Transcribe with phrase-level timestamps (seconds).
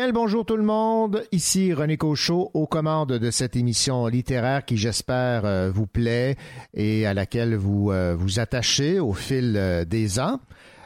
[0.00, 4.78] Bien bonjour tout le monde, ici René Cochot aux commandes de cette émission littéraire qui
[4.78, 6.36] j'espère euh, vous plaît
[6.72, 10.40] et à laquelle vous euh, vous attachez au fil euh, des ans.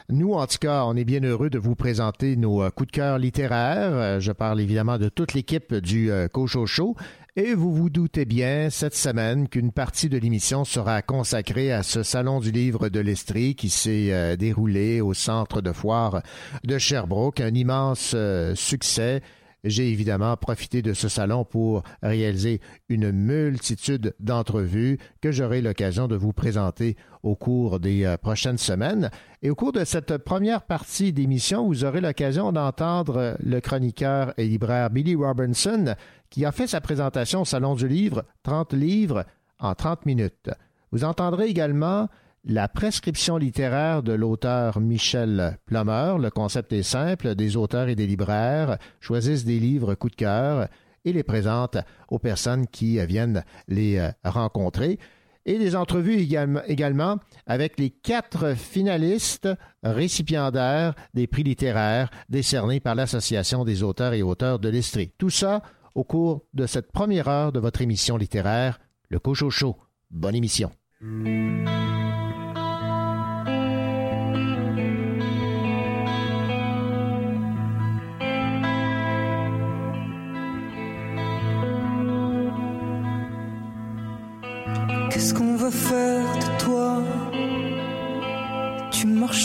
[0.09, 3.17] Nous, en tout cas, on est bien heureux de vous présenter nos coups de cœur
[3.17, 4.19] littéraires.
[4.19, 6.95] Je parle évidemment de toute l'équipe du Cochot Show
[7.37, 12.01] et vous vous doutez bien cette semaine qu'une partie de l'émission sera consacrée à ce
[12.01, 16.21] salon du livre de l'Estrie qui s'est euh, déroulé au centre de foire
[16.63, 19.21] de Sherbrooke, un immense euh, succès.
[19.67, 26.15] J'ai évidemment profité de ce salon pour réaliser une multitude d'entrevues que j'aurai l'occasion de
[26.15, 29.09] vous présenter au cours des euh, prochaines semaines.
[29.41, 34.47] Et au cours de cette première partie d'émission, vous aurez l'occasion d'entendre le chroniqueur et
[34.47, 35.95] libraire Billy Robinson
[36.29, 39.25] qui a fait sa présentation au Salon du Livre, 30 livres
[39.59, 40.51] en 30 minutes.
[40.91, 42.07] Vous entendrez également
[42.45, 46.17] la prescription littéraire de l'auteur Michel Plummer.
[46.19, 50.67] Le concept est simple, des auteurs et des libraires choisissent des livres coup de cœur
[51.03, 54.99] et les présentent aux personnes qui viennent les euh, rencontrer.
[55.47, 56.27] Et des entrevues
[56.67, 59.47] également avec les quatre finalistes
[59.83, 65.11] récipiendaires des prix littéraires décernés par l'Association des auteurs et auteurs de l'Estrie.
[65.19, 65.61] Tout ça
[65.93, 68.79] au cours de cette première heure de votre émission littéraire,
[69.09, 69.77] Le Cochot Chaud.
[70.09, 70.71] Bonne émission.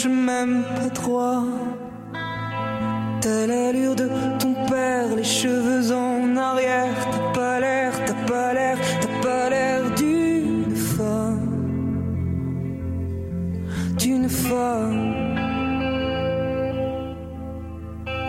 [0.01, 1.43] Marches même pas droit.
[3.21, 6.93] T'as l'allure de ton père, les cheveux en arrière.
[7.11, 11.49] T'as pas l'air, t'as pas l'air, t'as pas l'air d'une femme.
[13.97, 15.13] D'une femme.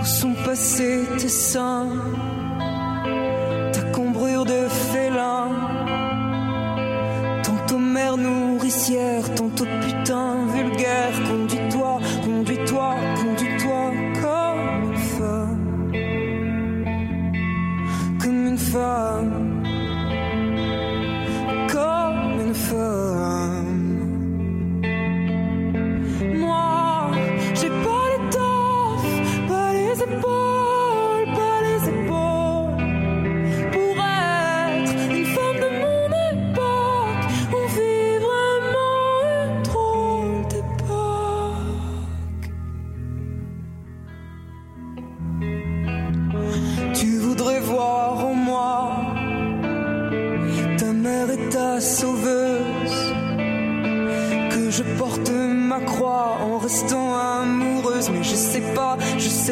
[0.00, 1.88] Où sont passés tes seins?
[3.72, 5.61] Ta combrure de félin.
[8.10, 11.12] Nourricière, tantôt putain vulgaire.
[11.28, 15.92] Conduis-toi, conduis-toi, conduis-toi comme une femme.
[18.20, 19.11] Comme une femme.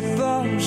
[0.01, 0.60] Je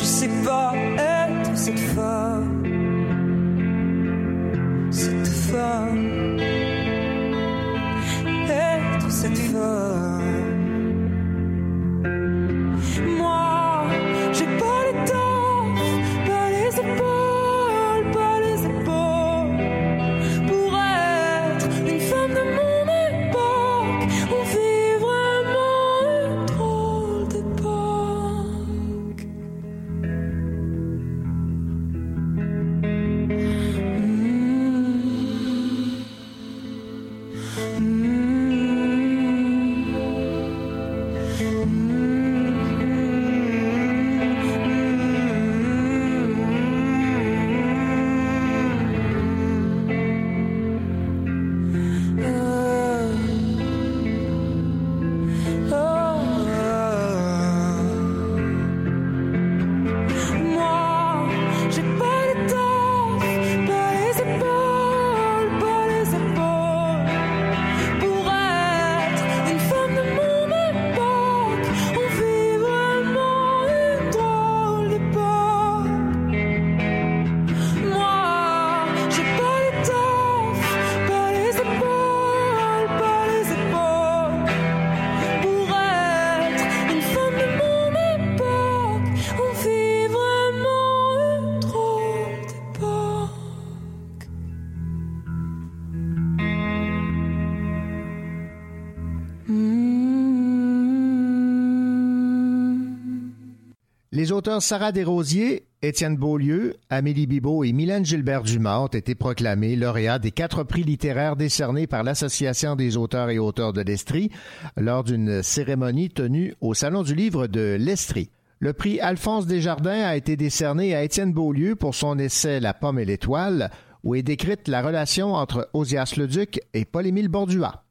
[104.23, 110.17] Les auteurs Sarah Desrosiers, Étienne Beaulieu, Amélie Bibot et Mylène Gilbert-Dumas ont été proclamés lauréats
[110.17, 114.31] des quatre prix littéraires décernés par l'Association des auteurs et auteurs de l'Estrie
[114.77, 118.29] lors d'une cérémonie tenue au Salon du livre de l'Estrie.
[118.59, 122.99] Le prix Alphonse Desjardins a été décerné à Étienne Beaulieu pour son essai La pomme
[122.99, 123.71] et l'étoile,
[124.05, 127.82] où est décrite la relation entre Osias Leduc et Paul-Émile Bordua.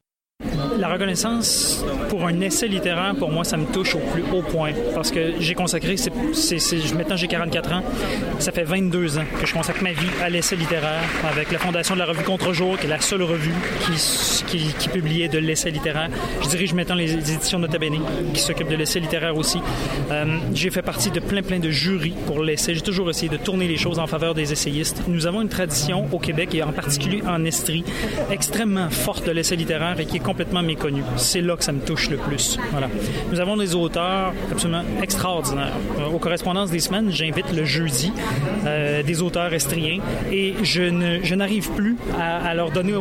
[0.79, 4.73] La reconnaissance pour un essai littéraire, pour moi, ça me touche au plus haut point.
[4.95, 5.97] Parce que j'ai consacré,
[6.95, 7.83] maintenant j'ai 44 ans,
[8.39, 11.95] ça fait 22 ans que je consacre ma vie à l'essai littéraire avec la fondation
[11.95, 13.55] de la revue Contre-jour, qui est la seule revue
[14.47, 16.09] qui, qui, publiait de l'essai littéraire.
[16.43, 18.01] Je dirige maintenant les éditions Nota Bene,
[18.35, 19.59] qui s'occupent de l'essai littéraire aussi.
[20.11, 22.75] Euh, j'ai fait partie de plein, plein de jurys pour l'essai.
[22.75, 25.03] J'ai toujours essayé de tourner les choses en faveur des essayistes.
[25.09, 27.85] Nous avons une tradition au Québec, et en particulier en Estrie,
[28.31, 30.21] extrêmement forte de l'essai littéraire et qui est
[31.17, 32.59] C'est là que ça me touche le plus.
[33.31, 35.75] Nous avons des auteurs absolument extraordinaires.
[35.99, 38.13] Euh, aux correspondances des semaines, j'invite le jeudi
[38.67, 40.01] euh, des auteurs estriens
[40.31, 42.95] et je, n'arrive plus à, leur donner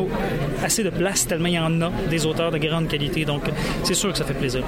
[0.62, 3.24] assez de place tellement il y en a des auteurs de grande qualité.
[3.24, 3.42] Donc,
[3.84, 4.62] c'est sûr que ça fait plaisir.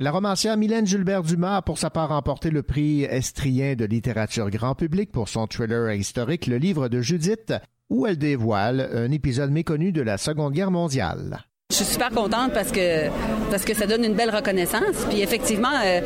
[0.00, 4.74] La romancière Mylène Gilbert-Dumas a pour sa part remporté le prix estrien de littérature grand
[4.74, 7.52] public pour son thriller historique Le livre de Judith,
[7.90, 11.44] où elle dévoile un épisode méconnu de la Seconde Guerre mondiale.
[11.74, 13.08] Je suis super contente parce que
[13.50, 14.94] parce que ça donne une belle reconnaissance.
[15.10, 16.00] Puis effectivement, euh,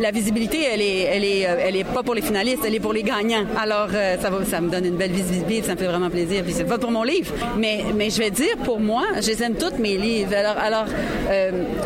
[0.00, 2.80] la visibilité, elle est elle est euh, elle est pas pour les finalistes, elle est
[2.80, 3.44] pour les gagnants.
[3.56, 6.42] Alors euh, ça ça me donne une belle visibilité, ça me fait vraiment plaisir.
[6.42, 9.40] Puis c'est pas pour mon livre, mais mais je vais dire pour moi, je les
[9.44, 10.34] aime toutes mes livres.
[10.34, 10.86] Alors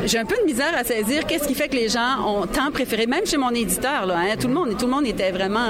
[0.06, 2.70] j'ai un peu de misère à saisir qu'est-ce qui fait que les gens ont tant
[2.70, 4.10] préféré, même chez mon éditeur.
[4.10, 5.68] Hein, tout le monde tout le monde était vraiment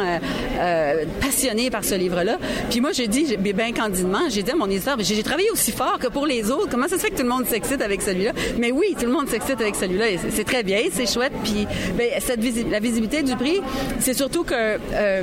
[1.21, 2.39] passionné par ce livre-là.
[2.71, 5.99] Puis moi j'ai dit bien candidement, j'ai dit à mon éditeur, j'ai travaillé aussi fort
[5.99, 6.69] que pour les autres.
[6.71, 8.33] Comment ça se fait que tout le monde s'excite avec celui-là.
[8.59, 10.07] Mais oui, tout le monde s'excite avec celui-là.
[10.31, 11.33] C'est très bien, c'est chouette.
[11.43, 11.67] Puis
[11.97, 12.09] ben,
[12.71, 13.61] la visibilité du prix,
[14.01, 15.23] c'est surtout que euh,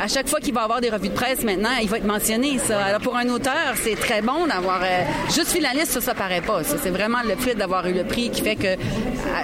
[0.00, 2.58] à chaque fois qu'il va avoir des revues de presse maintenant, il va être mentionné.
[2.70, 6.62] Alors pour un auteur, c'est très bon d'avoir euh, juste finaliste, ça, ça paraît pas.
[6.64, 8.76] C'est vraiment le fait d'avoir eu le prix qui fait que euh,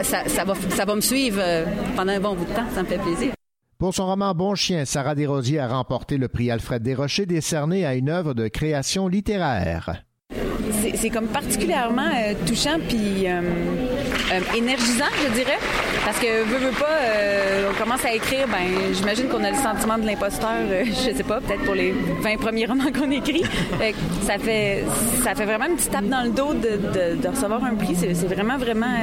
[0.03, 1.41] ça, va, ça va me suivre
[1.97, 2.67] pendant un bon bout de temps.
[2.75, 3.33] Ça me fait plaisir.
[3.79, 7.95] Pour son roman Bon Chien, Sarah Desrosiers a remporté le prix Alfred Desrochers décerné à
[7.95, 10.05] une œuvre de création littéraire
[11.03, 13.41] c'est comme particulièrement euh, touchant puis euh,
[14.33, 15.59] euh, énergisant, je dirais.
[16.05, 16.99] Parce que, veut, veut pas,
[17.71, 20.51] on commence à écrire, ben j'imagine qu'on a le sentiment de l'imposteur,
[20.85, 23.43] je sais pas, peut-être pour les 20 premiers romans qu'on écrit.
[24.23, 24.85] ça fait
[25.25, 27.97] ça fait vraiment une petite tape dans le dos de, recevoir un prix.
[27.97, 28.95] C'est vraiment, vraiment...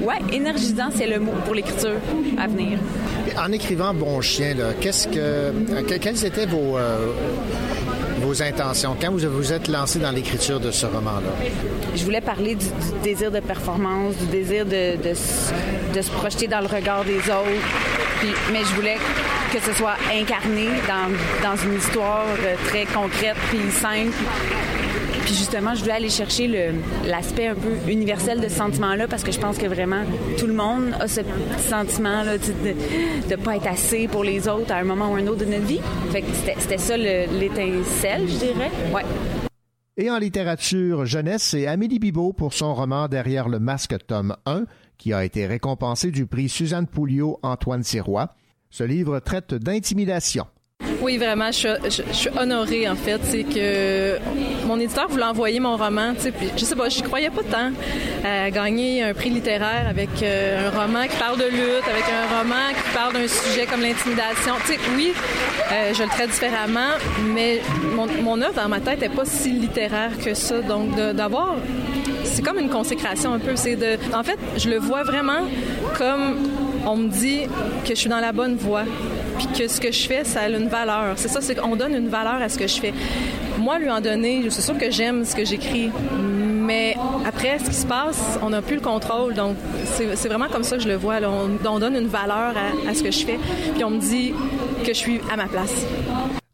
[0.00, 1.98] ouais, énergisant, c'est le mot pour l'écriture
[2.38, 2.78] à venir.
[3.38, 5.52] En écrivant Bon Chien, qu'est-ce que...
[5.98, 6.78] Quels étaient vos
[8.26, 8.96] vos intentions?
[9.00, 11.30] Quand vous vous êtes lancé dans l'écriture de ce roman-là?
[11.94, 12.66] Je voulais parler du,
[13.02, 15.14] désir de performance, du désir de, de,
[16.02, 18.32] se projeter dans le regard des autres.
[18.52, 18.96] mais je voulais
[19.52, 24.12] que ce soit incarné dans, dans une histoire euh, très concrète puis simple
[25.26, 26.72] puis justement, je voulais aller chercher
[27.04, 30.04] l'aspect un peu universel de ce sentiment-là parce que je pense que vraiment
[30.38, 31.22] tout le monde a ce
[31.68, 35.44] sentiment-là de ne pas être assez pour les autres à un moment ou un autre
[35.44, 35.80] de notre vie.
[36.12, 36.28] Fait que
[36.60, 38.70] c'était ça l'étincelle, je dirais.
[38.94, 39.02] Ouais.
[39.96, 44.62] Et en littérature jeunesse, c'est Amélie Bibot pour son roman Derrière le masque, tome 1,
[44.96, 48.32] qui a été récompensé du prix Suzanne Pouliot Antoine Sirois.
[48.70, 50.46] Ce livre traite d'intimidation.
[51.00, 51.68] Oui, vraiment, je,
[52.12, 53.20] suis honorée, en fait.
[53.24, 54.18] C'est que
[54.66, 57.70] mon éditeur voulait envoyer mon roman, puis je sais pas, je croyais pas tant
[58.24, 62.38] à gagner un prix littéraire avec euh, un roman qui parle de lutte, avec un
[62.38, 64.54] roman qui parle d'un sujet comme l'intimidation.
[64.96, 65.12] Oui,
[65.72, 66.94] euh, je le traite différemment,
[67.34, 67.60] mais
[67.94, 70.60] mon, mon œuvre dans ma tête n'est pas si littéraire que ça.
[70.60, 71.56] Donc, d'avoir
[72.24, 73.56] c'est comme une consécration un peu.
[73.56, 75.46] C'est de, en fait, je le vois vraiment
[75.96, 76.36] comme
[76.86, 77.42] on me dit
[77.84, 78.84] que je suis dans la bonne voie,
[79.38, 81.14] puis que ce que je fais, ça a une valeur.
[81.16, 82.94] C'est ça, c'est qu'on donne une valeur à ce que je fais.
[83.58, 87.74] Moi, lui en donner, c'est sûr que j'aime ce que j'écris, mais après, ce qui
[87.74, 89.34] se passe, on n'a plus le contrôle.
[89.34, 89.56] Donc,
[89.94, 91.16] c'est vraiment comme ça que je le vois.
[91.64, 93.38] On, donne une valeur à, à, ce que je fais,
[93.74, 94.32] puis on me dit
[94.82, 95.84] que je suis à ma place.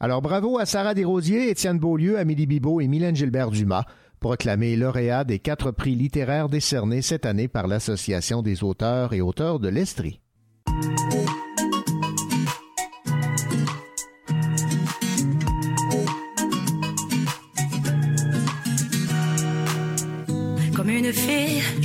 [0.01, 3.85] Alors, bravo à Sarah Desrosiers, Étienne Beaulieu, Amélie Bibot et Mylène Gilbert-Dumas
[4.23, 9.59] proclamé lauréat des quatre prix littéraires décernés cette année par l'Association des auteurs et auteurs
[9.59, 10.22] de l'Estrie.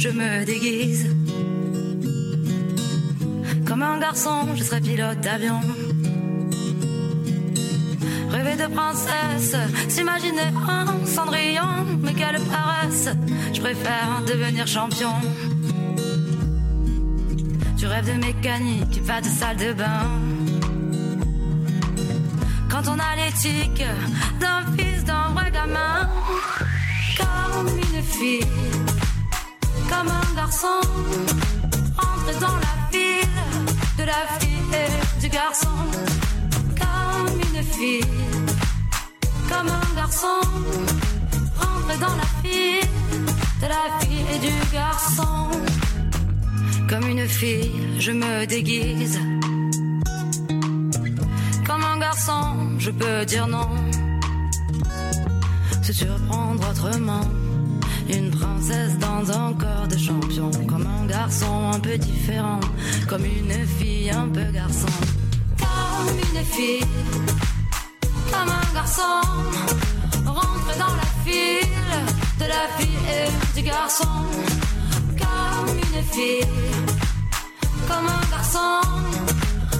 [0.08, 1.06] Je me déguise.
[3.66, 5.60] Comme un garçon, je serai pilote d'avion
[8.30, 9.56] rêver de princesse,
[9.88, 13.10] s'imaginer un cendrillon, mais quelle paresse,
[13.54, 15.14] je préfère devenir champion.
[17.78, 20.04] Tu rêves de mécanique, pas de salle de bain.
[22.70, 23.84] Quand on a l'éthique
[24.42, 26.10] d'un fils d'un vrai gamin,
[27.18, 28.46] comme une fille,
[29.90, 30.80] comme un garçon,
[31.98, 33.28] entre dans la file
[33.98, 35.78] de la fille et du garçon,
[36.82, 38.06] comme une fille,
[39.50, 40.40] comme un garçon,
[41.60, 42.90] rentre dans la file
[43.62, 45.52] de la fille et du garçon.
[46.90, 49.20] Comme une fille, je me déguise.
[51.66, 53.70] Comme un garçon, je peux dire non.
[55.82, 57.22] Se surprendre autrement.
[58.10, 60.50] Une princesse dans un corps de champion.
[60.68, 62.60] Comme un garçon un peu différent.
[63.08, 64.88] Comme une fille un peu garçon.
[65.60, 66.86] Comme une fille.
[68.32, 69.02] Comme un garçon.
[70.26, 71.68] Rentre dans la file
[72.40, 74.08] de la fille et du garçon.
[75.18, 76.48] Comme une fille.
[77.88, 78.82] Comme un garçon.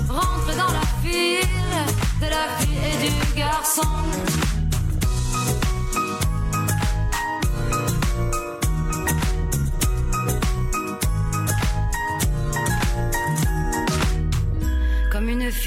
[0.10, 1.48] Rentre dans la file
[2.22, 4.47] de la fille et du garçon.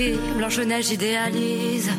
[0.09, 1.90] Blanche-Neige idéalise.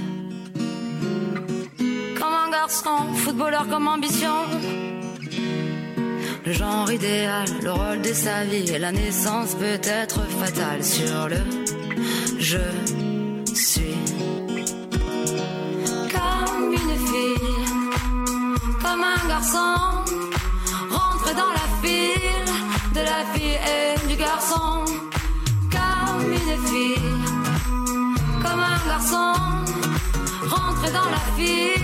[2.17, 4.38] Comme un garçon, footballeur comme ambition.
[6.43, 11.29] Le genre idéal, le rôle de sa vie et la naissance peut être fatale sur
[11.29, 11.38] le
[12.39, 12.58] je
[13.53, 13.96] suis.
[16.15, 17.51] Comme une fille,
[18.81, 19.75] comme un garçon,
[20.89, 24.90] rentre dans la file de la fille et du garçon.
[29.01, 29.34] Garçon,
[30.48, 31.81] rentre dans la file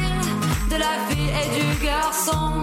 [0.70, 2.62] de la fille et du garçon.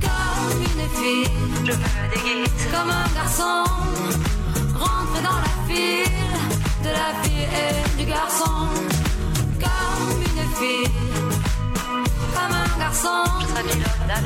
[0.00, 1.30] Comme une fille,
[1.64, 3.64] je me déguise comme un garçon,
[4.74, 6.10] rentre dans la file
[6.82, 8.68] de la fille et du garçon.
[9.64, 10.90] Comme une fille,
[12.34, 13.22] comme un garçon,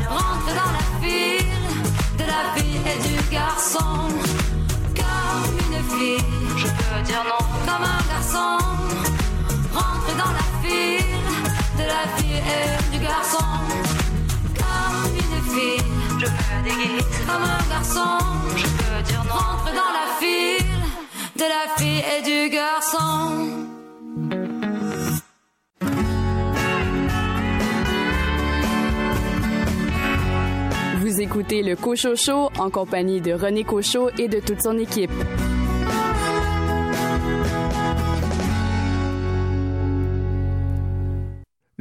[0.09, 1.47] rentre dans la file
[2.19, 4.09] de la fille et du garçon.
[5.01, 6.25] Comme une fille,
[6.57, 7.45] je peux dire non.
[7.67, 8.59] Comme un garçon,
[10.19, 11.05] dans la file
[11.79, 13.45] de la fille et du garçon.
[14.61, 15.87] Comme une fille,
[16.21, 17.07] je me déguise.
[17.27, 18.19] Comme un garçon,
[18.57, 19.35] je peux dire non.
[19.35, 20.67] Rentre dans la file
[21.37, 23.55] de la fille et du garçon.
[31.01, 35.13] Vous écoutez le Cochot Show en compagnie de René Cochot et de toute son équipe.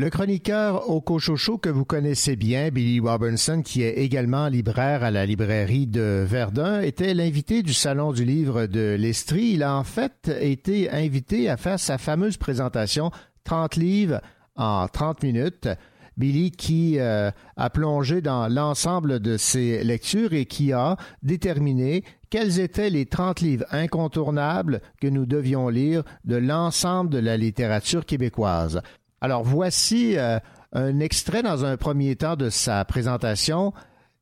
[0.03, 5.11] Le chroniqueur au Cochocho que vous connaissez bien, Billy Robinson, qui est également libraire à
[5.11, 9.51] la librairie de Verdun, était l'invité du Salon du livre de l'Estrie.
[9.53, 13.11] Il a en fait été invité à faire sa fameuse présentation
[13.45, 14.19] 30 livres
[14.57, 15.69] en 30 minutes.
[16.17, 22.59] Billy qui euh, a plongé dans l'ensemble de ses lectures et qui a déterminé quels
[22.59, 28.81] étaient les 30 livres incontournables que nous devions lire de l'ensemble de la littérature québécoise.
[29.23, 30.37] Alors voici euh,
[30.73, 33.71] un extrait dans un premier temps de sa présentation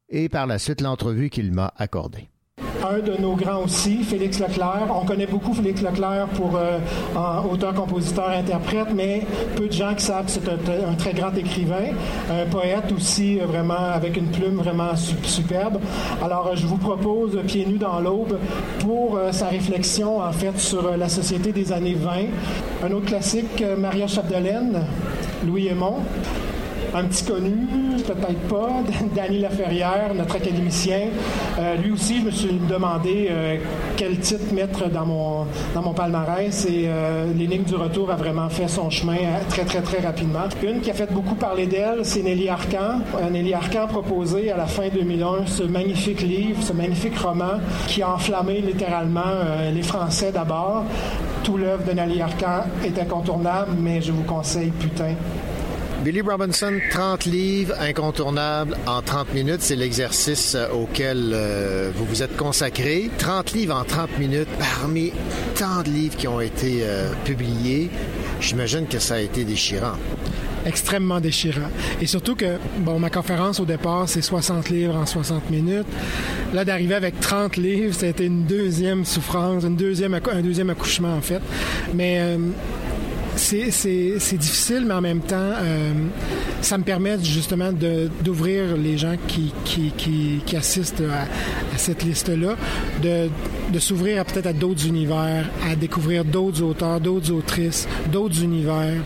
[0.09, 2.30] et par la suite l'entrevue qu'il m'a accordée.
[2.91, 4.87] Un de nos grands aussi, Félix Leclerc.
[4.93, 6.79] On connaît beaucoup Félix Leclerc pour euh,
[7.49, 9.21] auteur, compositeur, interprète, mais
[9.55, 11.93] peu de gens qui savent que c'est un, très grand écrivain,
[12.29, 14.93] un poète aussi euh, vraiment avec une plume vraiment
[15.23, 15.79] superbe.
[16.21, 18.37] Alors euh, je vous propose Pieds nus dans l'aube
[18.79, 22.11] pour sa réflexion en fait sur la société des années 20.
[22.83, 24.81] Un autre classique, Maria Chapdelaine,
[25.45, 25.99] Louis Aymon
[26.93, 27.67] un petit connu,
[28.05, 28.69] peut-être pas,
[29.15, 31.07] Danny Laferrière, notre académicien.
[31.59, 33.57] Euh, lui aussi, je me suis demandé euh,
[33.97, 38.49] quel titre mettre dans mon, dans mon palmarès et euh, l'énigme du retour a vraiment
[38.49, 39.17] fait son chemin
[39.49, 40.41] très, très, très rapidement.
[40.63, 42.99] Une qui a fait beaucoup parler d'elle, c'est Nelly Arcan.
[43.31, 48.01] Nelly Arcan a proposé à la fin 2001 ce magnifique livre, ce magnifique roman qui
[48.01, 49.21] a enflammé littéralement
[49.73, 50.83] les Français d'abord.
[51.43, 55.15] Tout l'œuvre de Nelly Arcan est incontournable, mais je vous conseille Putain
[56.03, 62.35] Billy Robinson, 30 livres incontournables en 30 minutes, c'est l'exercice auquel euh, vous vous êtes
[62.35, 63.11] consacré.
[63.19, 65.13] 30 livres en 30 minutes, parmi
[65.55, 67.91] tant de livres qui ont été euh, publiés,
[68.39, 69.93] j'imagine que ça a été déchirant.
[70.65, 71.69] Extrêmement déchirant.
[72.01, 75.87] Et surtout que, bon, ma conférence au départ, c'est 60 livres en 60 minutes.
[76.51, 80.71] Là, d'arriver avec 30 livres, ça a été une deuxième souffrance, une deuxième, un deuxième
[80.71, 81.41] accouchement, en fait.
[81.93, 82.17] Mais.
[82.21, 82.37] Euh,
[83.41, 85.93] c'est difficile, mais en même temps, euh,
[86.61, 89.91] ça me permet justement d'ouvrir les gens qui, qui,
[90.45, 92.55] qui, assistent à, cette liste-là,
[93.01, 93.29] de,
[93.71, 99.01] de s'ouvrir peut-être à d'autres univers, à découvrir d'autres auteurs, d'autres autrices, d'autres univers.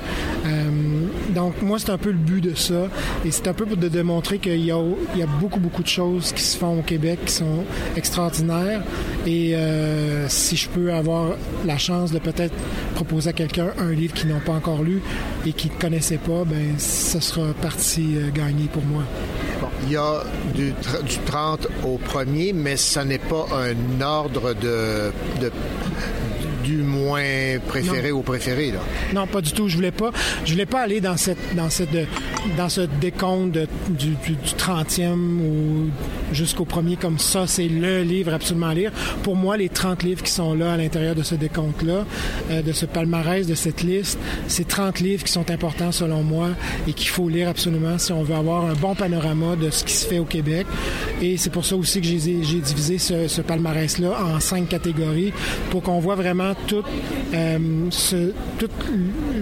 [0.45, 0.94] Euh,
[1.35, 2.87] donc, moi, c'est un peu le but de ça.
[3.25, 4.77] Et c'est un peu pour démontrer qu'il y a,
[5.39, 7.65] beaucoup, beaucoup de choses qui se font au Québec qui sont
[7.97, 8.81] extraordinaires.
[9.25, 11.33] Et euh, si je peux avoir
[11.65, 12.55] la chance de peut-être
[12.95, 15.01] proposer à quelqu'un un livre qu'ils n'ont pas encore lu
[15.45, 19.03] et qu'ils ne connaissaient pas, ben ça sera partie euh, gagnée pour moi.
[19.83, 20.23] Il y a
[20.55, 25.11] du, du 30 au premier, mais ce n'est pas un ordre de,
[25.41, 25.51] de
[26.65, 28.71] du moins préféré au préféré.
[28.71, 28.79] Là.
[29.13, 29.67] Non, pas du tout.
[29.67, 30.11] Je voulais pas.
[30.45, 31.89] Je voulais pas aller dans cette dans cette
[32.57, 33.57] dans ce décompte
[33.89, 35.89] du, du, 30e ou
[36.33, 37.45] jusqu'au premier comme ça.
[37.47, 38.91] C'est le livre absolument à lire.
[39.23, 42.05] Pour moi, les 30 livres qui sont là à l'intérieur de ce décompte-là,
[42.51, 44.17] euh, de ce palmarès, de cette liste,
[44.47, 46.49] c'est 30 livres qui sont importants selon moi
[46.87, 49.93] et qu'il faut lire absolument si on veut avoir un bon panorama de ce qui
[49.93, 50.65] se fait au Québec.
[51.21, 55.33] Et c'est pour ça aussi que j'ai divisé ce, ce palmarès-là en cinq catégories
[55.69, 56.85] pour qu'on voit vraiment toute,
[57.33, 57.57] euh,
[58.57, 58.71] toute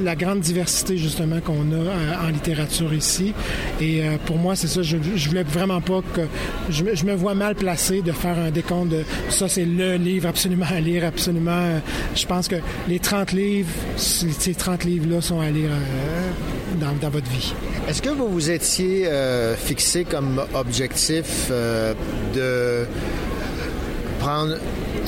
[0.03, 3.33] la grande diversité justement qu'on a euh, en littérature ici.
[3.79, 6.21] Et euh, pour moi, c'est ça, je, je voulais vraiment pas que...
[6.69, 10.65] Je, me vois mal placé de faire un décompte de ça, c'est le livre absolument
[10.69, 11.81] à lire, absolument...
[12.15, 12.55] je pense que
[12.87, 15.71] les 30 livres, ces 30 livres-là sont à lire
[16.79, 17.53] dans, votre vie.
[17.87, 19.07] Est-ce que vous vous étiez
[19.57, 21.51] fixé comme objectif
[22.33, 22.85] de
[24.23, 24.55] prendre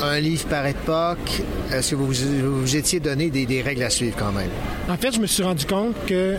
[0.03, 1.41] un livre par époque?
[1.71, 4.49] Est-ce que vous vous, étiez donné des, règles à suivre quand même?
[4.89, 6.35] En fait, je me suis rendu compte que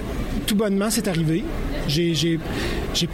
[0.47, 1.43] tout bonnement, c'est arrivé.
[1.89, 2.39] J'ai,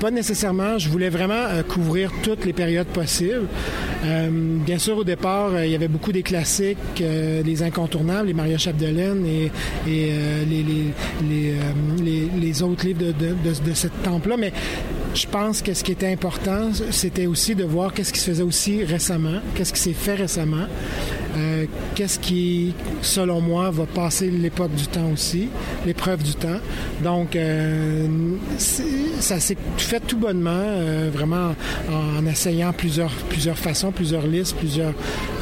[0.00, 3.46] pas nécessairement, je voulais vraiment euh, couvrir toutes les périodes possibles.
[4.04, 8.34] Euh, bien sûr, au départ, euh, il y avait beaucoup des classiques, les incontournables, les
[8.34, 9.50] Maria Chapdelaine et,
[9.86, 10.14] les,
[11.22, 14.36] les, les, autres livres de, de cette temple-là.
[14.38, 14.52] Mais
[15.14, 18.42] je pense que ce qui était important, c'était aussi de voir qu'est-ce qui se faisait
[18.42, 20.66] aussi récemment, qu'est-ce qui s'est fait récemment,
[21.36, 25.48] euh, qu'est-ce qui, selon moi, va passer l'époque du temps aussi,
[25.86, 26.60] l'épreuve du temps?
[27.02, 28.06] Donc, euh,
[28.58, 31.54] ça s'est fait tout bonnement, euh, vraiment
[31.90, 34.94] en, essayant plusieurs, plusieurs façons, plusieurs listes, plusieurs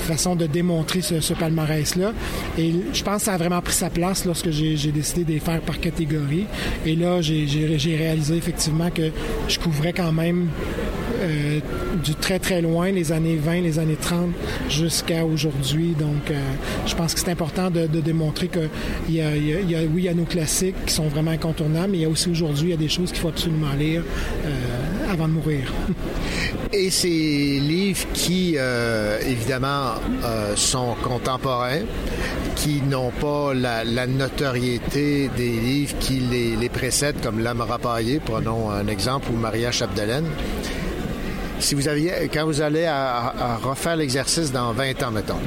[0.06, 2.12] façons de démontrer ce, palmarès-là.
[2.58, 5.40] Et je pense que ça a vraiment pris sa place lorsque j'ai décidé de les
[5.40, 6.46] faire par catégorie.
[6.86, 9.10] Et là, j'ai réalisé effectivement que
[9.48, 10.48] je couvrais quand même
[11.20, 11.60] euh,
[12.02, 14.30] du très très loin, les années 20, les années 30
[14.68, 15.94] jusqu'à aujourd'hui.
[15.98, 16.38] Donc, euh,
[16.86, 18.68] je pense que c'est important de, démontrer que
[19.08, 22.04] y, a, oui, il y a nos classiques qui sont vraiment incontournables, mais il y
[22.06, 24.02] a aussi aujourd'hui, il y a des choses qu'il faut absolument lire
[24.46, 25.72] euh, avant de mourir.
[26.72, 27.08] Et ces
[27.60, 28.56] livres qui,
[29.26, 29.94] évidemment,
[30.54, 31.80] sont contemporains,
[32.54, 38.86] qui n'ont pas la, notoriété des livres qui les, précèdent, comme L'âme rapaillée, prenons un
[38.86, 40.26] exemple, ou Maria Chapdelaine
[41.60, 45.38] si vous aviez, quand vous allez à, refaire l'exercice dans 20 ans, mettons,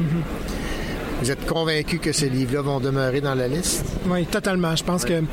[1.21, 3.86] vous êtes convaincu que ces livres-là vont demeurer dans la liste?
[4.06, 4.76] Oui, totalement.
[4.76, 5.23] Je pense que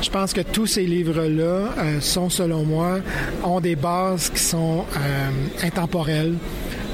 [0.00, 2.98] je pense que tous ces livres-là euh, sont, selon moi,
[3.42, 6.34] ont des bases qui sont euh, intemporelles.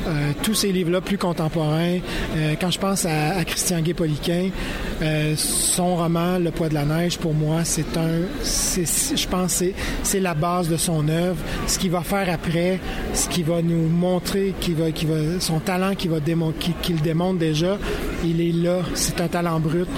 [0.06, 1.98] Euh, tous ces livres-là plus contemporains.
[2.36, 4.50] Euh, quand je pense à, Christian Gay-Poliquin,
[5.02, 9.62] euh, son roman Le poids de la neige, pour moi, c'est un, je pense,
[10.02, 11.38] c'est la base de son œuvre.
[11.66, 12.80] Ce qu'il va faire après,
[13.14, 16.18] ce qu'il va nous montrer, qui va, qui va, son talent qu'il va
[16.82, 17.78] qu'il démontre déjà,
[18.24, 18.80] il est là.
[18.94, 19.88] C'est un talent brut.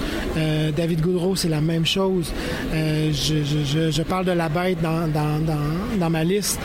[0.75, 2.31] David Goudreau, c'est la même chose.
[2.73, 6.59] Je, je, parle de la bête dans, dans, dans, dans ma liste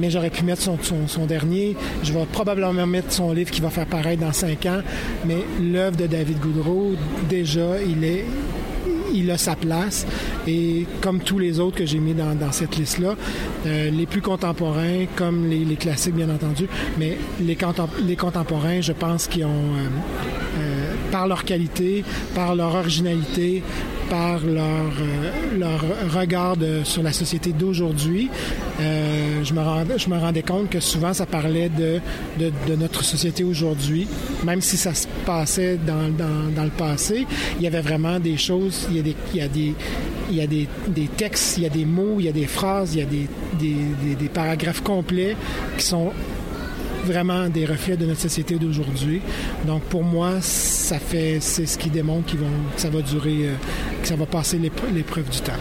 [0.00, 1.76] mais j'aurais pu mettre son, dernier.
[2.02, 4.80] Je vais probablement mettre son livre qui va faire pareil dans cinq ans.
[5.26, 6.92] Mais l'œuvre de David Goudreau,
[7.28, 8.24] déjà, il est
[9.14, 10.06] il a sa place.
[10.46, 13.14] Et comme tous les autres que j'ai mis dans, cette liste-là,
[13.66, 17.56] euh, les plus contemporains, comme les, classiques, bien entendu, mais les,
[18.02, 19.88] les contemporains, je pense qu'ils ont, euh,
[20.58, 22.04] euh, par leur qualité,
[22.34, 23.62] par leur originalité,
[24.08, 25.80] par leur, euh, leur
[26.12, 28.30] regard sur la société d'aujourd'hui.
[28.80, 32.00] Euh, je, me je me rendais compte que souvent ça parlait de,
[32.38, 34.06] de, notre société aujourd'hui,
[34.44, 37.26] même si ça se passait dans, dans, dans, le passé.
[37.58, 39.74] Il y avait vraiment des choses, il y a des, il y a des,
[40.30, 42.46] il y a des, des textes, il y a des mots, il y a des
[42.46, 45.36] phrases, il y a des, des, des paragraphes complets
[45.78, 46.12] qui sont
[47.04, 49.20] vraiment des reflets de notre société d'aujourd'hui.
[49.66, 53.48] Donc pour moi, ça fait, c'est ce qui démontre qu'ils vont, que ça va durer,
[53.48, 53.54] euh,
[54.02, 55.52] que ça va passer l'épreuve du temps.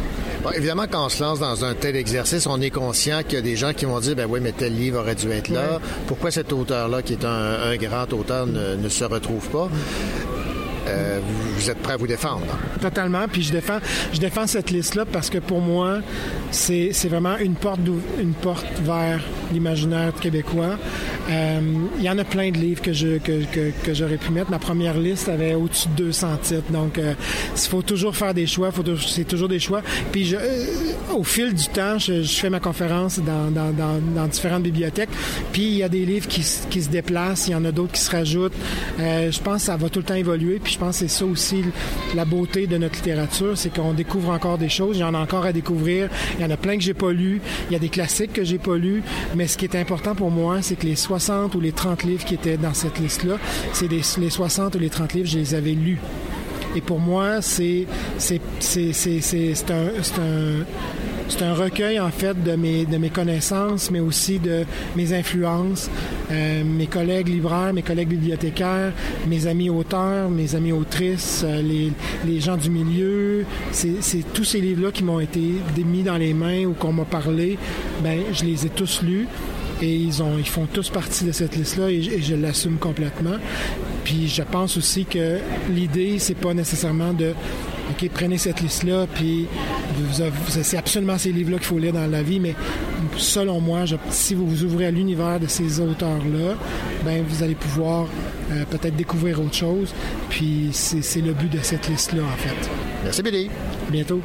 [0.56, 3.41] évidemment, quand on se lance dans un tel exercice, on est conscient qu'il y a
[3.41, 5.79] des gens qui vont dire, ben oui, mais tel livre aurait dû être là.
[6.08, 9.69] Pourquoi cet auteur-là, qui est un, grand auteur, ne, se retrouve pas?
[10.88, 11.19] Euh,
[11.56, 12.46] vous êtes prêt à vous défendre?
[12.82, 13.26] Totalement.
[13.32, 13.80] Puis je défends,
[14.12, 16.00] je défends cette liste-là parce que pour moi,
[16.52, 17.80] c'est vraiment une porte,
[18.19, 20.78] une porte vers l'imaginaire québécois.
[21.30, 21.60] Euh,
[21.98, 24.52] il y en a plein de livres que que, j'aurais pu mettre.
[24.52, 26.72] Ma première liste avait au-dessus de 200 titres.
[26.72, 27.13] Donc, euh,
[27.56, 28.72] il faut toujours faire des choix.
[29.08, 29.82] C'est toujours des choix.
[30.12, 30.36] Puis,
[31.13, 35.10] au fil du temps, je, fais ma conférence dans, différentes bibliothèques.
[35.52, 37.48] Puis, il y a des livres qui, se déplacent.
[37.48, 38.54] Il y en a d'autres qui se rajoutent.
[38.98, 40.60] je pense que ça va tout le temps évoluer.
[40.74, 41.64] Je pense que c'est ça aussi
[42.16, 44.98] la beauté de notre littérature, c'est qu'on découvre encore des choses.
[44.98, 46.10] Il y en a encore à découvrir.
[46.38, 47.42] Il y en a plein que j'ai pas lus.
[47.70, 49.04] Il y a des classiques que j'ai pas lus.
[49.36, 52.26] Mais ce qui est important pour moi, c'est que les 60 ou les 30 livres
[52.26, 53.38] qui étaient dans cette liste-là,
[53.72, 56.00] c'est les 60 ou les 30 livres, je les avais lus.
[56.76, 57.86] Et pour moi, c'est
[58.18, 58.42] c'est
[59.70, 59.88] un,
[60.22, 60.66] un
[61.30, 65.90] c'est un recueil en fait de mes, de mes connaissances, mais aussi de mes influences,
[66.32, 68.92] euh, mes collègues libraires, mes collègues bibliothécaires,
[69.28, 71.92] mes amis auteurs, mes amis autrices, euh, les,
[72.26, 73.46] les, gens du milieu.
[73.72, 77.58] C'est tous ces livres-là qui m'ont été mis dans les mains ou qu'on m'a parlé.
[78.04, 79.28] Ben, je les ai tous lus
[79.82, 83.38] et ils, ont, ils font tous partie de cette liste-là et, et, je l'assume complètement.
[84.04, 85.38] Puis je pense aussi que
[85.74, 87.34] l'idée, c'est pas nécessairement de
[87.93, 89.45] OK, prenez cette liste-là, puis
[90.49, 92.56] c'est absolument ces livres-là qu'il faut lire dans la vie, mais
[93.17, 96.56] selon moi, si vous vous ouvrez à l'univers de ces auteurs-là,
[97.06, 98.08] ben vous allez pouvoir
[98.51, 99.93] euh, peut-être découvrir autre chose,
[100.29, 102.69] puis c'est le but de cette liste-là, en fait.
[103.03, 103.49] Merci, Billy.
[103.91, 104.21] bientôt.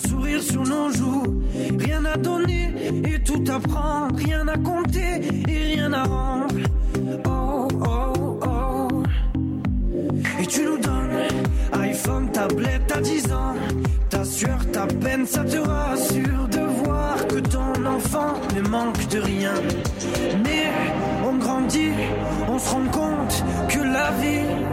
[0.00, 1.42] Sourire sur nos joues,
[1.78, 2.72] rien à donner
[3.04, 6.54] et tout à prendre, rien à compter et rien à rendre.
[7.26, 9.02] Oh, oh, oh.
[10.40, 11.00] Et tu nous donnes
[11.72, 13.54] iPhone, tablette à 10 ans.
[14.08, 19.20] Ta sueur, ta peine, ça te rassure de voir que ton enfant ne manque de
[19.20, 19.54] rien.
[20.44, 20.70] Mais
[21.24, 21.92] on grandit,
[22.48, 23.44] on se rend compte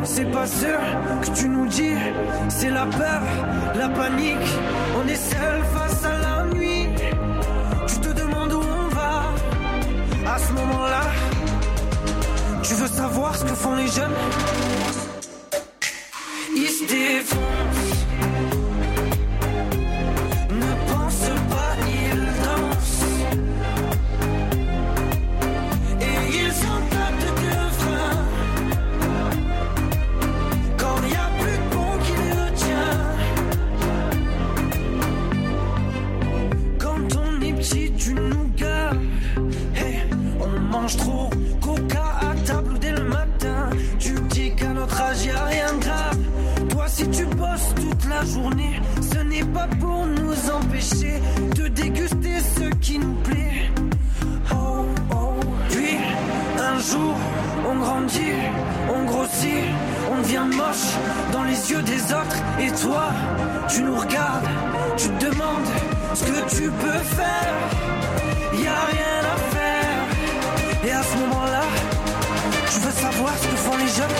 [0.04, 0.80] c'est pas sûr
[1.22, 1.96] que tu nous dis,
[2.50, 3.22] c'est la peur,
[3.76, 4.50] la panique.
[4.98, 6.88] On est seul face à la nuit.
[7.88, 9.34] Tu te demandes où on va.
[10.34, 11.02] À ce moment-là,
[12.63, 14.18] tu veux savoir ce que font les jeunes.
[16.56, 17.77] Ils.
[60.48, 60.88] Moche
[61.32, 62.38] dans les yeux des autres.
[62.60, 63.06] Et toi,
[63.70, 64.48] tu nous regardes,
[64.98, 65.68] tu te demandes
[66.14, 67.56] ce que tu peux faire.
[68.54, 70.88] Y a rien à faire.
[70.88, 71.64] Et à ce moment-là,
[72.72, 74.20] je veux savoir ce que font les jeunes.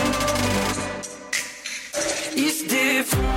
[2.36, 3.27] Ils se défoncent.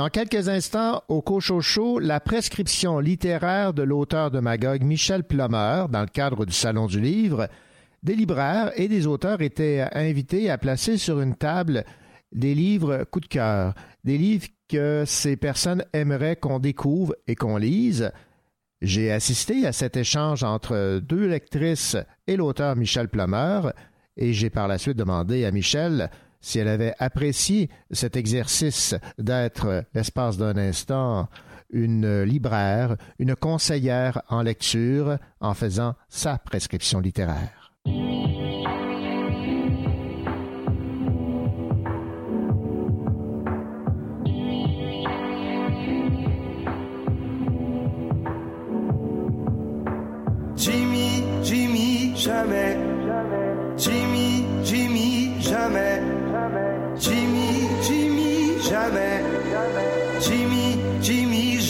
[0.00, 6.00] Dans quelques instants, au Cochocho, la prescription littéraire de l'auteur de Magog, Michel Plummer, dans
[6.00, 7.48] le cadre du Salon du Livre.
[8.02, 11.84] Des libraires et des auteurs étaient invités à placer sur une table
[12.32, 17.58] des livres coup de cœur, des livres que ces personnes aimeraient qu'on découvre et qu'on
[17.58, 18.10] lise.
[18.80, 23.70] J'ai assisté à cet échange entre deux lectrices et l'auteur Michel Plummer,
[24.16, 26.10] et j'ai par la suite demandé à Michel
[26.40, 31.28] si elle avait apprécié cet exercice d'être, l'espace d'un instant,
[31.70, 37.72] une libraire, une conseillère en lecture en faisant sa prescription littéraire.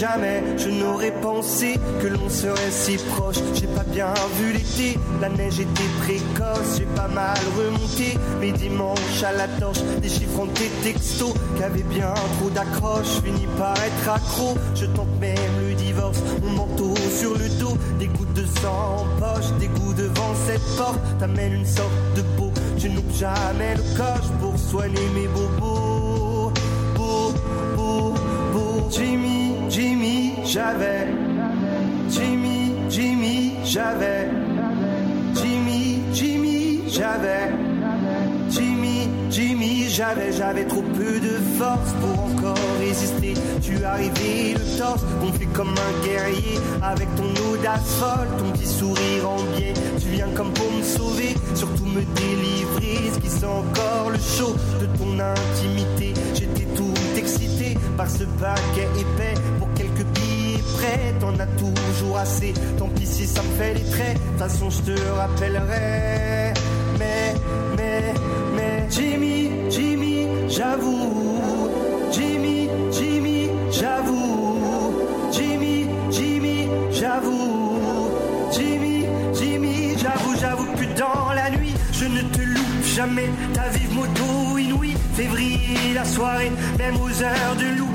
[0.01, 0.43] Jamais.
[0.57, 3.37] Je n'aurais pensé que l'on serait si proche.
[3.55, 6.79] J'ai pas bien vu l'été, la neige était précoce.
[6.79, 9.81] J'ai pas mal remonté mes dimanches à la torche.
[10.01, 13.21] Déchiffrant tes textos qu'avaient bien trop d'accroches.
[13.23, 14.57] Fini par être accro.
[14.75, 16.19] Je tente même le divorce.
[16.43, 20.77] Mon manteau sur le dos, des gouttes de sang en poche, des coups devant cette
[20.79, 21.01] porte.
[21.19, 22.51] T'amènes une sorte de beau.
[22.79, 26.53] Je n'oublie jamais le coche pour soigner mes bobos.
[26.97, 27.35] Beau,
[27.77, 28.15] beau,
[28.55, 28.89] beau.
[28.91, 31.07] Jimmy, Jimmy, j'avais.
[32.09, 34.29] Jimmy, Jimmy, j'avais.
[35.35, 37.53] Jimmy, Jimmy, j'avais.
[38.51, 43.35] Jimmy, Jimmy, j'avais, j'avais trop peu de force pour encore résister.
[43.63, 49.31] Tu arrivé le torse, gonflé comme un guerrier, avec ton audace folle, ton petit sourire
[49.31, 49.75] en biais.
[50.01, 54.57] Tu viens comme pour me sauver, surtout me délivrer, ce qui sent encore le chaud
[54.81, 56.13] de ton intimité.
[56.35, 59.35] J'étais tout excité par ce paquet épais
[61.21, 64.15] T'en as toujours assez, tant pis si ça me fait les traits.
[64.15, 66.55] De toute façon, je te rappellerai.
[66.99, 67.35] Mais,
[67.77, 68.15] mais,
[68.57, 71.39] mais, Jimmy, Jimmy, j'avoue.
[72.11, 74.59] Jimmy, Jimmy, j'avoue.
[75.33, 77.79] Jimmy, Jimmy, j'avoue.
[78.53, 83.29] Jimmy, Jimmy, j'avoue, j'avoue que dans la nuit, je ne te loupe jamais.
[83.53, 87.90] Ta vive moto inouïe, février, la soirée, même aux heures de l'oubli.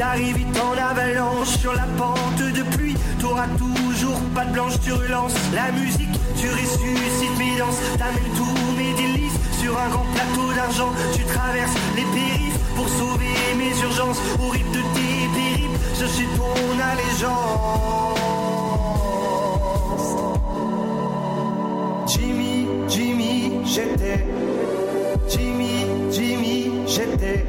[0.00, 2.96] T'arrives vite en avalanche sur la pente de pluie.
[3.20, 6.18] T'auras toujours pas de blanche, tu relances la musique.
[6.40, 10.90] Tu ressuscites mes danses, t'amènes tous mes délices sur un grand plateau d'argent.
[11.12, 14.16] Tu traverses les périphes pour sauver mes urgences.
[14.42, 18.16] Au rythme de tes périples, je suis ton allégeance.
[22.06, 24.26] Jimmy, Jimmy, j'étais.
[25.28, 27.44] Jimmy, Jimmy, j'étais.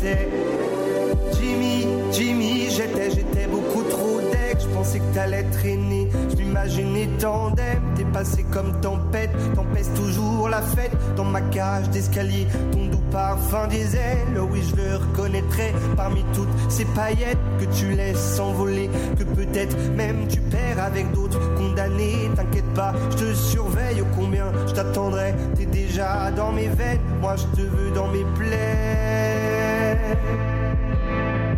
[0.00, 3.10] Jimmy, Jimmy, j'étais.
[3.10, 4.58] J'étais, beaucoup trop deck.
[4.60, 6.08] Je pensais que t'allais traîner.
[6.30, 7.82] Je m'imaginais tandem.
[7.96, 9.30] T'es passé comme tempête.
[9.54, 12.46] T'empêches toujours la fête dans ma cage d'escalier.
[12.72, 14.40] Ton doux parfum des ailes.
[14.50, 18.88] Oui, je le reconnaîtrais parmi toutes ces paillettes que tu laisses s'envoler.
[19.18, 22.30] Que peut-être même tu perds avec d'autres condamnés.
[22.36, 25.34] T'inquiète pas, je te surveille combien je t'attendrai?
[25.56, 27.00] T'es déjà dans mes veines.
[27.20, 29.57] Moi, je te veux dans mes plaies.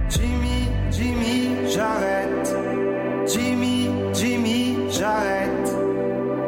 [0.08, 2.56] Jimmy, Jimmy, j'arrête.
[3.26, 5.68] Jimmy, Jimmy, j'arrête.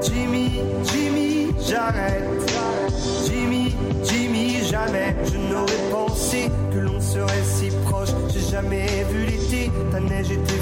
[0.00, 2.52] Jimmy, Jimmy, j'arrête.
[3.26, 8.10] Jimmy, Jimmy, jamais je n'aurais pensé que l'on serait si proche.
[8.32, 10.61] J'ai jamais vu l'été, ta neige était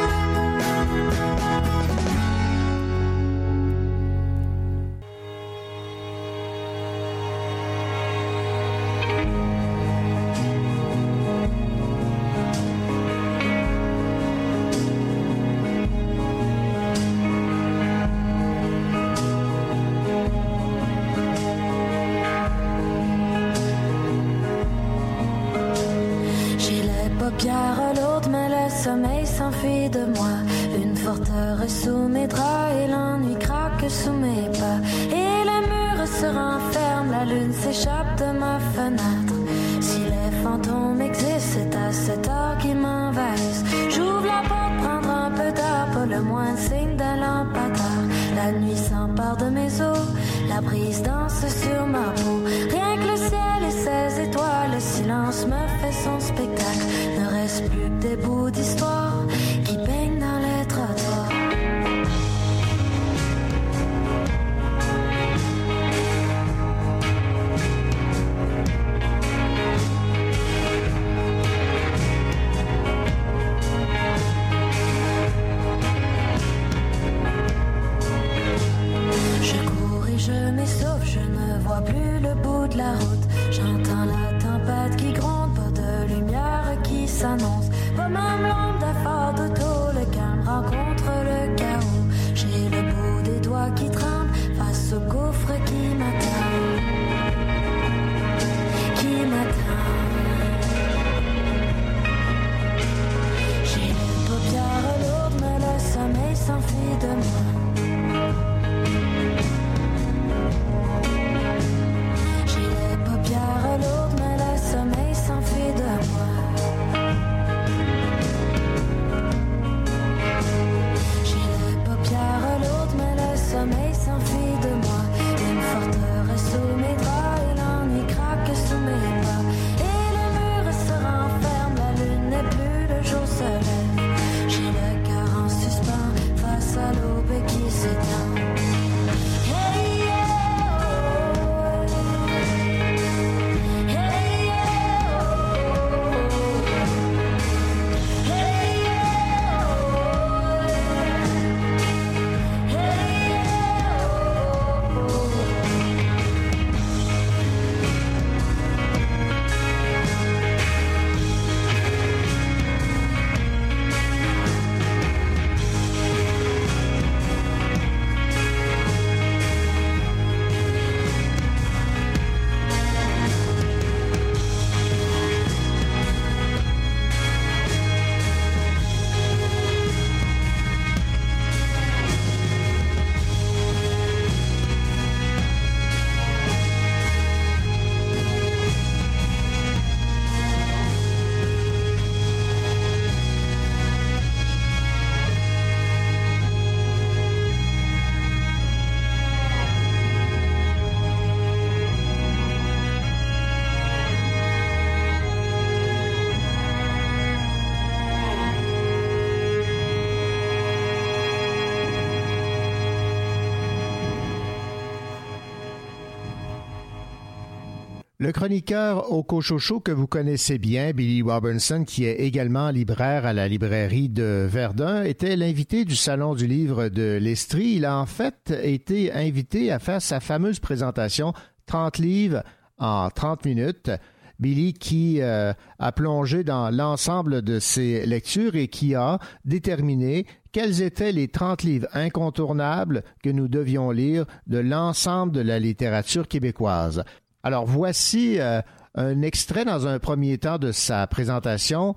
[218.21, 223.33] Le chroniqueur au Cochocho que vous connaissez bien, Billy Robinson, qui est également libraire à
[223.33, 227.77] la librairie de Verdun, était l'invité du Salon du livre de l'Estrie.
[227.77, 231.33] Il a en fait été invité à faire sa fameuse présentation
[231.65, 232.43] 30 livres
[232.77, 233.89] en 30 minutes.
[234.37, 240.83] Billy qui euh, a plongé dans l'ensemble de ses lectures et qui a déterminé quels
[240.83, 247.03] étaient les 30 livres incontournables que nous devions lire de l'ensemble de la littérature québécoise.
[247.43, 248.61] Alors voici euh,
[248.95, 251.95] un extrait dans un premier temps de sa présentation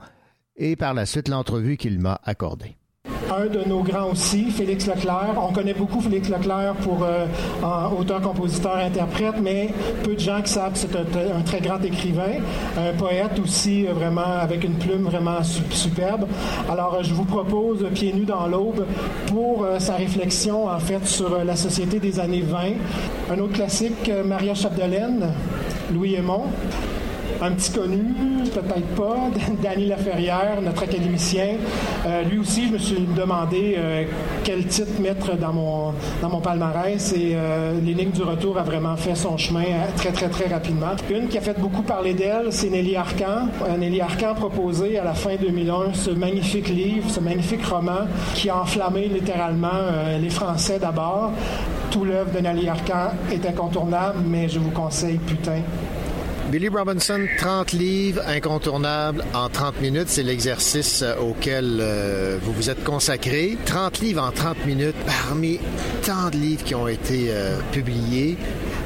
[0.56, 2.76] et par la suite l'entrevue qu'il m'a accordée.
[3.36, 5.34] Un de nos grands aussi, Félix Leclerc.
[5.36, 7.26] On connaît beaucoup Félix Leclerc pour euh,
[7.98, 9.70] auteur, compositeur, interprète, mais
[10.04, 12.34] peu de gens qui savent que c'est un, très grand écrivain,
[12.78, 16.26] un poète aussi, euh, vraiment avec une plume vraiment su- superbe.
[16.70, 18.84] Alors, je vous propose Pieds nus dans l'aube
[19.26, 22.58] pour euh, sa réflexion, en fait, sur la société des années 20.
[23.34, 25.32] Un autre classique, Maria Chapdelaine,
[25.92, 26.42] Louis Aymon.
[27.44, 28.02] Un petit connu,
[28.54, 29.28] peut-être pas,
[29.62, 31.56] Danny Laferrière, notre académicien.
[32.06, 34.04] Euh, lui aussi, je me suis demandé euh,
[34.44, 38.96] quel titre mettre dans mon, dans mon palmarès et euh, L'énigme du retour a vraiment
[38.96, 40.92] fait son chemin euh, très, très, très rapidement.
[41.10, 43.48] Une qui a fait beaucoup parler d'elle, c'est Nelly Arcan.
[43.78, 48.48] Nelly Arcan a proposé à la fin 2001 ce magnifique livre, ce magnifique roman qui
[48.48, 49.68] a enflammé littéralement
[50.18, 51.32] les Français d'abord.
[51.90, 55.60] Tout l'œuvre de Nelly Arcan est incontournable, mais je vous conseille Putain.
[56.50, 62.70] Billy Robinson, 30 livres incontournables en 30 minutes, c'est l'exercice euh, auquel euh, vous vous
[62.70, 63.56] êtes consacré.
[63.64, 65.58] 30 livres en 30 minutes, parmi
[66.04, 68.36] tant de livres qui ont été euh, publiés,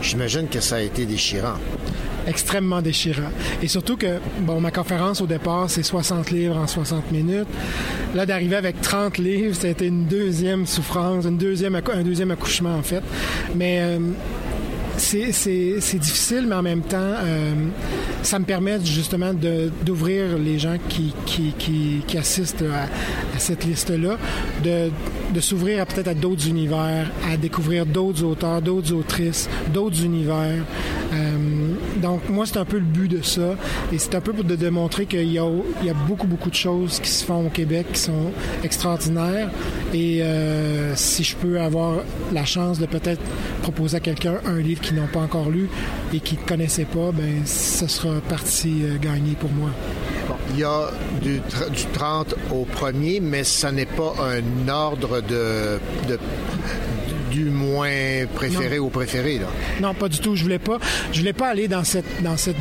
[0.00, 1.56] j'imagine que ça a été déchirant.
[2.28, 3.32] extrêmement déchirant.
[3.62, 7.48] Et surtout que, bon, ma conférence au départ, c'est 60 livres en 60 minutes.
[8.14, 12.82] Là, d'arriver avec 30 livres, c'était une deuxième souffrance, une deuxième, un deuxième accouchement, en
[12.82, 13.02] fait.
[13.56, 13.98] Mais
[14.98, 17.54] c'est difficile, mais en même temps, euh,
[18.22, 19.32] ça me permet justement
[19.84, 22.84] d'ouvrir les gens qui, qui, qui, qui assistent à,
[23.36, 24.18] à cette liste-là,
[24.62, 24.90] de,
[25.32, 30.64] de s'ouvrir peut-être à d'autres univers, à découvrir d'autres auteurs, d'autres autrices, d'autres univers.
[31.12, 31.57] Euh,
[31.98, 33.54] donc, moi, c'est un peu le but de ça.
[33.92, 35.44] Et c'est un peu pour de démontrer qu'il y a,
[36.06, 38.32] beaucoup, beaucoup de choses qui se font au Québec qui sont
[38.62, 39.50] extraordinaires.
[39.92, 43.20] Et euh, si je peux avoir la chance de peut-être
[43.62, 45.68] proposer à quelqu'un un livre qu'ils n'ont pas encore lu
[46.12, 49.70] et qu'ils ne connaissaient pas, ben ce sera partie euh, gagnée pour moi.
[50.54, 50.90] Il y a
[51.22, 55.78] du, du 30 au premier, mais ça n'est pas un ordre de
[57.30, 58.86] du moins préféré Non.
[58.86, 59.38] au préféré.
[59.38, 59.46] Là.
[59.80, 60.34] Non, pas du tout.
[60.36, 60.78] Je voulais pas.
[61.12, 62.56] Je voulais pas aller dans cette dans cette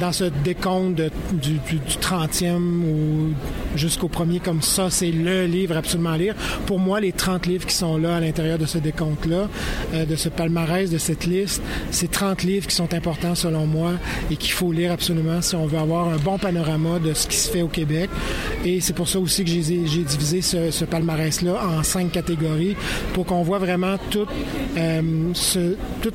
[0.00, 3.32] dans ce décompte de- du, du, du 30e ou
[3.74, 4.88] jusqu'au premier comme ça.
[4.90, 6.34] C'est le livre absolument à lire.
[6.66, 9.48] Pour moi, les 30 livres qui sont là à l'intérieur de ce décompte-là,
[9.94, 13.92] euh, de ce palmarès, de cette liste, c'est 30 livres qui sont importants selon moi
[14.30, 17.36] et qu'il faut lire absolument si on veut avoir un bon panorama de ce qui
[17.36, 18.10] se fait au Québec.
[18.64, 22.76] Et c'est pour ça aussi que j'ai divisé ce, palmarès-là en cinq catégories
[23.14, 24.28] pour qu'on voit vraiment toute,
[24.76, 25.32] euh,
[26.02, 26.14] toute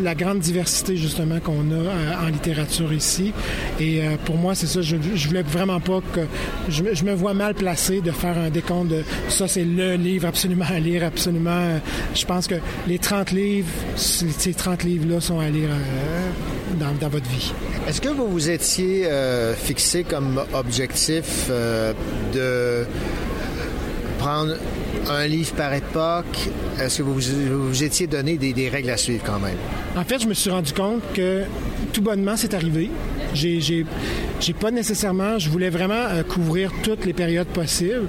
[0.00, 3.32] la grande diversité justement qu'on a euh, en littérature ici.
[3.80, 6.20] Et pour moi, c'est ça, je, je voulais vraiment pas que...
[6.82, 10.26] me- je me vois mal placé de faire un décompte de ça, c'est le livre
[10.26, 11.50] absolument à lire, absolument...
[11.50, 11.78] euh,
[12.14, 12.56] je pense que
[12.86, 17.52] les 30 livres, ces 30 livres-là sont à lire euh, dans, dans votre vie.
[17.88, 21.92] Est-ce que vous vous étiez euh, fixé comme objectif euh,
[22.34, 22.86] de
[24.18, 24.54] prendre
[25.10, 26.48] un livre par époque?
[26.80, 29.56] Est-ce que vous vous, vous étiez donné des, des règles à suivre quand même?
[29.96, 31.42] En fait, je me suis rendu compte que
[31.92, 32.90] tout bonnement, c'est arrivé.
[33.38, 38.08] J'ai, j'ai, pas nécessairement, je voulais vraiment euh, couvrir toutes les périodes possibles.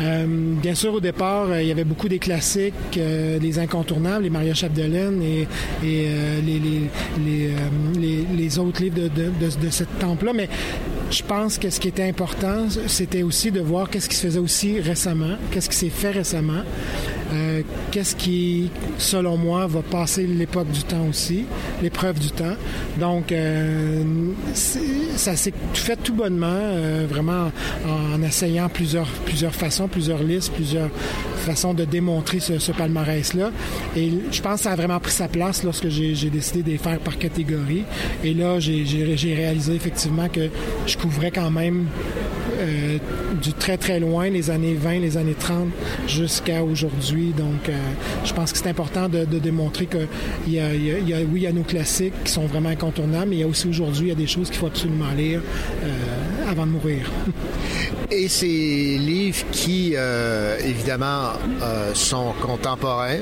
[0.00, 4.24] Euh, bien sûr, au départ, euh, il y avait beaucoup des classiques, euh, les incontournables,
[4.24, 5.46] les Maria Chapdelaine et,
[5.82, 6.08] les,
[6.44, 6.90] les,
[8.00, 10.32] les- les autres livres de, de, de, de cette temple-là.
[10.34, 10.48] Mais
[11.10, 14.38] je pense que ce qui était important, c'était aussi de voir qu'est-ce qui se faisait
[14.40, 16.62] aussi récemment, qu'est-ce qui s'est fait récemment,
[17.34, 21.46] euh, qu'est-ce qui, selon moi, va passer l'époque du temps aussi,
[21.82, 22.56] l'épreuve du temps?
[22.98, 24.02] Donc, euh,
[24.54, 27.50] ça s'est fait tout bonnement, euh, vraiment
[27.86, 30.90] en, essayant plusieurs, plusieurs façons, plusieurs listes, plusieurs
[31.38, 33.50] façons de démontrer ce, palmarès-là.
[33.96, 36.78] Et je pense que ça a vraiment pris sa place lorsque j'ai décidé de les
[36.78, 37.84] faire par catégorie.
[38.22, 38.84] Et là, j'ai-
[39.34, 40.48] réalisé effectivement que
[40.86, 41.86] je couvrais quand même
[43.42, 45.68] du très très loin, les années 20, les années 30
[46.06, 47.23] jusqu'à aujourd'hui.
[47.32, 47.78] Donc, euh,
[48.24, 50.06] je pense que c'est important de, démontrer que
[50.46, 53.40] il y a, oui, il y a nos classiques qui sont vraiment incontournables, mais il
[53.40, 55.40] y a aussi aujourd'hui il y a des choses qu'il faut absolument lire
[55.82, 57.10] euh, avant de mourir.
[58.10, 61.32] Et ces livres qui, euh, évidemment,
[61.94, 63.20] sont contemporains,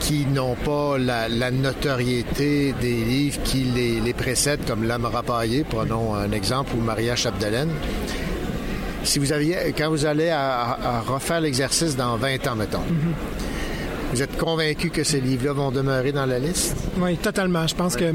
[0.00, 6.14] qui n'ont pas la, notoriété des livres qui les, les précèdent, comme L'âme rapaillée, prenons
[6.14, 7.70] un exemple, ou Maria Chapdelaine.
[9.04, 12.82] Si vous aviez, quand vous allez à, à- à refaire l'exercice dans 20 ans, mettons,
[14.12, 16.76] vous êtes convaincu que ces livres-là vont demeurer dans la liste?
[16.98, 17.66] Oui, totalement.
[17.66, 18.12] Je pense que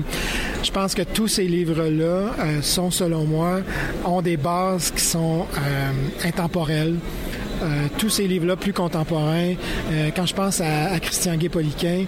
[0.63, 3.59] je pense que tous ces livres-là euh, sont, selon moi,
[4.03, 5.91] ont des bases qui sont euh,
[6.27, 6.95] intemporelles.
[7.61, 9.53] Euh, tous ces livres-là plus contemporains,
[9.91, 12.05] euh, quand je pense à, Christian Gay-Poliquin,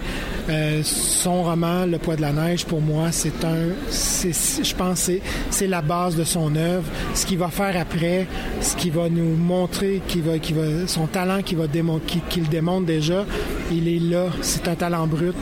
[0.49, 5.09] euh, son roman Le poids de la neige, pour moi, c'est un, je pense,
[5.49, 6.85] c'est la base de son œuvre.
[7.13, 8.27] Ce qu'il va faire après,
[8.61, 12.47] ce qu'il va nous montrer, va, va, son talent qui va démon- qui, qui le
[12.47, 13.25] démontre déjà,
[13.71, 14.27] il est là.
[14.41, 15.35] C'est un talent brut.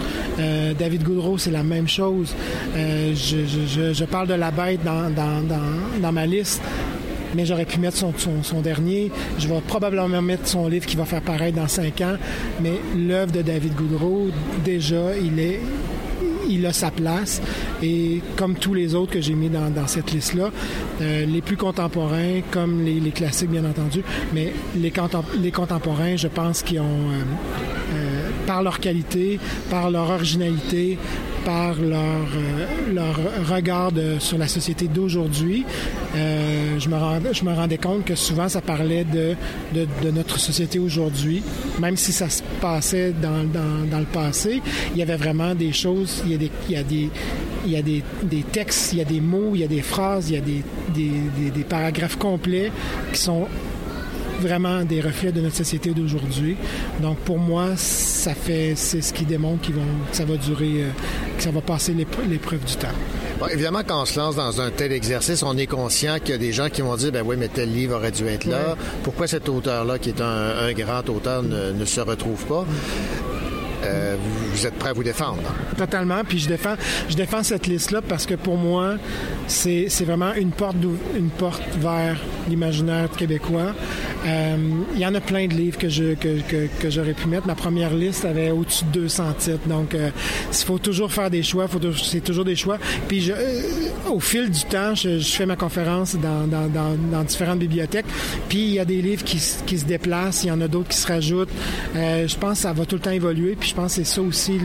[0.78, 2.34] David Goudreau, c'est la même chose.
[2.76, 6.62] Je parle de la bête dans, dans, dans, dans ma liste
[7.36, 9.12] mais j'aurais pu mettre son, dernier.
[9.38, 12.16] Je vais probablement mettre son livre qui va faire pareil dans cinq ans.
[12.62, 14.30] Mais l'œuvre de David Goudreau,
[14.64, 15.60] déjà, il est
[16.48, 17.42] il a sa place
[17.82, 20.52] et comme tous les autres que j'ai mis dans, cette liste-là,
[21.02, 24.94] euh, les plus contemporains, comme les, classiques bien entendu, mais les,
[25.40, 27.24] les contemporains, je pense qu'ils ont, euh,
[27.96, 30.98] euh, par leur qualité, par leur originalité,
[31.46, 33.16] par leur, euh, leur
[33.48, 35.64] regard sur la société d'aujourd'hui,
[36.16, 39.36] euh, je, me je me rendais compte que souvent ça parlait de,
[39.74, 41.43] de, notre société aujourd'hui,
[41.80, 44.62] même si ça se passait dans, dans, dans le passé,
[44.93, 47.10] il y avait vraiment des choses, il y a des, il y a des,
[47.66, 49.82] il y a des, des textes, il y a des mots, il y a des
[49.82, 52.72] phrases, il y a des, des, des, paragraphes complets
[53.12, 53.48] qui sont
[54.39, 56.58] vraiment des reflets de notre société d'aujourd'hui.
[57.02, 60.84] Donc pour moi, ça fait c'est ce qui démontre qu'ils vont, que ça va durer,
[60.84, 60.89] euh,
[61.46, 62.88] ça va passer l'ép- l'épreuve du temps.
[63.39, 66.34] Bon, évidemment, quand on se lance dans un tel exercice, on est conscient qu'il y
[66.34, 68.70] a des gens qui vont dire, ben oui, mais tel livre aurait dû être là.
[68.70, 68.76] Ouais.
[69.04, 70.26] Pourquoi cet auteur-là, qui est un,
[70.58, 72.66] un grand auteur, ne, ne se retrouve pas?
[73.84, 74.16] euh,
[74.54, 75.43] vous êtes prêt à vous défendre.
[75.78, 76.24] Totalement.
[76.28, 76.74] Puis je défends,
[77.08, 78.96] je défends cette liste-là parce que pour moi,
[79.48, 80.78] c'est vraiment une porte,
[81.16, 82.18] une porte vers
[82.48, 83.74] l'imaginaire québécois.
[84.26, 84.56] Euh,
[84.93, 86.39] il y en a plein de livres que je que,
[86.80, 87.48] que, j'aurais pu mettre.
[87.48, 89.68] Ma première liste avait au-dessus de 200 titres.
[89.68, 90.10] Donc, euh,
[90.52, 91.68] il faut toujours faire des choix.
[92.04, 92.78] C'est toujours des choix.
[93.08, 93.34] Puis, je,
[94.10, 98.06] au fil du temps, je, fais ma conférence dans, dans, dans, différentes bibliothèques.
[98.50, 100.43] Puis, il y a des livres qui, qui se déplacent.
[100.43, 101.52] Il y en a d'autres qui se rajoutent.
[101.93, 103.56] je pense que ça va tout le temps évoluer.
[103.60, 104.60] Puis, je pense que c'est ça aussi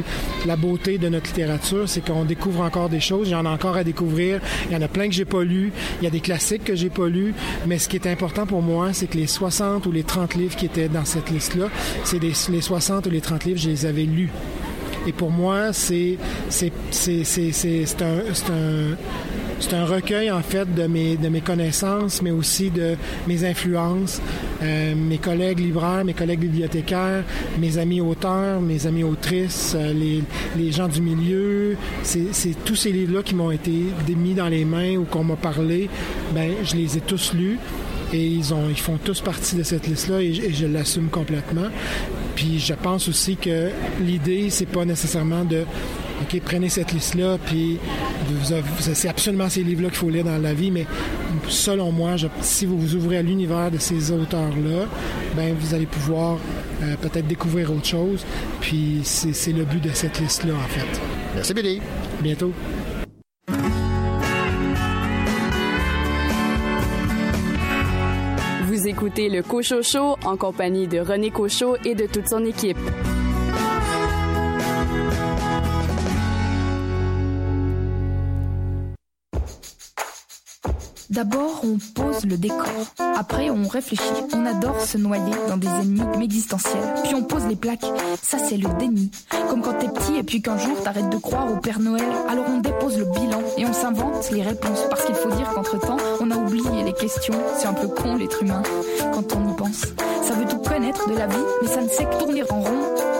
[0.47, 3.29] la beauté de notre littérature, c'est qu'on découvre encore des choses.
[3.29, 4.41] Il y en a encore à découvrir.
[4.67, 5.73] Il y en a plein que j'ai pas lus.
[6.01, 7.35] Il y a des classiques que j'ai pas lus.
[7.71, 10.57] Mais ce qui est important pour moi, c'est que les 60 ou les 30 livres
[10.57, 11.69] qui étaient dans cette liste-là,
[12.03, 14.33] c'est les 60 ou les 30 livres, je les avais lus.
[15.07, 16.19] Et pour moi, c'est
[18.51, 18.97] un
[19.61, 22.97] c'est un recueil en fait de mes, de mes connaissances, mais aussi de
[23.29, 24.21] mes influences,
[24.63, 27.25] euh, mes collègues libraires, mes collègues bibliothécaires,
[27.59, 30.23] mes amis auteurs, mes amis autrices, euh, les,
[30.57, 31.77] les, gens du milieu.
[32.03, 33.71] C'est tous ces livres-là qui m'ont été
[34.17, 35.89] mis dans les mains ou qu'on m'a parlé.
[36.35, 37.59] Ben, je les ai tous lus
[38.13, 41.69] et ils, ont, ils font tous partie de cette liste-là et, je l'assume complètement.
[42.35, 45.65] Puis je pense aussi que l'idée, c'est pas nécessairement de
[46.23, 47.79] OK, prenez cette liste-là, puis
[48.81, 50.87] c'est absolument ces livres-là qu'il faut lire dans la vie, mais
[51.49, 54.87] selon moi, si vous vous ouvrez à l'univers de ces auteurs-là,
[55.35, 56.39] ben vous allez pouvoir
[56.83, 58.25] euh, peut-être découvrir autre chose,
[58.61, 61.01] puis c'est le but de cette liste-là, en fait.
[61.35, 61.81] Merci, Billy.
[62.21, 62.53] Bientôt.
[68.67, 72.79] Vous écoutez le Cochocho en compagnie de René Cochot et de toute son équipe.
[81.21, 82.65] D'abord, on pose le décor.
[82.99, 84.03] Après, on réfléchit.
[84.33, 86.95] On adore se noyer dans des énigmes existentielles.
[87.05, 87.85] Puis on pose les plaques.
[88.23, 89.11] Ça, c'est le déni.
[89.51, 92.07] Comme quand t'es petit et puis qu'un jour t'arrêtes de croire au Père Noël.
[92.27, 94.87] Alors on dépose le bilan et on s'invente les réponses.
[94.89, 97.35] Parce qu'il faut dire qu'entre-temps, on a oublié les questions.
[97.59, 98.63] C'est un peu con l'être humain
[99.13, 99.83] quand on y pense.
[100.23, 103.20] Ça veut tout connaître de la vie, mais ça ne sait que tourner en rond.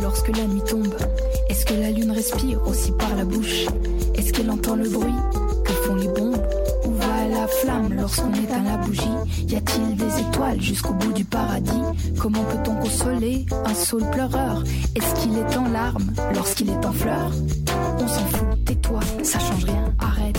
[0.00, 0.94] Lorsque la nuit tombe.
[1.48, 3.66] Est-ce que la lune respire aussi par la bouche?
[4.14, 5.14] Est-ce qu'elle entend le bruit
[5.64, 6.42] que font les bombes?
[6.84, 9.02] Où va la flamme lorsqu'on éteint la bougie?
[9.48, 11.82] Y a-t-il des étoiles jusqu'au bout du paradis?
[12.18, 14.62] Comment peut-on consoler un saule pleureur?
[14.96, 17.32] Est-ce qu'il est en larmes lorsqu'il est en fleurs?
[17.98, 20.38] On s'en fout, tais-toi, ça change rien, arrête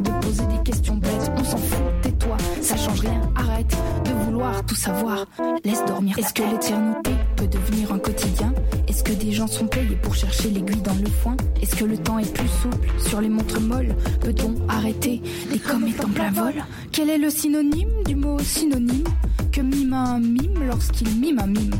[0.00, 1.30] de poser des questions bêtes.
[1.36, 5.26] On s'en fout, tais-toi, ça change rien, arrête de vouloir tout savoir,
[5.64, 6.18] laisse dormir.
[6.18, 8.52] Est-ce que l'éternité peut devenir un quotidien?
[8.88, 11.36] Est-ce que des gens sont payés pour chercher l'aiguille dans le foin?
[11.62, 13.94] Est-ce que le temps est plus souple sur les montres molles?
[14.20, 16.54] Peut-on arrêter des comètes en plein vol?
[16.92, 19.08] Quel est le synonyme du mot synonyme
[19.52, 21.74] Que mime un mime lorsqu'il mime un mime?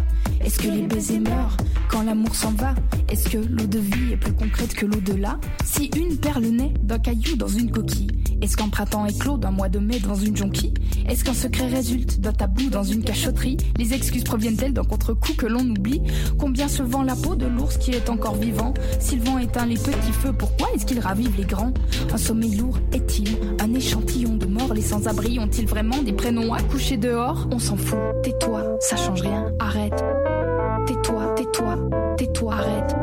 [0.45, 1.57] Est-ce que les baisers meurent?
[1.89, 2.75] Quand l'amour s'en va
[3.09, 5.39] Est-ce que l'eau de vie est plus concrète que l'au-delà?
[5.65, 8.09] Si une perle naît d'un caillou dans une coquille,
[8.43, 10.75] est-ce qu'un printemps éclos d'un mois de mai dans une jonquille?
[11.09, 13.57] Est-ce qu'un secret résulte d'un tabou dans une cachotterie?
[13.79, 16.03] Les excuses proviennent-elles d'un contre-coup que l'on oublie?
[16.39, 18.75] Combien se vend la peau de l'ours qui est encore vivant?
[19.01, 21.73] S'ils vont éteint les petits feux, pourquoi est-ce qu'ils ravivent les grands?
[22.13, 26.63] Un sommeil lourd est-il un échantillon de morts Les sans-abri ont-ils vraiment des prénoms à
[26.63, 27.49] coucher dehors?
[27.51, 30.05] On s'en fout, tais-toi, ça change rien, arrête.
[30.87, 31.26] Tais-toi,
[31.57, 31.77] tais-toi,
[32.17, 32.97] tais-toi, arrête.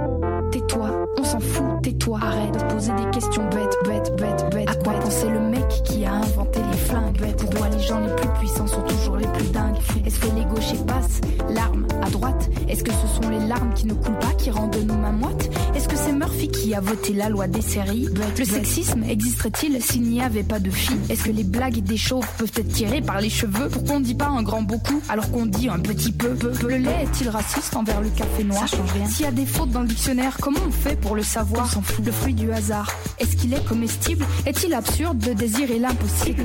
[0.51, 4.69] Tais-toi, on s'en fout, tais-toi, arrête de poser des questions bêtes, bêtes, bêtes, bêtes.
[4.69, 7.17] À quoi penser le mec qui a inventé les flingues?
[7.37, 9.77] Pourquoi les gens les plus puissants sont toujours les plus dingues.
[10.05, 12.49] Est-ce que les gauchers passent l'arme à droite?
[12.69, 15.49] Est-ce que ce sont les larmes qui ne coulent pas qui rendent nos mains moites
[15.75, 18.07] Est-ce que c'est Murphy qui a voté la loi des séries
[18.37, 22.27] Le sexisme existerait-il s'il n'y avait pas de filles Est-ce que les blagues des chauves
[22.37, 25.45] peuvent être tirées par les cheveux Pourquoi on dit pas un grand beaucoup alors qu'on
[25.45, 29.05] dit un petit peu, Le lait est-il raciste envers le café noir Ça change rien.
[29.07, 31.81] S'il y a des fautes dans le dictionnaire, comment on fait pour le savoir s'en
[31.81, 32.05] fout.
[32.05, 36.43] Le fruit du hasard, est-ce qu'il est comestible Est-il absurde de désirer l'impossible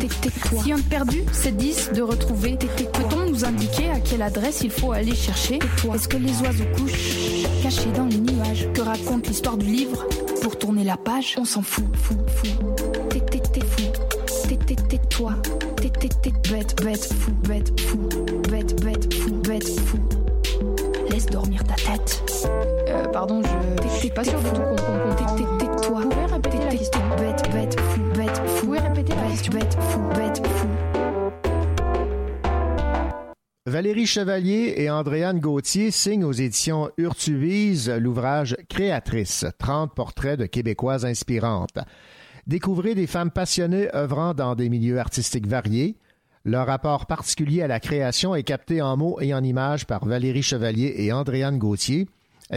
[0.62, 2.56] Si un perdu, c'est 10 de retrouver.
[2.56, 5.58] Peut-on nous indiquer à quelle adresse il faut aller chercher
[5.94, 10.06] Est-ce que les oiseaux couchent cachés dans les nuages Que raconte l'histoire du livre
[10.42, 12.46] pour tourner la page On s'en fout, fou, fou.
[13.10, 13.82] T'es, t'es, t'es fou.
[14.48, 15.34] T'es, t'es, t'es toi.
[15.76, 17.98] T'es, t'es, t'es bête, bête, fou, bête, fou.
[18.50, 19.98] Bête, bête, fou, bête, fou.
[21.10, 22.22] Laisse dormir ta tête.
[22.88, 24.00] Euh, pardon, je.
[24.00, 25.16] T'es pas sûr de tout comprendre.
[25.16, 26.00] T'es, t'es, t'es toi.
[26.00, 28.46] Vous pouvez répéter la question Bête, bête, fou, bête, fou.
[28.46, 30.66] Vous pouvez répéter la question Bête, fou, bête, fou.
[33.68, 41.04] Valérie Chevalier et Andréane Gauthier signent aux éditions Urtuvise l'ouvrage Créatrice, 30 portraits de Québécoises
[41.04, 41.78] inspirantes.
[42.46, 45.96] Découvrez des femmes passionnées œuvrant dans des milieux artistiques variés.
[46.46, 50.42] Leur rapport particulier à la création est capté en mots et en images par Valérie
[50.42, 52.08] Chevalier et Andréane Gauthier,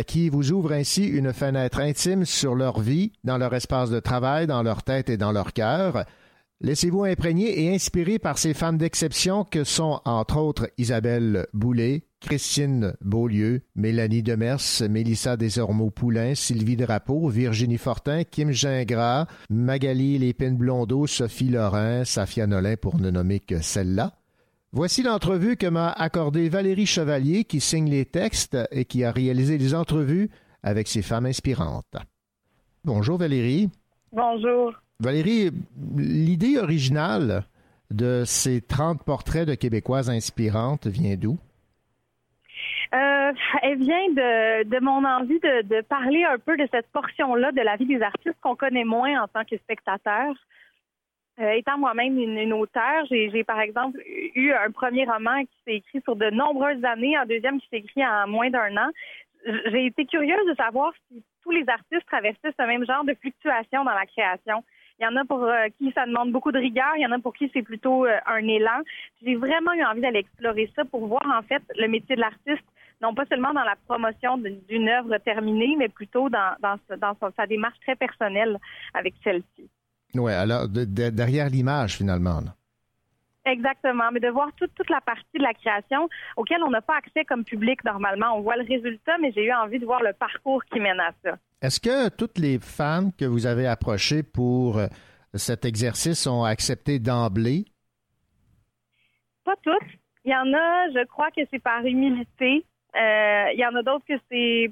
[0.07, 4.47] qui vous ouvrent ainsi une fenêtre intime sur leur vie, dans leur espace de travail,
[4.47, 6.05] dans leur tête et dans leur cœur.
[6.63, 12.93] Laissez-vous imprégner et inspirer par ces femmes d'exception que sont, entre autres, Isabelle Boulay, Christine
[13.01, 22.05] Beaulieu, Mélanie Demers, Mélissa Desormeaux-Poulain, Sylvie Drapeau, Virginie Fortin, Kim Gingras, Magali Lépine-Blondeau, Sophie Lorrain,
[22.05, 24.13] Safia Nolin, pour ne nommer que celle-là.
[24.71, 29.57] Voici l'entrevue que m'a accordée Valérie Chevalier, qui signe les textes et qui a réalisé
[29.57, 30.29] des entrevues
[30.61, 31.97] avec ces femmes inspirantes.
[32.85, 33.71] Bonjour Valérie.
[34.11, 34.73] Bonjour.
[35.01, 35.49] Valérie,
[35.97, 37.41] l'idée originale
[37.89, 41.39] de ces 30 portraits de Québécoises inspirantes vient d'où?
[42.93, 43.31] Euh,
[43.63, 47.87] elle vient de, mon envie de, parler un peu de cette portion-là de la vie
[47.87, 50.35] des artistes qu'on connaît moins en tant que spectateur.
[51.39, 55.75] Euh, étant moi-même une, une, auteure, j'ai par exemple eu un premier roman qui s'est
[55.77, 58.89] écrit sur de nombreuses années, un deuxième qui s'est écrit en moins d'un an.
[59.71, 63.83] J'ai été curieuse de savoir si tous les artistes traversaient ce même genre de fluctuation
[63.83, 64.63] dans la création.
[65.01, 67.11] Il y en a pour euh, qui ça demande beaucoup de rigueur, il y en
[67.11, 68.83] a pour qui c'est plutôt euh, un élan.
[69.23, 72.63] J'ai vraiment eu envie d'aller explorer ça pour voir en fait le métier de l'artiste,
[73.01, 76.55] non pas seulement dans la promotion d'une œuvre terminée, mais plutôt dans,
[77.35, 78.59] sa démarche très personnelle
[78.93, 79.67] avec celle-ci.
[80.13, 82.39] Oui, alors de, de, derrière l'image finalement.
[82.41, 82.53] Là.
[83.45, 86.97] Exactement, mais de voir toute, toute la partie de la création auquel on n'a pas
[86.97, 88.37] accès comme public normalement.
[88.37, 91.11] On voit le résultat, mais j'ai eu envie de voir le parcours qui mène à
[91.23, 91.37] ça.
[91.61, 94.87] Est-ce que toutes les femmes que vous avez approchées pour euh,
[95.33, 97.65] cet exercice ont accepté d'emblée?
[99.43, 99.89] Pas toutes.
[100.23, 102.63] Il y en a, je crois que c'est par humilité.
[102.95, 104.71] Euh, il y en a d'autres que c'est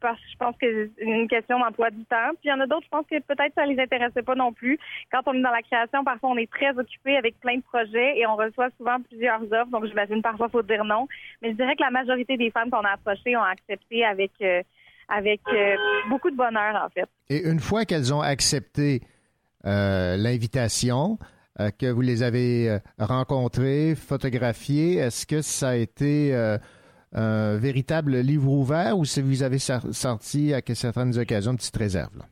[0.00, 2.30] parce que je pense que c'est une question d'emploi du temps.
[2.40, 4.52] Puis il y en a d'autres, je pense que peut-être ça les intéressait pas non
[4.52, 4.78] plus.
[5.12, 8.18] Quand on est dans la création, parfois on est très occupé avec plein de projets
[8.18, 9.70] et on reçoit souvent plusieurs offres.
[9.70, 11.06] Donc j'imagine parfois faut dire non.
[11.42, 14.62] Mais je dirais que la majorité des femmes qu'on a approchées ont accepté avec euh,
[15.08, 15.76] avec euh,
[16.08, 17.08] beaucoup de bonheur en fait.
[17.30, 19.02] Et une fois qu'elles ont accepté
[19.64, 21.18] euh, l'invitation,
[21.80, 26.32] que vous les avez rencontrées, photographiées, est-ce que ça a été
[27.12, 32.22] un véritable livre ouvert ou si vous avez sorti à certaines occasions de petites réserves?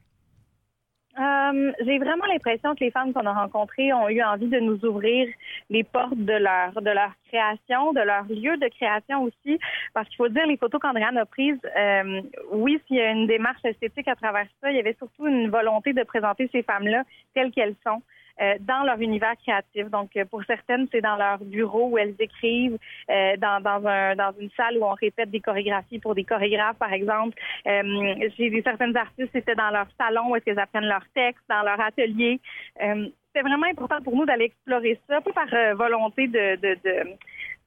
[1.18, 4.84] Euh, j'ai vraiment l'impression que les femmes qu'on a rencontrées ont eu envie de nous
[4.84, 5.28] ouvrir
[5.70, 9.58] les portes de leur de leur création, de leur lieu de création aussi,
[9.94, 11.58] parce qu'il faut dire les photos qu'Andréane a prises.
[11.76, 12.20] Euh,
[12.52, 15.48] oui, s'il y a une démarche esthétique à travers ça, il y avait surtout une
[15.48, 17.04] volonté de présenter ces femmes-là
[17.34, 18.02] telles qu'elles sont.
[18.38, 19.88] Euh, dans leur univers créatif.
[19.90, 22.76] Donc, euh, pour certaines, c'est dans leur bureau où elles écrivent,
[23.10, 26.76] euh, dans, dans, un, dans une salle où on répète des chorégraphies pour des chorégraphes,
[26.76, 27.34] par exemple.
[27.64, 31.62] J'ai vu certaines artistes, c'était dans leur salon où est-ce qu'elles apprennent leurs textes, dans
[31.62, 32.38] leur atelier.
[32.78, 37.16] c'est vraiment important pour nous d'aller explorer ça, pas par volonté de, de, de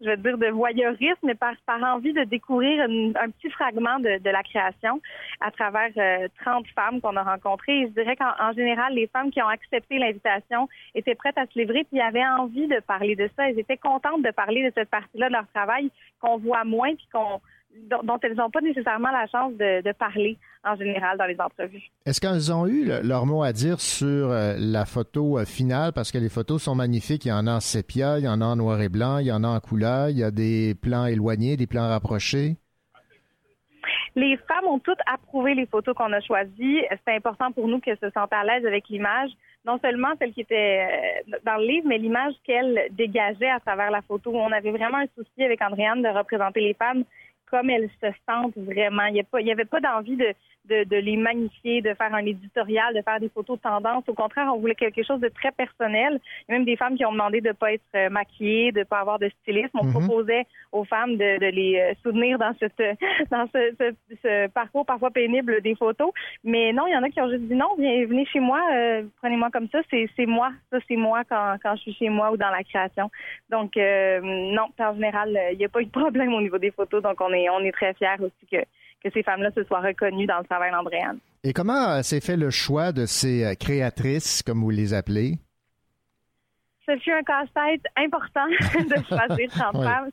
[0.02, 4.44] je veux dire, de voyeurisme, mais par, envie de découvrir un petit fragment de, la
[4.44, 5.02] création
[5.42, 7.88] à travers euh, 30 femmes qu'on a rencontrées.
[7.88, 11.86] Je dirais qu'en général, les femmes qui ont accepté l'invitation étaient prêtes à se livrer,
[11.86, 13.50] puis avaient envie de parler de ça.
[13.50, 17.08] Elles étaient contentes de parler de cette partie-là de leur travail qu'on voit moins, puis
[17.12, 17.42] qu'on
[17.90, 21.84] dont, elles n'ont pas nécessairement la chance de, de, parler en général dans les entrevues.
[22.06, 25.94] Est-ce qu'elles ont eu le, leur mot à dire sur euh, la photo euh, finale?
[25.94, 27.26] Parce que les photos sont magnifiques.
[27.26, 29.28] Il y en a en sépia, il y en a en noir et blanc, il
[29.28, 32.56] y en a en couleur, il y a des plans éloignés, des plans rapprochés.
[34.16, 36.82] Les femmes ont toutes approuvé les photos qu'on a choisies.
[37.06, 39.30] C'est important pour nous qu'elles se sentent à l'aise avec l'image.
[39.66, 40.88] Non seulement celle qui était
[41.30, 44.32] euh, dans le livre, mais l'image qu'elles dégageaient à travers la photo.
[44.34, 47.04] On avait vraiment un souci avec Andréane de représenter les femmes
[47.50, 49.06] comme elles se sentent vraiment.
[49.06, 50.34] Il n'y avait pas d'envie de,
[50.66, 54.04] de, de, les magnifier, de faire un éditorial, de faire des photos de tendance.
[54.08, 56.20] Au contraire, on voulait quelque chose de très personnel.
[56.48, 58.72] Il y a même des femmes qui ont demandé de ne pas être euh, maquillées,
[58.72, 59.70] de ne pas avoir de stylisme.
[59.74, 60.06] On mm-hmm.
[60.06, 62.78] proposait aux femmes de, de, les euh, soutenir dans, cette,
[63.32, 66.12] dans ce, ce, ce, parcours parfois pénible des photos.
[66.44, 69.04] Mais non, il y en a qui ont juste dit non, venez chez moi, euh,
[69.22, 70.52] prenez-moi comme ça, c'est moi.
[70.72, 73.10] Ça, c'est moi quand, quand je suis chez moi ou dans la création.
[73.50, 76.72] Donc, euh, non, en général, il n'y a pas eu de problème au niveau des
[76.72, 77.02] photos.
[77.02, 78.58] Donc, on est, on est très fiers aussi que
[79.04, 81.20] que ces femmes-là se soient reconnues dans le travail d'Andréane.
[81.44, 85.40] Et comment euh, s'est fait le choix de ces euh, créatrices, comme vous les appelez?
[86.86, 89.86] Ce fut un casse-tête important de choisir 30 oui.
[89.86, 90.10] femmes.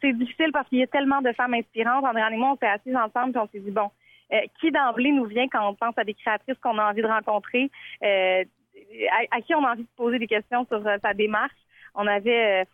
[0.00, 2.04] C'est difficile parce qu'il y a tellement de femmes inspirantes.
[2.04, 3.90] Andréane et moi, on s'est assis ensemble et on s'est dit, bon,
[4.32, 7.06] euh, qui d'emblée nous vient quand on pense à des créatrices qu'on a envie de
[7.06, 7.70] rencontrer,
[8.02, 8.44] euh,
[9.10, 11.52] à, à, qui on a envie de poser des questions sur euh, sa démarche?
[11.96, 12.64] On avait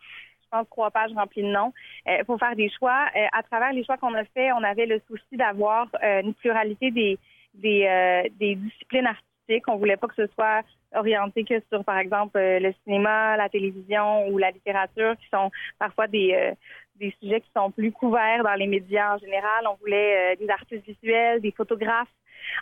[0.47, 1.73] je pense, trois pages remplies de noms.
[2.05, 3.07] Il faut faire des choix.
[3.33, 7.17] à travers les choix qu'on a fait, on avait le souci d'avoir une pluralité des,
[7.53, 9.67] des, des disciplines artistiques.
[9.67, 10.63] On voulait pas que ce soit
[10.95, 16.07] orienté que sur, par exemple, le cinéma, la télévision ou la littérature, qui sont parfois
[16.07, 16.53] des,
[16.99, 19.65] des sujets qui sont plus couverts dans les médias en général.
[19.69, 22.07] On voulait des artistes visuels, des photographes.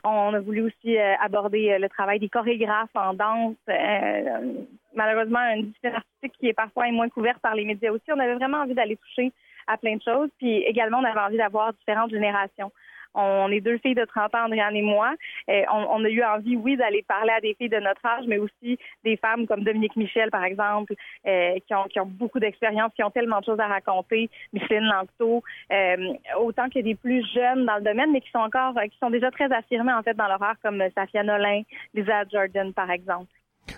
[0.03, 3.55] On a voulu aussi euh, aborder euh, le travail des chorégraphes en danse.
[3.69, 4.63] Euh,
[4.93, 8.05] malheureusement, une discipline artistique qui est parfois moins couverte par les médias aussi.
[8.09, 9.31] On avait vraiment envie d'aller toucher
[9.67, 10.29] à plein de choses.
[10.37, 12.71] Puis également, on avait envie d'avoir différentes générations.
[13.15, 15.13] On est deux filles de 30 ans, Andréane et moi.
[15.47, 18.37] Et on, a eu envie, oui, d'aller parler à des filles de notre âge, mais
[18.37, 20.93] aussi des femmes comme Dominique Michel, par exemple,
[21.25, 24.29] euh, qui, ont, beaucoup d'expérience, qui ont tellement de choses à raconter.
[24.53, 28.73] Micheline Langto, euh, autant que des plus jeunes dans le domaine, mais qui sont encore,
[28.91, 31.61] qui sont déjà très affirmées, en fait, dans leur art, comme Safia Nolin,
[31.93, 33.31] Lisa Jordan, par exemple.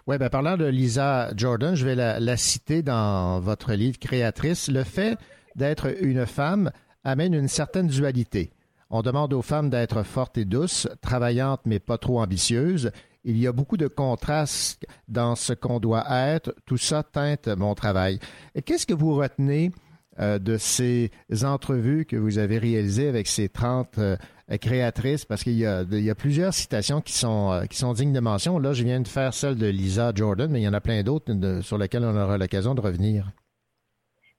[0.06, 4.70] Oui, ben parlant de Lisa Jordan, je vais la citer dans votre livre Créatrice.
[4.70, 5.18] Le fait
[5.56, 6.72] d'être une femme
[7.04, 8.52] amène une certaine dualité.
[8.90, 12.92] On demande aux femmes d'être fortes et douces, travaillantes mais pas trop ambitieuses.
[13.26, 16.56] Il y a beaucoup de contrastes dans ce qu'on doit être.
[16.66, 18.20] Tout ça teinte mon travail.
[18.66, 19.72] Qu'est-ce que vous retenez
[20.20, 21.12] euh, de ces
[21.44, 24.16] entrevues que vous avez réalisées avec ces 30 euh,
[24.62, 25.26] créatrices?
[25.26, 28.60] Parce qu'il y, a, plusieurs citations qui sont, euh, qui sont dignes de mention.
[28.60, 31.04] Là, je viens de faire celle de Lisa Jordan, mais il y en a plein
[31.04, 33.30] d'autres sur lesquelles on aura l'occasion de revenir.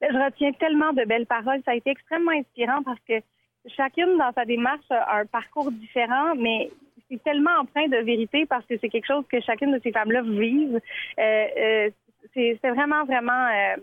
[0.00, 1.60] Je retiens tellement de belles paroles.
[1.66, 3.20] Ça a été extrêmement inspirant parce que
[3.76, 6.70] chacune dans sa démarche a un parcours différent, mais
[7.10, 10.22] c'est tellement empreint de vérité parce que c'est quelque chose que chacune de ces femmes-là
[10.22, 10.80] vivent.
[11.18, 11.90] Euh, euh,
[12.34, 13.48] c'est vraiment, vraiment.
[13.48, 13.76] Euh,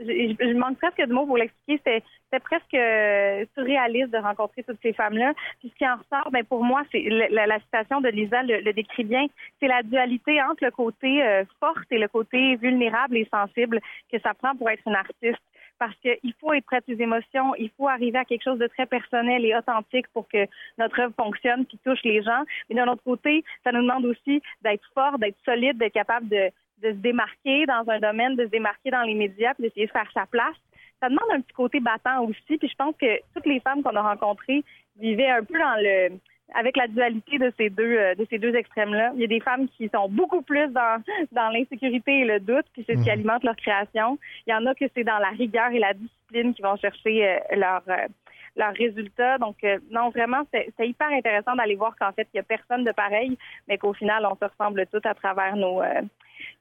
[0.00, 1.80] je, manque presque de mots pour l'expliquer.
[1.84, 2.76] C'était presque
[3.54, 5.34] surréaliste de rencontrer toutes ces femmes-là.
[5.58, 9.04] Puis ce qui en ressort, ben pour moi, c'est la, citation de Lisa le, décrit
[9.04, 9.26] bien.
[9.60, 11.22] C'est la dualité entre le côté
[11.58, 15.42] forte et le côté vulnérable et sensible que ça prend pour être une artiste
[15.80, 18.66] parce qu'il faut être près de ses émotions, il faut arriver à quelque chose de
[18.66, 22.42] très personnel et authentique pour que notre œuvre fonctionne puis touche les gens.
[22.68, 26.50] Mais d'un autre côté, ça nous demande aussi d'être fort, d'être solide, d'être capable de,
[26.82, 30.10] se démarquer dans un domaine, de se démarquer dans les médias, puis d'essayer de faire
[30.12, 30.56] sa place.
[31.00, 33.96] Ça demande un petit côté battant aussi, puis je pense que toutes les femmes qu'on
[33.96, 34.62] a rencontrées
[34.98, 36.18] vivaient un peu dans le
[36.54, 39.12] avec la dualité de ces deux euh, de ces deux extrêmes-là.
[39.14, 42.66] Il y a des femmes qui sont beaucoup plus dans, dans l'insécurité et le doute,
[42.72, 43.12] puis c'est ce qui mhm.
[43.12, 44.18] alimente leur création.
[44.46, 47.26] Il y en a que c'est dans la rigueur et la discipline qui vont chercher
[47.26, 48.06] euh, leur euh,
[48.56, 49.38] leurs résultats.
[49.38, 49.56] Donc,
[49.92, 53.38] non, vraiment, c'est hyper intéressant d'aller voir qu'en fait, il n'y a personne de pareil,
[53.68, 55.80] mais qu'au final, on se ressemble tous à travers nos,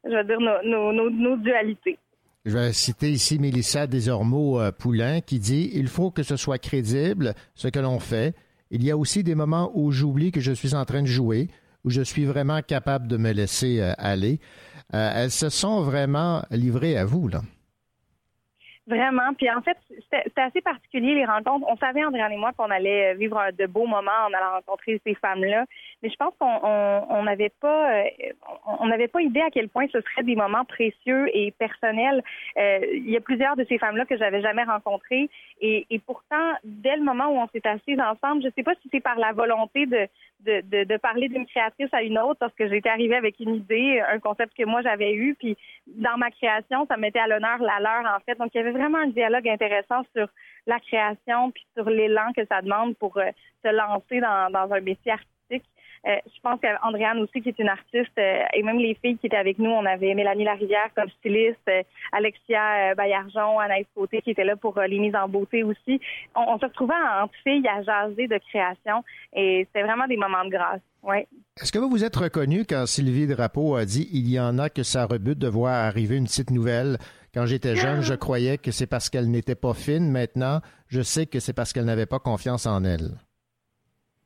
[0.06, 1.98] je veux dire, nos, nos, nos, dualités.
[2.46, 7.68] Je vais citer ici Mélissa Desormeaux-Poulain qui dit Il faut que ce soit crédible, ce
[7.68, 8.36] que l'on fait.
[8.72, 11.48] Il y a aussi des moments où j'oublie que je suis en train de jouer,
[11.84, 14.40] où je suis vraiment capable de me laisser euh, aller.
[14.94, 17.42] Euh, elles se sont vraiment livrées à vous, là.
[18.90, 19.34] Vraiment.
[19.38, 21.64] Puis en fait, c'était assez particulier les rencontres.
[21.70, 25.14] On savait, André et moi, qu'on allait vivre de beaux moments en allant rencontrer ces
[25.14, 25.66] femmes-là.
[26.02, 28.04] Mais je pense qu'on n'avait pas euh,
[28.80, 32.24] on n'avait pas idée à quel point ce serait des moments précieux et personnels.
[32.58, 35.30] Euh, il y a plusieurs de ces femmes-là que j'avais jamais rencontrées.
[35.62, 38.76] Et, et, pourtant, dès le moment où on s'est assis ensemble, je ne sais pas
[38.82, 40.08] si c'est par la volonté de,
[40.46, 43.56] de, de, de parler d'une créatrice à une autre, parce que j'étais arrivée avec une
[43.56, 47.60] idée, un concept que moi j'avais eu, puis dans ma création, ça mettait à l'honneur
[47.60, 48.38] la leur, en fait.
[48.38, 50.28] Donc, il y avait vraiment un dialogue intéressant sur
[50.66, 53.30] la création, puis sur l'élan que ça demande pour euh,
[53.64, 55.39] se lancer dans, dans un métier artistique.
[56.08, 59.28] Euh, je pense qu'Andréane aussi, qui est une artiste, euh, et même les filles qui
[59.28, 64.32] étaient avec nous, on avait Mélanie Larivière comme styliste, euh, Alexia Bayarjon, Anaïs Côté qui
[64.32, 66.00] était là pour les mises en beauté aussi.
[66.36, 70.50] On, se retrouvait entre filles à jaser de création et c'était vraiment des moments de
[70.50, 70.82] grâce.
[71.04, 71.28] Ouais.
[71.62, 74.70] Est-ce que vous vous êtes reconnu quand Sylvie Drapeau a dit il y en a
[74.70, 76.98] que ça rebute de voir arriver une petite nouvelle?
[77.34, 80.12] Quand j'étais jeune, je croyais que c'est parce qu'elle n'était pas fine.
[80.12, 83.12] Maintenant, je sais que c'est parce qu'elle n'avait pas confiance en elle.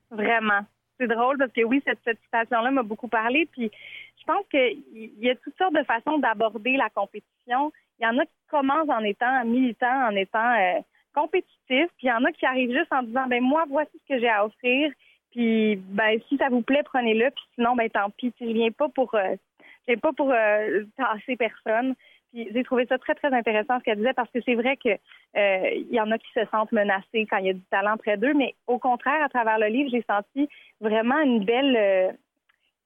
[0.09, 0.61] Vraiment
[1.04, 3.47] c'est drôle parce que oui, cette, cette citation-là m'a beaucoup parlé.
[3.51, 3.72] Puis
[4.20, 4.84] je pense qu'il
[5.20, 7.72] y a toutes sortes de façons d'aborder la compétition.
[7.99, 10.80] Il y en a qui commencent en étant militants, en étant euh,
[11.14, 14.14] compétitifs, puis il y en a qui arrivent juste en disant ben moi, voici ce
[14.14, 14.91] que j'ai à offrir.
[15.32, 18.34] Puis ben si ça vous plaît, prenez-le, puis sinon, ben tant pis.
[18.39, 21.95] Je viens pas pour euh, je viens pas pour euh, tasser personne
[22.34, 25.69] j'ai trouvé ça très, très intéressant ce qu'elle disait parce que c'est vrai que euh,
[25.75, 28.17] il y en a qui se sentent menacés quand il y a du talent près
[28.17, 30.49] d'eux, mais au contraire, à travers le livre, j'ai senti
[30.81, 32.11] vraiment une belle euh,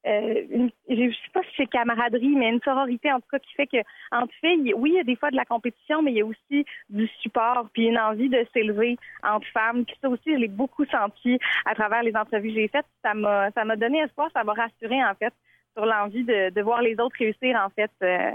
[0.06, 3.68] euh, je sais pas si c'est camaraderie, mais une sororité en tout cas qui fait
[3.68, 3.78] que
[4.12, 6.26] entre filles, oui, il y a des fois de la compétition, mais il y a
[6.26, 9.84] aussi du support, puis une envie de s'élever entre femmes.
[10.02, 12.86] Ça aussi, je l'ai beaucoup senti à travers les entrevues que j'ai faites.
[13.04, 15.34] Ça m'a, donné espoir, ça m'a rassuré en fait
[15.76, 17.92] sur l'envie de, de voir les autres réussir en fait.
[18.02, 18.32] Euh,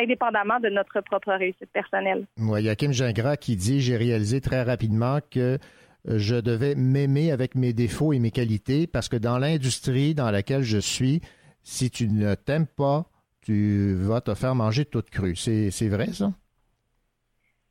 [0.00, 2.26] indépendamment de notre propre réussite personnelle.
[2.36, 5.58] Moi, il y a Kim Gingras qui dit J'ai réalisé très rapidement que
[6.04, 10.62] je devais m'aimer avec mes défauts et mes qualités parce que dans l'industrie dans laquelle
[10.62, 11.20] je suis,
[11.62, 13.06] si tu ne t'aimes pas,
[13.42, 15.36] tu vas te faire manger toute crue.
[15.36, 16.32] C'est vrai, ça?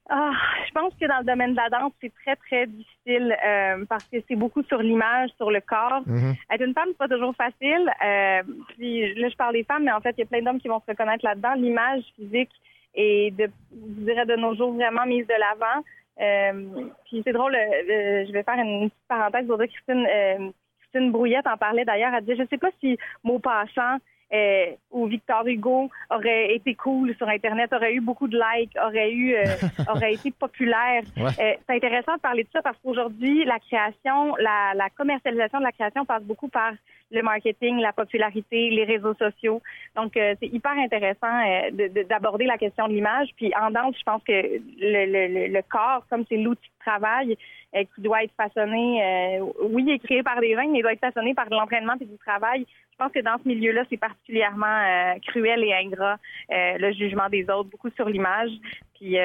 [0.10, 0.34] Ah,
[0.74, 4.06] je pense que dans le domaine de la danse, c'est très, très difficile euh, parce
[4.06, 6.02] que c'est beaucoup sur l'image, sur le corps.
[6.06, 6.36] Mhm.
[6.52, 7.92] Être une femme, c'est pas toujours facile.
[8.04, 10.62] Euh, puis là, je parle des femmes, mais en fait, il y a plein d'hommes
[10.62, 11.54] qui vont se reconnaître là-dedans.
[11.56, 12.52] L'image physique
[12.96, 15.84] est, de, je dirais, de nos jours vraiment mise de l'avant.
[16.20, 21.48] Euh, puis c'est drôle, je vais faire une petite parenthèse pour dire Christine, Christine Brouillette
[21.48, 22.14] en parlait d'ailleurs.
[22.14, 23.98] Elle disait, je sais pas si mot passant
[24.34, 29.12] euh, ou Victor Hugo aurait été cool sur Internet, aurait eu beaucoup de likes, aurait
[29.12, 29.44] eu, euh,
[29.90, 31.04] aurait été populaire.
[31.18, 31.24] Ouais.
[31.40, 35.64] Euh, c'est intéressant de parler de ça parce qu'aujourd'hui, la création, la, la commercialisation de
[35.64, 36.72] la création passe beaucoup par
[37.14, 39.62] le marketing, la popularité, les réseaux sociaux.
[39.98, 43.28] Donc, euh, c'est hyper intéressant euh, de- de- d'aborder la question de l'image.
[43.36, 47.38] Puis en danse, je pense que le, le, le- corps, comme c'est l'outil travail
[47.76, 51.00] euh, qui doit être façonné, euh, oui, est créé par des gens, mais doit être
[51.00, 52.66] façonné par de l'entraînement et du travail.
[52.92, 56.18] Je pense que dans ce milieu-là, c'est particulièrement euh, cruel et ingrat,
[56.52, 58.52] euh, le jugement des autres, beaucoup sur l'image.
[58.96, 59.18] Puis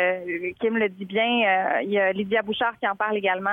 [0.58, 3.50] Kim le dit bien, il y a Lydia Bouchard qui en parle également,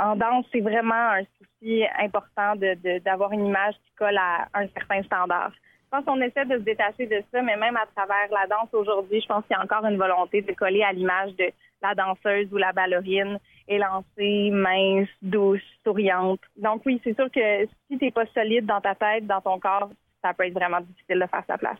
[0.00, 2.54] en danse, c'est vraiment un souci important
[3.04, 5.50] d'avoir une image qui colle à un certain standard.
[5.86, 8.68] Je pense qu'on essaie de se détacher de ça, mais même à travers la danse
[8.72, 11.46] aujourd'hui, je pense qu'il y a encore une volonté de coller à l'image de
[11.80, 16.40] la danseuse ou la ballerine élancée, mince, douce, souriante.
[16.56, 19.90] Donc oui, c'est sûr que si t'es pas solide dans ta tête, dans ton corps,
[20.22, 21.78] ça peut être vraiment difficile de faire sa place.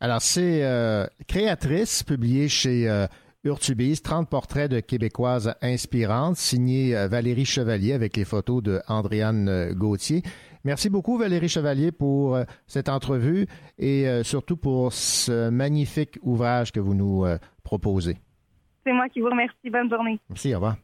[0.00, 3.06] Alors, c'est euh, Créatrice, publié chez euh,
[3.44, 9.48] Urtubise, 30 portraits de Québécoises inspirantes, signé euh, Valérie Chevalier avec les photos de Andréane
[9.48, 10.22] euh, Gauthier.
[10.64, 13.46] Merci beaucoup, Valérie Chevalier, pour euh, cette entrevue
[13.78, 18.16] et euh, surtout pour ce magnifique ouvrage que vous nous euh, proposez.
[18.84, 19.70] C'est moi qui vous remercie.
[19.70, 20.18] Bonne journée.
[20.28, 20.76] Merci, au revoir.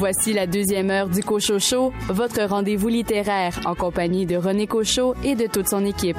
[0.00, 5.34] Voici la deuxième heure du Cochocho, votre rendez-vous littéraire en compagnie de René Cochot et
[5.34, 6.16] de toute son équipe.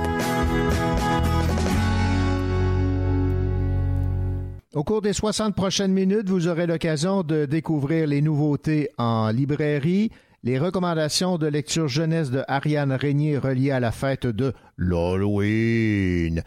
[4.74, 10.11] Au cours des 60 prochaines minutes, vous aurez l'occasion de découvrir les nouveautés en librairie,
[10.43, 16.41] les recommandations de lecture jeunesse de Ariane Régnier reliées à la fête de l'Halloween.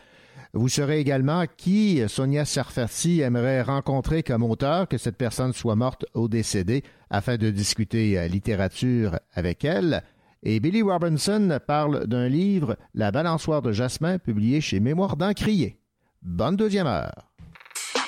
[0.55, 6.07] Vous saurez également qui Sonia Sarfati aimerait rencontrer comme auteur, que cette personne soit morte
[6.15, 10.03] ou décédée, afin de discuter euh, littérature avec elle.
[10.43, 15.77] Et Billy Robinson parle d'un livre, La balançoire de Jasmin, publié chez Mémoire d'Encrier.
[16.23, 17.34] Bonne deuxième heure.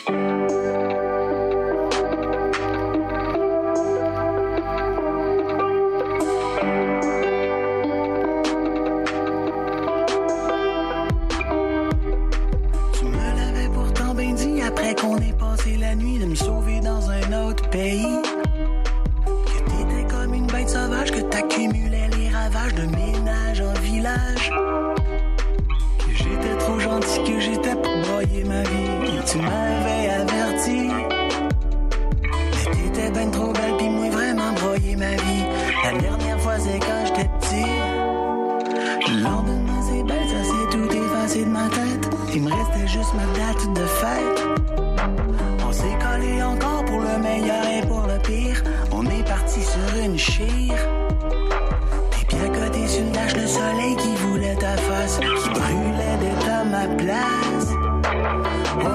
[0.07, 0.12] Que
[19.70, 24.50] t'étais comme une bête sauvage, que t'accumulais les ravages de ménage en village.
[26.99, 29.20] Que j'étais pour broyer ma vie.
[29.26, 30.88] Tu m'avais averti.
[32.22, 35.44] Mais t'étais ben trop belle, pis moi vraiment broyer ma vie.
[35.84, 37.70] La dernière fois c'est quand j'étais petit.
[39.12, 42.11] Le lendemain c'est belle, ça c'est tout effacé de ma tête.
[42.34, 44.47] Il me restait juste ma date de fête.
[45.68, 48.62] On s'est collé encore pour le meilleur et pour le pire.
[48.90, 50.80] On est parti sur une chire.
[52.11, 55.20] Tes pieds à côté sur une lâche, le soleil qui voulait ta face,
[56.99, 58.88] Wow, oh,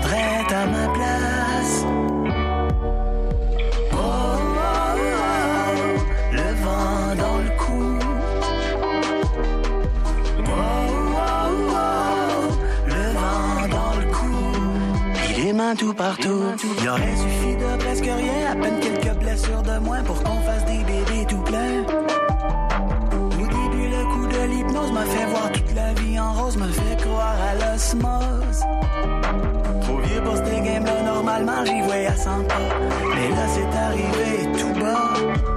[0.00, 1.84] traite à ma place.
[3.92, 4.36] Oh,
[6.32, 7.98] le vent dans le cou.
[10.38, 10.52] Oh,
[11.16, 11.78] oh,
[12.86, 14.36] le vent dans le cou.
[15.36, 16.42] Il est main tout partout.
[16.80, 20.64] Il aurait suffi de presque rien, à peine quelques blessures de moins pour qu'on fasse
[20.64, 21.84] des bébés tout plein
[24.80, 28.64] de l'hypnose m'a fait voir toute la vie en rose, me fait croire à l'osmose.
[29.82, 32.54] Trop vieux pour ces games-là, normalement j'y voyais à 100 pas.
[33.14, 35.49] Mais là, c'est arrivé tout bas.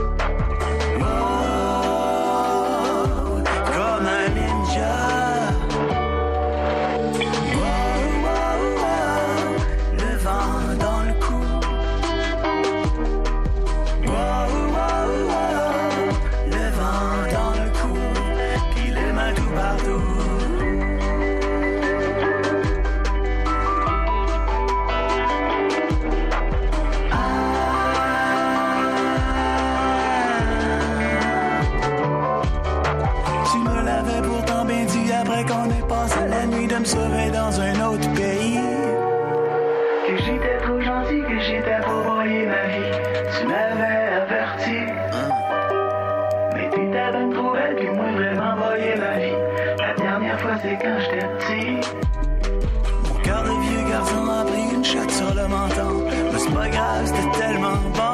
[57.05, 58.13] C'était tellement bon.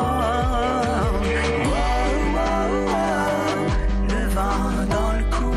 [4.09, 5.51] Le vent dans le cou.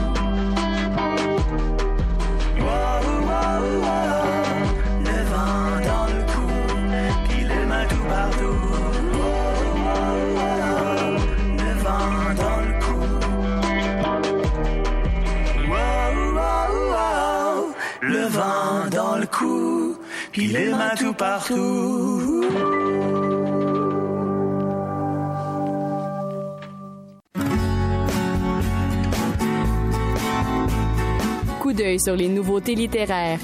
[5.07, 6.49] Le vent dans le cou.
[7.29, 8.61] Puis les mains tout partout.
[11.59, 13.03] Le vent dans le cou.
[18.03, 19.97] Le vent dans le cou.
[20.33, 22.72] Puis les mains tout partout.
[31.99, 33.41] Sur les nouveautés littéraires.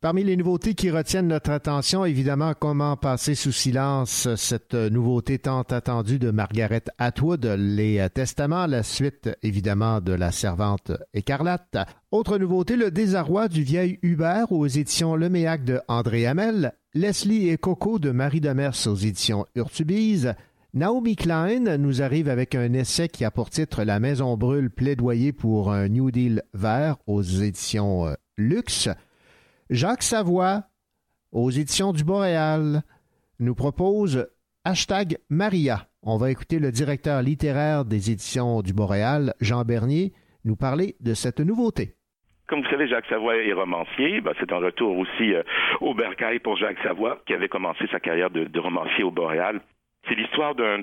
[0.00, 5.62] Parmi les nouveautés qui retiennent notre attention, évidemment, comment passer sous silence cette nouveauté tant
[5.62, 11.76] attendue de Margaret Atwood, Les Testaments, la suite évidemment de La Servante écarlate.
[12.12, 17.58] Autre nouveauté, Le désarroi du vieil Hubert aux éditions Leméac de André Hamel, Leslie et
[17.58, 20.34] Coco de Marie Demers aux éditions Urtubise,
[20.74, 25.32] Naomi Klein nous arrive avec un essai qui a pour titre La Maison brûle plaidoyer
[25.32, 28.90] pour un New Deal vert aux éditions euh, Luxe.
[29.70, 30.64] Jacques Savoie,
[31.32, 32.82] aux éditions du Boréal,
[33.40, 34.28] nous propose
[34.66, 35.86] hashtag Maria.
[36.02, 40.12] On va écouter le directeur littéraire des éditions du Boréal, Jean Bernier,
[40.44, 41.94] nous parler de cette nouveauté.
[42.46, 44.20] Comme vous savez, Jacques Savoie est romancier.
[44.20, 45.42] Ben, c'est un retour aussi euh,
[45.80, 49.62] au bercail pour Jacques Savoie, qui avait commencé sa carrière de, de romancier au Boréal.
[50.06, 50.80] C'est l'histoire d'un,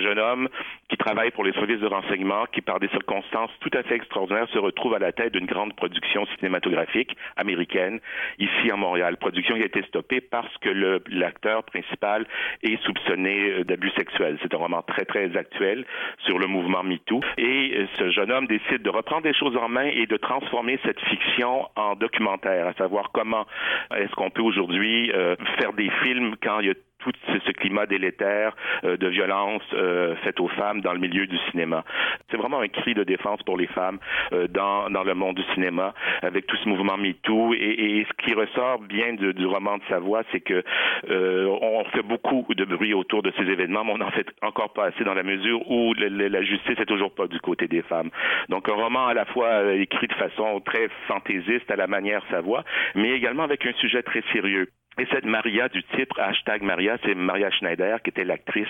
[0.00, 0.48] jeune homme
[0.88, 4.48] qui travaille pour les services de renseignement, qui par des circonstances tout à fait extraordinaires
[4.52, 8.00] se retrouve à la tête d'une grande production cinématographique américaine
[8.38, 9.16] ici à Montréal.
[9.18, 12.26] Production qui a été stoppée parce que l'acteur principal
[12.62, 14.38] est soupçonné euh, d'abus sexuels.
[14.42, 15.84] C'est un roman très très actuel
[16.24, 17.20] sur le mouvement MeToo.
[17.38, 20.78] Et euh, ce jeune homme décide de reprendre les choses en main et de transformer
[20.84, 23.46] cette fiction en documentaire, à savoir comment
[23.94, 26.74] est-ce qu'on peut aujourd'hui euh, faire des films quand il y a
[27.12, 28.54] tout ce, climat délétère
[28.84, 31.84] euh, de violence euh, faite aux femmes dans le milieu du cinéma.
[32.30, 33.98] C'est vraiment un cri de défense pour les femmes
[34.32, 37.54] euh, dans, dans le monde du cinéma, avec tout ce mouvement MeToo.
[37.54, 40.62] Et, et ce qui ressort bien de, du roman de Savoie, c'est que
[41.10, 44.72] euh, on fait beaucoup de bruit autour de ces événements, mais on n'en fait encore
[44.72, 47.82] pas assez dans la mesure où le, la justice est toujours pas du côté des
[47.82, 48.10] femmes.
[48.48, 52.64] Donc un roman à la fois écrit de façon très fantaisiste à la manière Savoie,
[52.94, 54.68] mais également avec un sujet très sérieux.
[54.98, 58.66] Et cette Maria du titre, hashtag Maria, c'est Maria Schneider, qui était l'actrice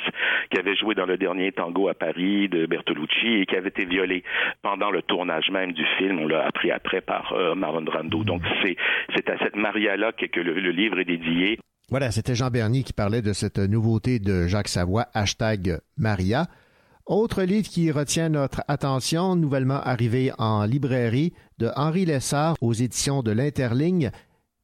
[0.51, 3.85] qui avait joué dans le dernier tango à Paris de Bertolucci et qui avait été
[3.85, 4.25] violée
[4.61, 6.19] pendant le tournage même du film.
[6.19, 8.25] On l'a appris après par euh, Marlon Brando.
[8.25, 8.77] Donc c'est,
[9.15, 11.61] c'est à cette Maria-là que, que le, le livre est dédié.
[11.91, 16.47] Voilà, c'était Jean Bernier qui parlait de cette nouveauté de Jacques Savoie, hashtag Maria.
[17.07, 23.23] Autre livre qui retient notre attention, nouvellement arrivé en librairie, de Henri Lessard aux éditions
[23.23, 24.11] de l'Interligne,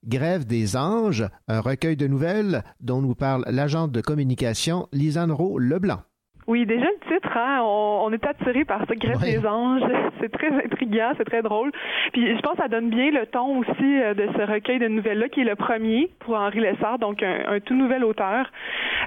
[0.06, 5.58] Grève des anges, un recueil de nouvelles dont nous parle l'agente de communication Lisanne Rowe
[5.60, 6.00] Leblanc.
[6.48, 9.82] Oui, déjà le titre, hein, on, on est attiré par ce grève des anges.
[10.20, 11.72] C'est très intriguant, c'est très drôle.
[12.12, 14.86] Puis je pense que ça donne bien le ton aussi euh, de ce recueil de
[14.86, 18.46] nouvelles-là, qui est le premier pour Henri Lessard, donc un, un tout nouvel auteur.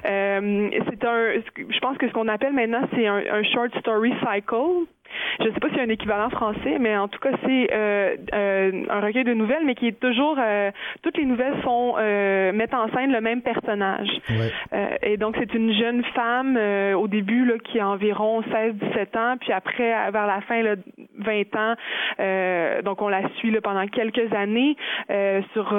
[0.04, 1.40] Euh, c'est un,
[1.70, 4.84] je pense que ce qu'on appelle maintenant, c'est un, un short story cycle.
[5.40, 7.68] Je ne sais pas s'il y a un équivalent français, mais en tout cas, c'est
[7.72, 10.70] euh, euh, un recueil de nouvelles, mais qui est toujours euh,
[11.02, 11.96] toutes les nouvelles sont
[12.52, 14.08] mettent en scène le même personnage.
[15.02, 16.58] et donc c'est une jeune femme
[16.96, 20.74] au début là, qui a environ 16-17 ans, puis après vers la fin là,
[21.18, 22.82] 20 ans.
[22.82, 24.76] donc on la suit là, pendant quelques années
[25.52, 25.74] sur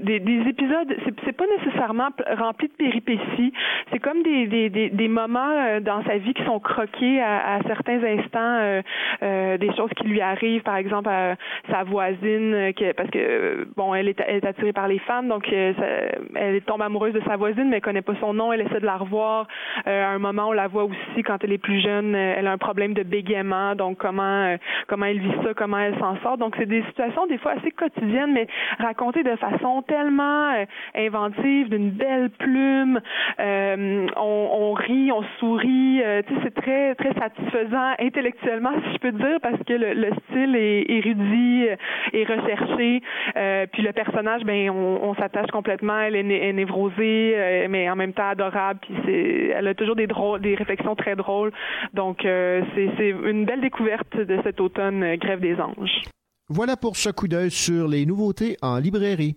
[0.00, 0.96] des, des, épisodes.
[1.24, 3.52] C'est pas nécessairement rempli de péripéties.
[3.92, 7.98] C'est comme des, des, des, moments dans sa vie qui sont croqués à, à certains
[8.08, 8.82] instants euh,
[9.22, 11.36] euh, des choses qui lui arrivent, par exemple à
[11.70, 16.82] sa voisine, euh, parce que bon, elle est, attirée par les femmes, donc elle tombe
[16.82, 19.46] amoureuse de sa voisine, mais elle connaît pas son nom, elle essaie de la revoir.
[19.86, 22.58] à un moment, on la voit aussi quand elle est plus jeune, elle a un
[22.58, 24.56] problème de bégaiement, donc comment
[24.86, 26.38] comment elle vit ça, comment elle s'en sort.
[26.38, 28.46] Donc c'est des situations des fois assez quotidiennes, mais
[28.78, 30.52] racontées de façon tellement
[30.94, 33.00] inventive, d'une belle plume.
[33.38, 36.00] on, on, rit, on sourit.
[36.00, 40.84] sais, c'est très très satisfaisant intellectuellement si je peux dire, parce que le, style est
[40.88, 41.66] érudit
[42.12, 43.02] et recherché.
[43.36, 45.98] Euh, puis le personnage, ben, on, s'attache complètement.
[45.98, 48.80] Elle est, névrosée, euh, mais en même temps adorable.
[48.82, 51.52] Puis c'est, elle a toujours des drôles, des réflexions très drôles.
[51.94, 56.02] Donc euh, c'est une belle découverte de cet automne, Grève des anges.
[56.48, 59.36] Voilà pour ce coup d'œil sur les nouveautés en librairie.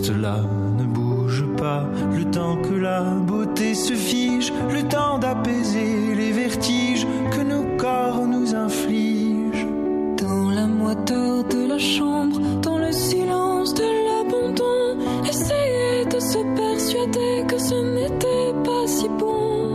[0.00, 0.36] Reste là,
[0.78, 1.84] ne bouge pas,
[2.16, 8.26] le temps que la beauté se fige, le temps d'apaiser les vertiges que nos corps
[8.26, 9.66] nous infligent.
[10.16, 14.96] Dans la moiteur de la chambre, dans le silence de l'abandon,
[15.28, 19.69] essayez de se persuader que ce n'était pas si bon.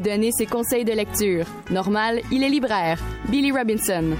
[0.00, 1.46] Nous donner ses conseils de lecture.
[1.70, 2.98] Normal, il est libraire.
[3.28, 4.16] Billy Robinson.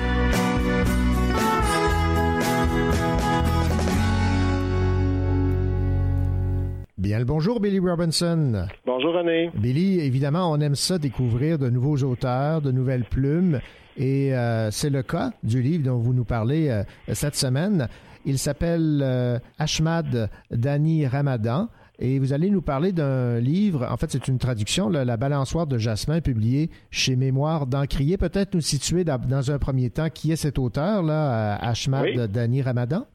[6.98, 8.66] Bien le bonjour, Billy Robinson.
[8.84, 9.50] Bonjour, René.
[9.54, 13.60] Billy, évidemment, on aime ça découvrir de nouveaux auteurs, de nouvelles plumes.
[13.96, 16.82] Et euh, c'est le cas du livre dont vous nous parlez euh,
[17.12, 17.88] cette semaine.
[18.24, 21.68] Il s'appelle euh, Ashmad Dani Ramadan.
[22.02, 25.76] Et vous allez nous parler d'un livre, en fait c'est une traduction, La balançoire de
[25.76, 28.16] Jasmin, publié chez Mémoire d'Encrier.
[28.16, 33.06] Peut-être nous situer dans, un premier temps qui est cet auteur, là, Ashmad Dani Ramadan?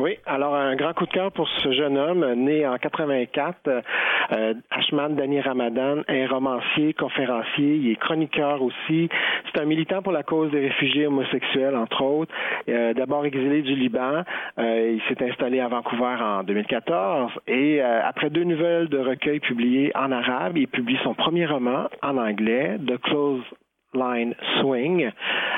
[0.00, 3.68] Oui, alors un grand coup de cœur pour ce jeune homme né en 84.
[4.32, 9.08] Euh, Ashman Dani Ramadan est romancier, conférencier, il est chroniqueur aussi.
[9.46, 12.34] C'est un militant pour la cause des réfugiés homosexuels, entre autres.
[12.66, 14.24] D'abord exilé du Liban,
[14.58, 19.38] euh, il s'est installé à Vancouver en 2014 et euh, après deux nouvelles de recueil
[19.38, 23.44] publiées en arabe, il publie son premier roman en anglais, The Close
[23.94, 25.10] Line Swing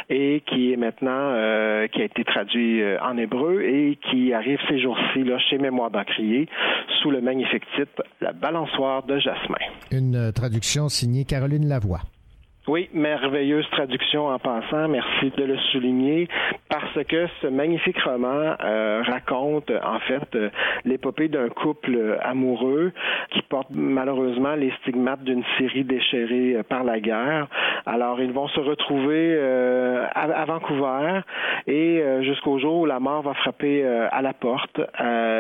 [0.09, 4.59] et qui est maintenant euh, qui a été traduit euh, en hébreu et qui arrive
[4.69, 6.49] ces jours-ci là chez Mémoire d'Encrier
[7.01, 9.57] sous le magnifique titre La balançoire de Jasmin.
[9.91, 12.01] Une euh, traduction signée Caroline Lavoie.
[12.69, 16.27] Oui, merveilleuse traduction en passant, merci de le souligner,
[16.69, 20.51] parce que ce magnifique roman euh, raconte en fait euh,
[20.85, 22.91] l'épopée d'un couple amoureux
[23.31, 27.47] qui porte malheureusement les stigmates d'une Syrie déchirée euh, par la guerre.
[27.87, 31.21] Alors ils vont se retrouver euh, à, à, Vancouver
[31.69, 34.81] et jusqu'au jour où la mort va frapper à la porte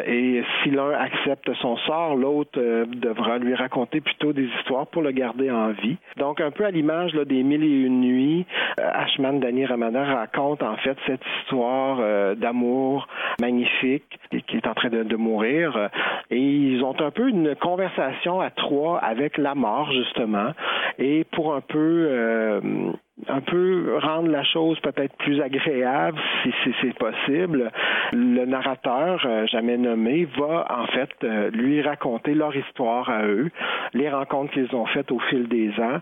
[0.06, 5.12] et si l'un accepte son sort, l'autre devra lui raconter plutôt des histoires pour le
[5.12, 5.96] garder en vie.
[6.16, 8.46] Donc un peu à l'image là, des mille et une nuits,
[8.78, 13.08] euh, Ashman Dani Ramadan raconte en fait cette histoire euh, d'amour
[13.40, 15.88] magnifique qui est en train de, mourir.
[16.30, 20.52] Et ils ont un peu une conversation à trois avec la mort justement,
[20.98, 22.60] et pour un peu euh,
[23.28, 27.70] un peu rendre la chose peut-être plus agréable si, si c'est possible.
[28.12, 31.10] Le narrateur, jamais nommé, va en fait
[31.52, 33.50] lui raconter leur histoire à eux,
[33.94, 36.00] les rencontres qu'ils ont faites au fil des ans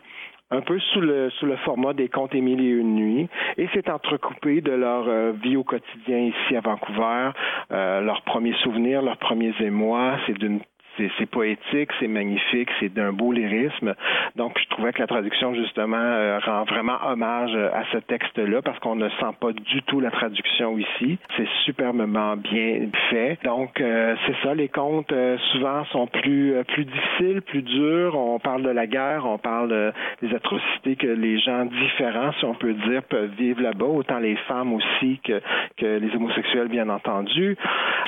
[0.55, 3.29] un peu sous le sous le format des contes Émile et une nuit
[3.59, 7.31] et c'est entrecoupé de leur euh, vie au quotidien ici à Vancouver,
[7.73, 10.61] euh, leurs premiers souvenirs, leurs premiers émois, c'est d'une
[10.97, 13.95] c'est poétique, c'est magnifique, c'est d'un beau lyrisme.
[14.37, 18.63] Donc, je trouvais que la traduction, justement, euh, rend vraiment hommage euh, à ce texte-là
[18.63, 21.19] parce qu'on ne sent pas du tout la traduction ici.
[21.37, 23.39] C'est superbement bien fait.
[23.45, 28.17] Donc, euh, c'est ça, les contes euh, souvent sont plus, euh, plus difficiles, plus durs.
[28.17, 29.93] On parle de la guerre, on parle
[30.23, 34.37] des atrocités que les gens différents, si on peut dire, peuvent vivre là-bas, autant les
[34.49, 35.41] femmes aussi que,
[35.77, 37.57] que les homosexuels, bien entendu.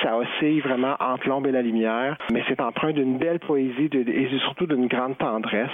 [0.03, 4.67] Ça oscille vraiment entre l'ombre et la lumière, mais c'est d'une belle poésie et surtout
[4.67, 5.69] d'une grande tendresse.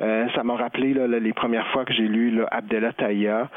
[0.00, 3.48] Euh, ça m'a rappelé là, les premières fois que j'ai lu là, Abdella Taïa.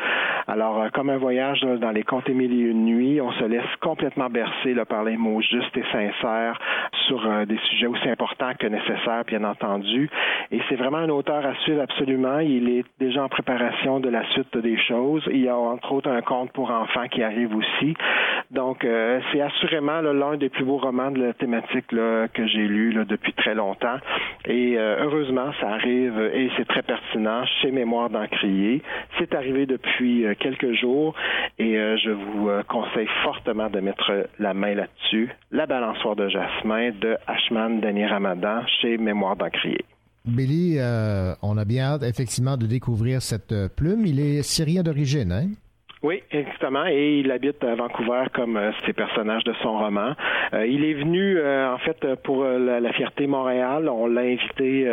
[0.48, 3.76] Alors, euh, comme un voyage dans les contes Émile et une nuit, on se laisse
[3.82, 6.60] complètement bercer là, par les mots justes et sincères
[7.08, 10.10] sur euh, des sujets aussi importants que nécessaires, bien entendu.
[10.52, 12.40] Et c'est vraiment un auteur à suivre absolument.
[12.40, 15.24] Il est déjà en préparation de la suite des choses.
[15.32, 17.96] Il y a entre autres un conte pour enfants qui arrive aussi.
[18.52, 22.94] Donc, euh, c'est assurément l'un des plus beaux romans de la thématique que j'ai lu
[23.06, 23.98] depuis très longtemps.
[24.46, 28.82] Et euh, heureusement, ça arrive et c'est très pertinent chez Mémoire d'Encrier.
[29.20, 31.14] C'est arrivé depuis euh, quelques jours
[31.60, 35.30] et je vous conseille fortement de mettre la main là-dessus.
[35.52, 39.84] La balançoire de jasmin de Ashman Dani Ramadan chez Mémoire d'Encrier.
[40.26, 40.78] Billy,
[41.42, 44.06] on a bien hâte effectivement de découvrir cette plume.
[44.06, 45.48] Il est syrien d'origine, hein?
[46.04, 46.86] Oui, exactement.
[46.86, 50.14] Et il habite à Vancouver comme euh, ces personnages de son roman.
[50.54, 53.90] Euh, il est venu, euh, en fait, pour la, la, Fierté Montréal.
[53.90, 54.88] On l'a invité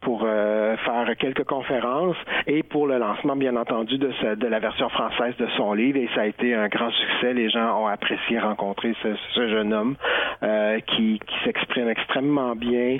[0.00, 2.16] pour faire quelques conférences
[2.46, 5.98] et pour le lancement, bien entendu, de, sa, de la version française de son livre.
[5.98, 7.32] Et ça a été un grand succès.
[7.32, 9.96] Les gens ont apprécié rencontrer ce, ce jeune homme
[10.86, 12.98] qui, qui s'exprime extrêmement bien,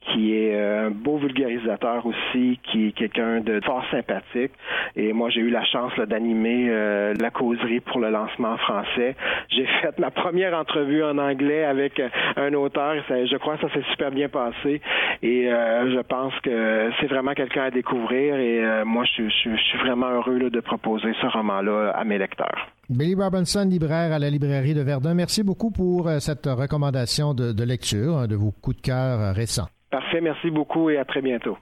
[0.00, 4.52] qui est un beau vulgarisateur aussi, qui est quelqu'un de fort sympathique.
[4.94, 9.14] Et moi, j'ai eu la chance d'animer euh, la causerie pour le lancement français.
[9.50, 12.94] J'ai fait ma première entrevue en anglais avec euh, un auteur.
[13.08, 14.80] Ça, je crois que ça s'est super bien passé.
[15.22, 18.36] Et euh, je pense que c'est vraiment quelqu'un à découvrir.
[18.36, 22.04] Et euh, moi, je, je, je, suis vraiment heureux là, de proposer ce roman-là à
[22.04, 22.68] mes lecteurs.
[22.88, 27.64] Billy Robinson, libraire à la librairie de Verdun, merci beaucoup pour cette recommandation de, de
[27.64, 29.66] lecture, hein, de vos coups de cœur récents.
[29.90, 31.56] Parfait, merci beaucoup et à très bientôt.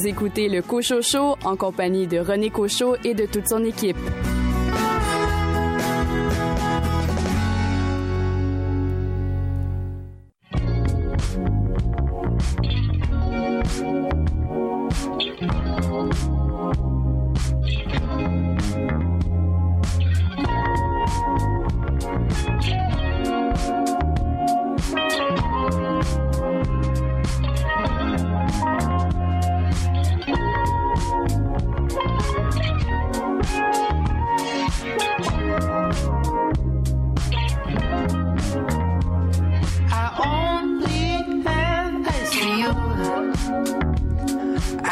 [0.00, 3.98] Vous écoutez le Cocho Show en compagnie de René Cocho et de toute son équipe.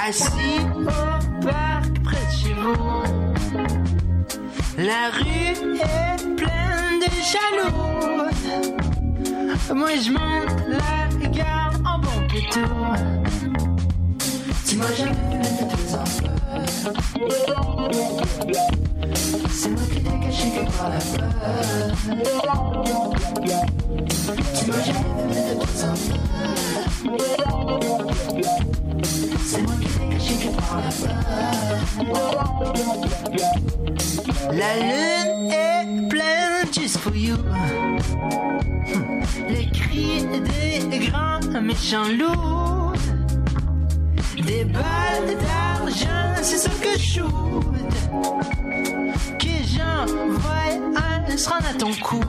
[0.09, 0.80] Assis au
[1.44, 3.02] parc près de chez vous.
[4.78, 7.76] La rue est pleine de jaloux.
[9.74, 12.09] Moi je monte la gare en bon.
[14.66, 16.36] Tu m'as jamais mettre tes enfants.
[19.51, 21.28] C'est moi qui t'ai caché quelque part là-bas.
[24.55, 26.18] Tu m'as jamais mettre tes enfants.
[29.51, 31.19] C'est moi qui t'ai caché quelque part là-bas.
[34.53, 37.39] La lune est pleine just for you.
[39.49, 40.27] Les cris
[40.91, 42.93] des grands méchants loups.
[44.37, 47.65] Des balles d'argent, c'est ce que je shoot.
[49.39, 52.20] Que j'envoie un se à ton cou.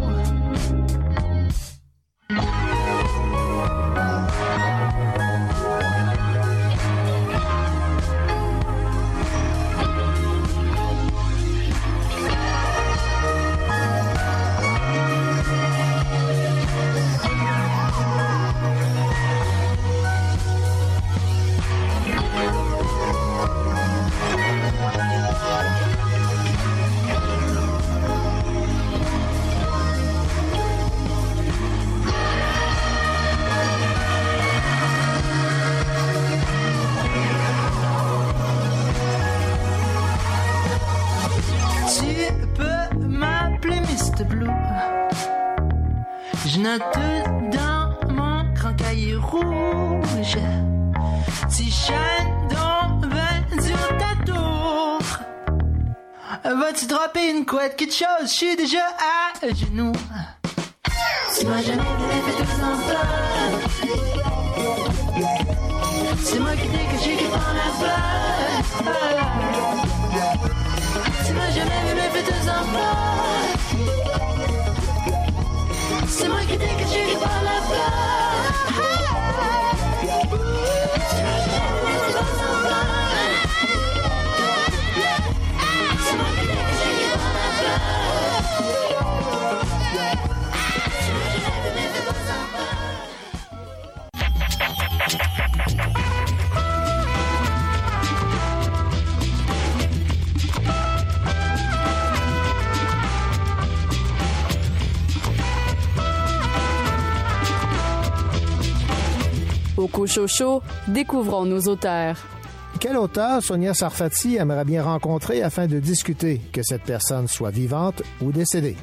[57.60, 58.08] Une couette, quelque chose?
[58.24, 59.92] Je suis déjà à genoux.
[61.32, 61.46] C'est
[66.40, 66.68] moi qui
[67.18, 68.49] qui prend la place.
[110.88, 112.18] Découvrons nos auteurs.
[112.80, 118.04] Quel auteur Sonia Sarfati aimerait bien rencontrer afin de discuter, que cette personne soit vivante
[118.22, 118.76] ou décédée?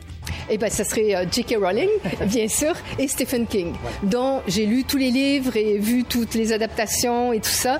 [0.49, 1.57] Eh ben, ça serait euh, J.K.
[1.61, 1.89] Rowling,
[2.27, 6.53] bien sûr, et Stephen King, dont j'ai lu tous les livres et vu toutes les
[6.53, 7.79] adaptations et tout ça.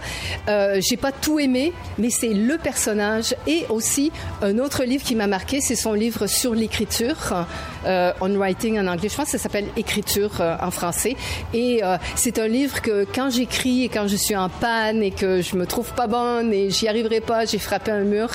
[0.49, 4.11] Euh, j'ai pas tout aimé, mais c'est le personnage et aussi
[4.43, 7.43] un autre livre qui m'a marqué, c'est son livre sur l'écriture, euh,
[7.85, 9.09] on writing en anglais.
[9.09, 11.17] Je pense que ça s'appelle Écriture euh, en français.
[11.53, 15.11] Et euh, c'est un livre que quand j'écris et quand je suis en panne et
[15.11, 18.31] que je me trouve pas bonne et j'y arriverai pas, j'ai frappé un mur,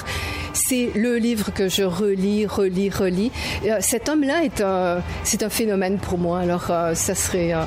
[0.54, 3.32] c'est le livre que je relis, relis, relis.
[3.66, 6.40] Euh, cet homme-là est un, c'est un phénomène pour moi.
[6.40, 7.64] Alors, euh, ça serait, euh,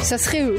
[0.00, 0.58] ça serait eux.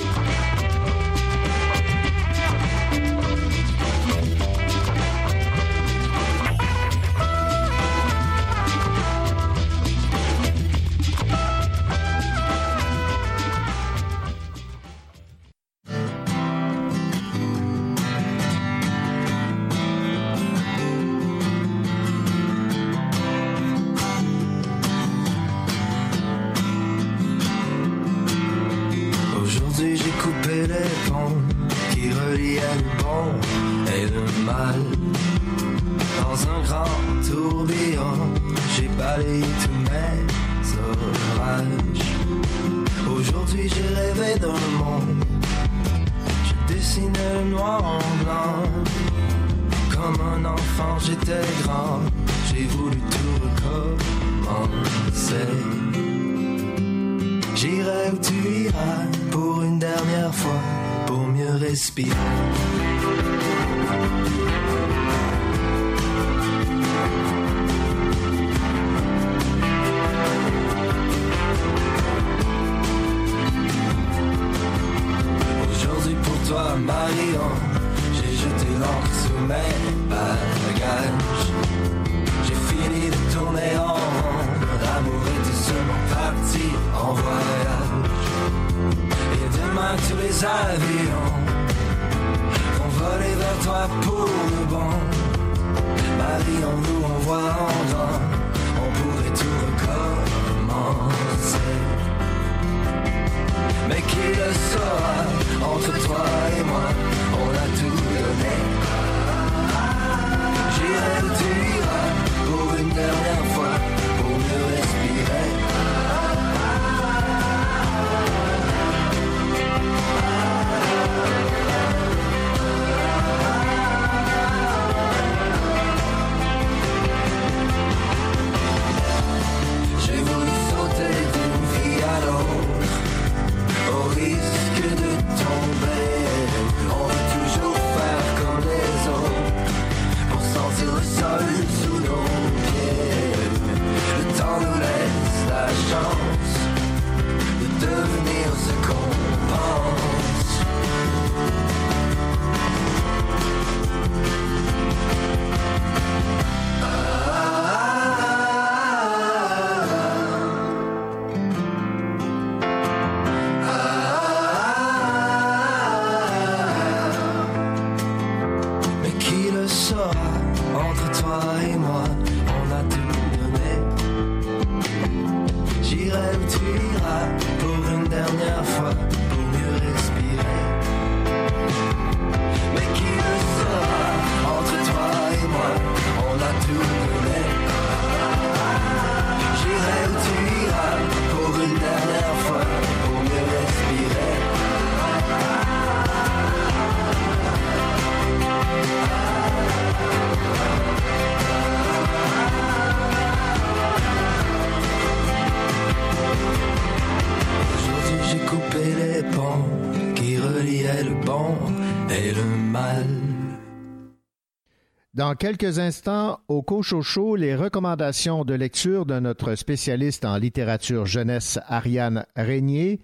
[215.32, 221.58] Dans quelques instants, au Cochocho, les recommandations de lecture de notre spécialiste en littérature jeunesse
[221.70, 223.00] Ariane Régnier,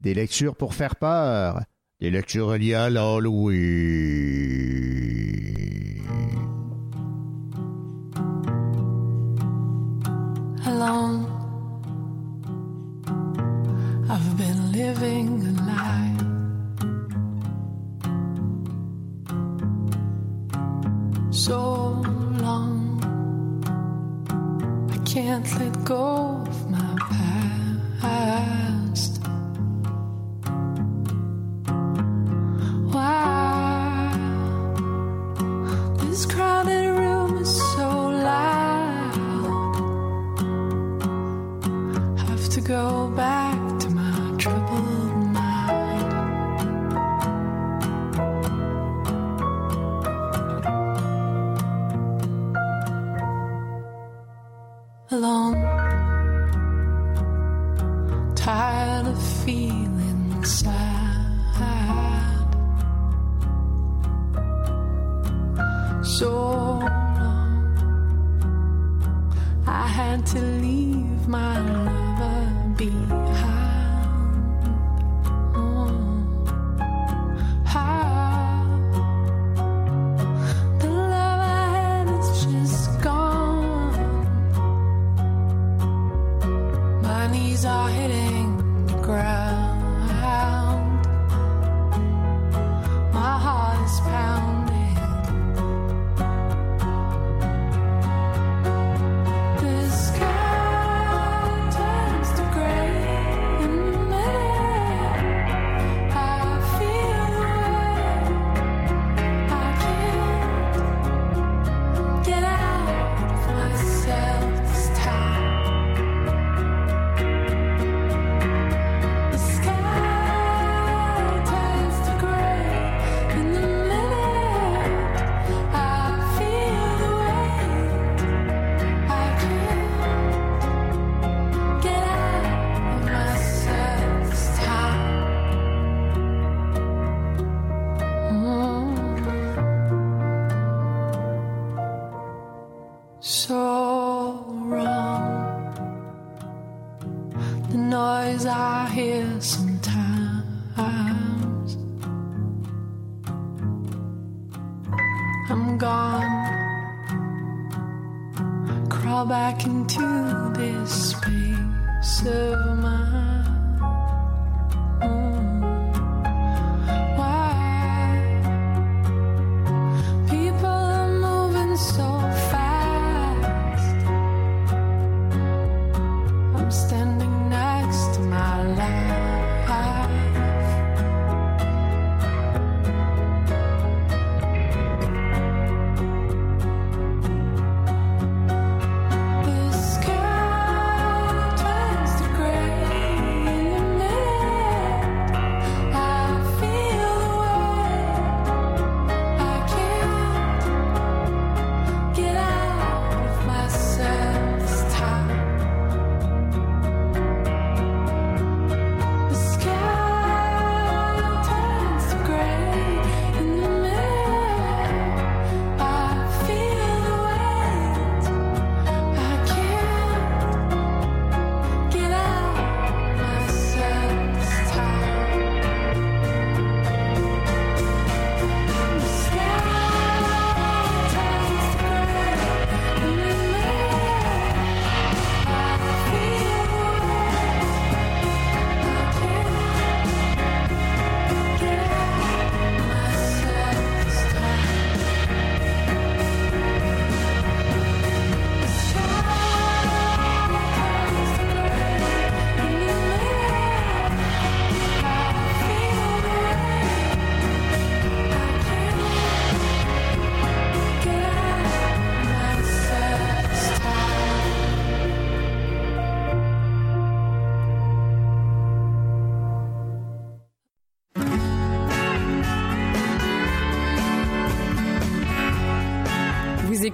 [0.00, 1.60] des lectures pour faire peur,
[2.00, 4.69] des lectures liées à l'Halloween.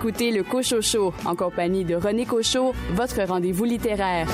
[0.08, 4.28] Écoutez le Cochot Show en compagnie de René Cochot, votre rendez-vous littéraire.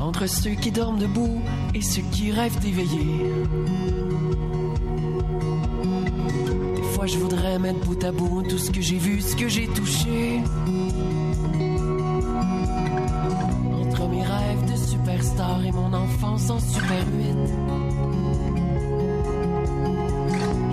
[0.00, 1.40] Entre ceux qui dorment debout
[1.74, 3.26] et ceux qui rêvent d'éveiller.
[7.00, 9.66] Fois, je voudrais mettre bout à bout tout ce que j'ai vu, ce que j'ai
[9.68, 10.42] touché.
[13.80, 17.24] Entre mes rêves de superstar et mon enfance en super 8.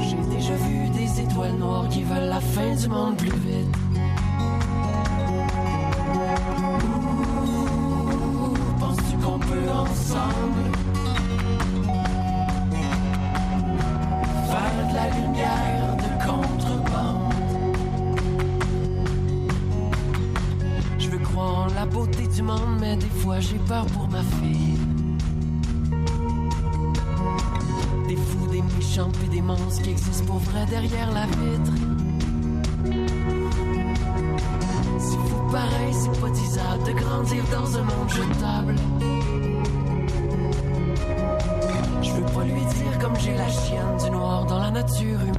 [0.02, 3.16] J'ai déjà vu des étoiles noires qui veulent la fin du monde
[36.86, 38.76] de grandir dans un monde jetable.
[42.02, 45.37] Je veux pas lui dire comme j'ai la chienne du noir dans la nature humaine.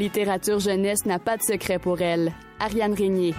[0.00, 2.32] Littérature jeunesse n'a pas de secret pour elle.
[2.58, 3.34] Ariane Régnier.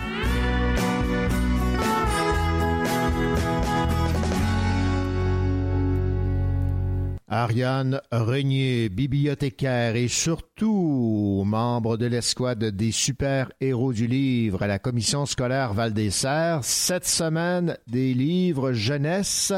[7.27, 15.25] Ariane Régnier, bibliothécaire et surtout membre de l'escouade des super-héros du livre à la commission
[15.25, 19.53] scolaire Val-des-Serres, cette semaine des livres jeunesse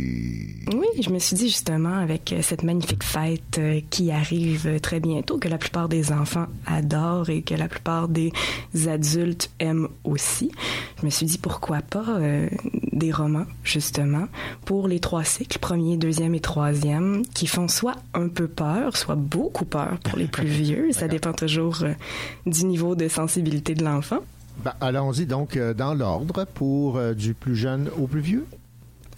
[0.74, 4.80] Oui, je me suis dit justement avec euh, cette magnifique fête euh, qui arrive euh,
[4.80, 8.32] très bientôt, que la plupart des enfants adorent et que la plupart des
[8.88, 10.52] adultes aiment aussi,
[11.02, 12.48] je me suis dit pourquoi pas euh,
[12.94, 14.28] des romans justement
[14.66, 19.16] pour les trois cycles, premier, deuxième et troisième, qui font soit un peu peur, soit
[19.16, 20.92] beaucoup peur pour les plus vieux.
[20.92, 21.94] Ça dépend toujours euh,
[22.46, 24.20] du niveau de sensibilité de l'enfant.
[24.64, 28.46] Ben, Allons-y donc euh, dans l'ordre pour euh, du plus jeune au plus vieux.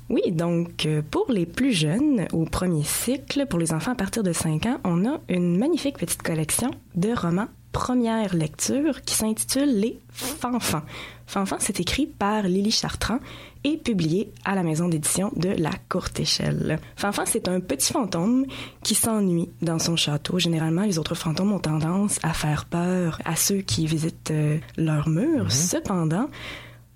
[0.09, 4.23] Oui, donc euh, pour les plus jeunes, au premier cycle, pour les enfants à partir
[4.23, 9.79] de 5 ans, on a une magnifique petite collection de romans première lecture qui s'intitule
[9.79, 10.83] Les Fanfans.
[11.25, 13.19] Fanfans, c'est écrit par Lily Chartrand
[13.63, 16.79] et publié à la maison d'édition de La Courte Échelle.
[16.95, 18.45] Fanfan, c'est un petit fantôme
[18.83, 20.39] qui s'ennuie dans son château.
[20.39, 25.07] Généralement, les autres fantômes ont tendance à faire peur à ceux qui visitent euh, leur
[25.09, 25.51] mur.
[25.51, 26.27] Cependant,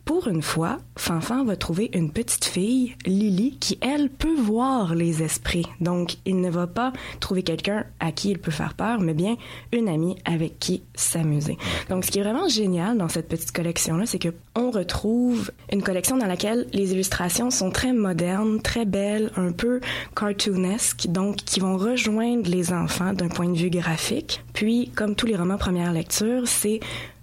[0.07, 5.21] pour une fois, Fanfan va trouver une petite fille, Lily, qui, elle, peut voir les
[5.21, 5.65] esprits.
[5.81, 9.35] Donc, il ne va pas trouver quelqu'un à qui il peut faire peur, mais bien
[9.73, 11.57] une amie avec qui s'amuser.
[11.89, 15.84] Donc, ce qui est vraiment génial dans cette petite collection-là, c'est que on retrouve une
[15.84, 19.81] collection dans laquelle les illustrations sont très modernes, très belles, un peu
[20.15, 24.41] cartoonesques, donc qui vont rejoindre les enfants d'un point de vue graphique.
[24.53, 26.79] Puis, comme tous les romans première lecture, c'est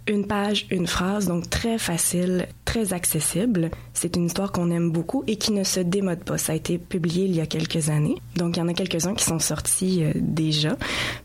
[0.06, 3.70] une page, une phrase, donc très facile, très accessible.
[3.94, 6.38] C'est une histoire qu'on aime beaucoup et qui ne se démode pas.
[6.38, 9.14] Ça a été publié il y a quelques années, donc il y en a quelques-uns
[9.14, 10.76] qui sont sortis euh, déjà.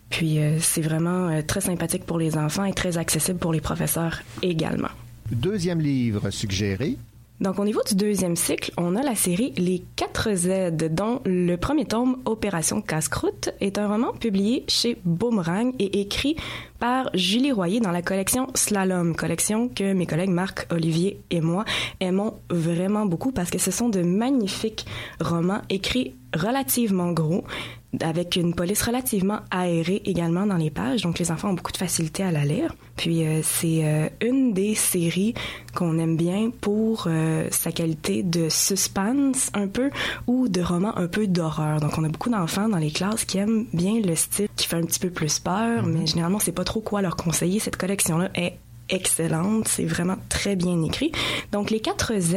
[0.10, 3.62] Puis euh, c'est vraiment euh, très sympathique pour les enfants et très accessible pour les
[3.62, 4.90] professeurs également.
[5.32, 6.98] Deuxième livre suggéré.
[7.42, 10.50] Donc, au niveau du deuxième cycle, on a la série Les 4 Z,
[10.92, 16.36] dont le premier tome, Opération Casse-Croûte, est un roman publié chez Boomerang et écrit
[16.80, 21.66] par Julie Royer dans la collection Slalom, collection que mes collègues Marc, Olivier et moi
[22.00, 24.86] aimons vraiment beaucoup parce que ce sont de magnifiques
[25.22, 27.44] romans écrits relativement gros,
[28.02, 31.78] avec une police relativement aérée également dans les pages, donc les enfants ont beaucoup de
[31.78, 32.76] facilité à la lire.
[32.96, 35.34] Puis euh, c'est euh, une des séries
[35.74, 39.90] qu'on aime bien pour euh, sa qualité de suspense un peu
[40.28, 41.80] ou de roman un peu d'horreur.
[41.80, 44.78] Donc on a beaucoup d'enfants dans les classes qui aiment bien le style qui fait
[44.78, 47.60] un petit peu plus peur, mais généralement c'est pas trop quoi leur conseiller.
[47.60, 48.58] Cette collection là est
[48.90, 51.12] excellente, c'est vraiment très bien écrit.
[51.52, 52.36] Donc les 4 Z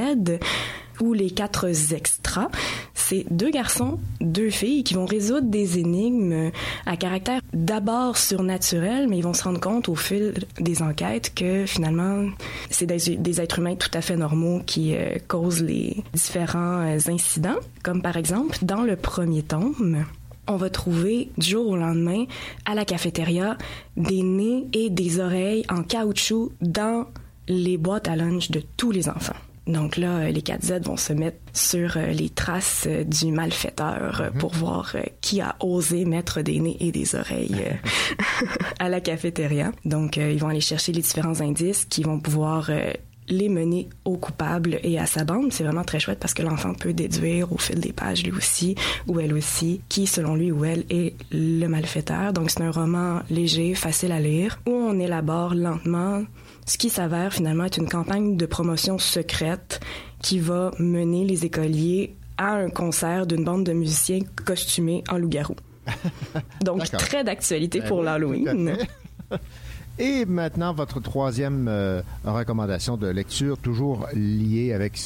[1.01, 2.49] ou les quatre extras,
[2.95, 6.51] c'est deux garçons, deux filles qui vont résoudre des énigmes
[6.87, 11.67] à caractère d'abord surnaturel, mais ils vont se rendre compte au fil des enquêtes que
[11.67, 12.29] finalement,
[12.71, 16.99] c'est des, des êtres humains tout à fait normaux qui euh, causent les différents euh,
[17.09, 20.05] incidents, comme par exemple dans le premier tome
[20.49, 22.25] on va trouver du jour au lendemain
[22.65, 23.57] à la cafétéria
[23.97, 27.07] des nez et des oreilles en caoutchouc dans
[27.49, 29.37] les boîtes à lunch de tous les enfants.
[29.67, 34.31] Donc là, les 4Z vont se mettre sur euh, les traces euh, du malfaiteur euh,
[34.31, 37.79] pour voir qui a osé mettre des nez et des oreilles
[38.81, 39.71] à la cafétéria.
[39.85, 42.71] Donc, ils vont aller chercher les différents indices qui vont pouvoir
[43.29, 45.53] les mener au coupable et à sa bande.
[45.53, 48.75] C'est vraiment très chouette parce que l'enfant peut déduire au fil des pages lui aussi
[49.07, 52.33] ou elle aussi qui, selon lui ou elle, est le malfaiteur.
[52.33, 56.23] Donc c'est un roman léger, facile à lire, où on élabore lentement
[56.67, 59.81] ce qui s'avère finalement être une campagne de promotion secrète
[60.21, 65.57] qui va mener les écoliers à un concert d'une bande de musiciens costumés en loup-garou.
[66.63, 68.77] Donc très d'actualité Ben pour oui, l'Halloween.
[69.99, 74.97] Et maintenant, votre troisième euh, recommandation de lecture, toujours liée avec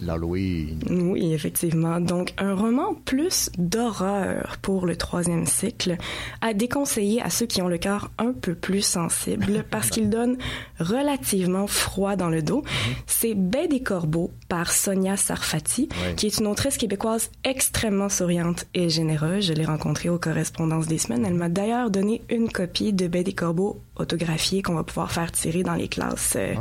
[0.00, 0.80] l'Halloween.
[0.90, 2.00] Oui, effectivement.
[2.00, 5.96] Donc, un roman plus d'horreur pour le troisième cycle
[6.40, 10.36] à déconseiller à ceux qui ont le cœur un peu plus sensible parce qu'il donne
[10.80, 12.62] relativement froid dans le dos.
[13.06, 18.88] C'est Baie des Corbeaux par Sonia Sarfati, qui est une autrice québécoise extrêmement souriante et
[18.88, 19.46] généreuse.
[19.46, 21.24] Je l'ai rencontrée aux correspondances des semaines.
[21.24, 25.30] Elle m'a d'ailleurs donné une copie de Baie des Corbeaux autographiée qu'on va pouvoir faire
[25.32, 26.54] tirer dans les classes euh,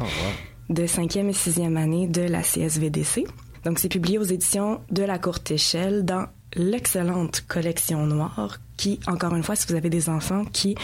[0.69, 3.25] de cinquième et sixième année de la CSVDC.
[3.63, 6.25] Donc, c'est publié aux éditions de la courte échelle dans
[6.55, 10.75] l'excellente collection noire qui, encore une fois, si vous avez des enfants qui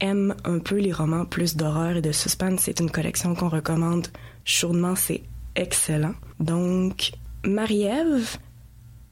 [0.00, 4.08] aiment un peu les romans plus d'horreur et de suspense, c'est une collection qu'on recommande
[4.44, 4.96] chaudement.
[4.96, 5.22] C'est
[5.56, 6.14] excellent.
[6.38, 7.12] Donc,
[7.44, 8.38] Marie-Ève,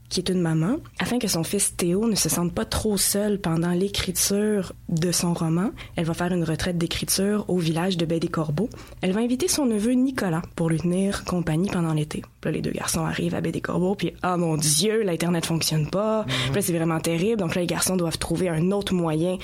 [0.09, 3.41] qui est une maman, afin que son fils Théo ne se sente pas trop seul
[3.41, 8.21] pendant l'écriture de son roman, elle va faire une retraite d'écriture au village de Baie
[8.21, 8.71] des Corbeaux.
[9.03, 12.23] Elle va inviter son neveu Nicolas pour lui tenir compagnie pendant l'été.
[12.45, 15.91] Là, les deux garçons arrivent à Baie des Corbeaux, puis ah mon Dieu, l'internet fonctionne
[15.91, 16.25] pas.
[16.25, 17.41] Puis là, c'est vraiment terrible.
[17.41, 19.37] Donc là, les garçons doivent trouver un autre moyen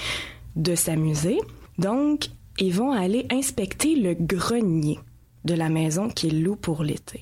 [0.56, 1.38] de s'amuser.
[1.78, 2.28] Donc,
[2.58, 4.98] ils vont aller inspecter le grenier
[5.44, 7.20] de la maison qu'ils louent pour l'été.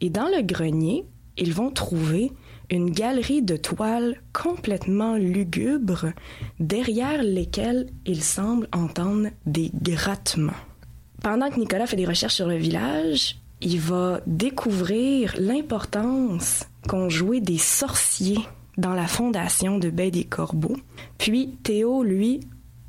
[0.00, 1.04] Et dans le grenier,
[1.36, 2.32] ils vont trouver
[2.70, 6.12] une galerie de toiles complètement lugubre,
[6.60, 10.52] derrière lesquelles ils semblent entendre des grattements.
[11.22, 17.40] Pendant que Nicolas fait des recherches sur le village, il va découvrir l'importance qu'ont joué
[17.40, 18.38] des sorciers
[18.76, 20.76] dans la fondation de Baie des Corbeaux.
[21.18, 22.40] Puis Théo, lui,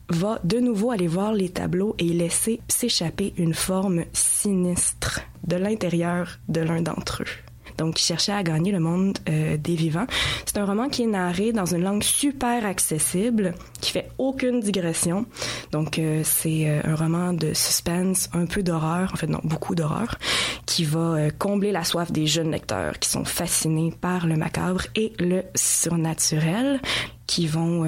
[0.10, 6.40] va de nouveau aller voir les tableaux et laisser s'échapper une forme sinistre de l'intérieur
[6.48, 7.49] de l'un d'entre eux.
[7.80, 10.06] Donc qui cherchait à gagner le monde euh, des vivants.
[10.46, 15.26] C'est un roman qui est narré dans une langue super accessible, qui fait aucune digression.
[15.72, 19.76] Donc euh, c'est euh, un roman de suspense, un peu d'horreur, en fait non, beaucoup
[19.76, 20.18] d'horreur,
[20.66, 25.14] qui va combler la soif des jeunes lecteurs qui sont fascinés par le macabre et
[25.20, 26.82] le surnaturel,
[27.26, 27.86] qui vont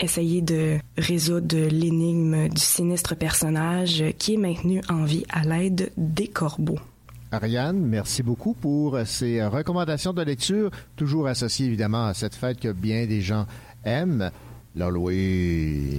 [0.00, 6.28] essayer de résoudre l'énigme du sinistre personnage qui est maintenu en vie à l'aide des
[6.28, 6.78] corbeaux.
[7.32, 12.70] Ariane, merci beaucoup pour ces recommandations de lecture, toujours associées évidemment à cette fête que
[12.70, 13.46] bien des gens
[13.84, 14.30] aiment,
[14.76, 15.98] l'Halloween.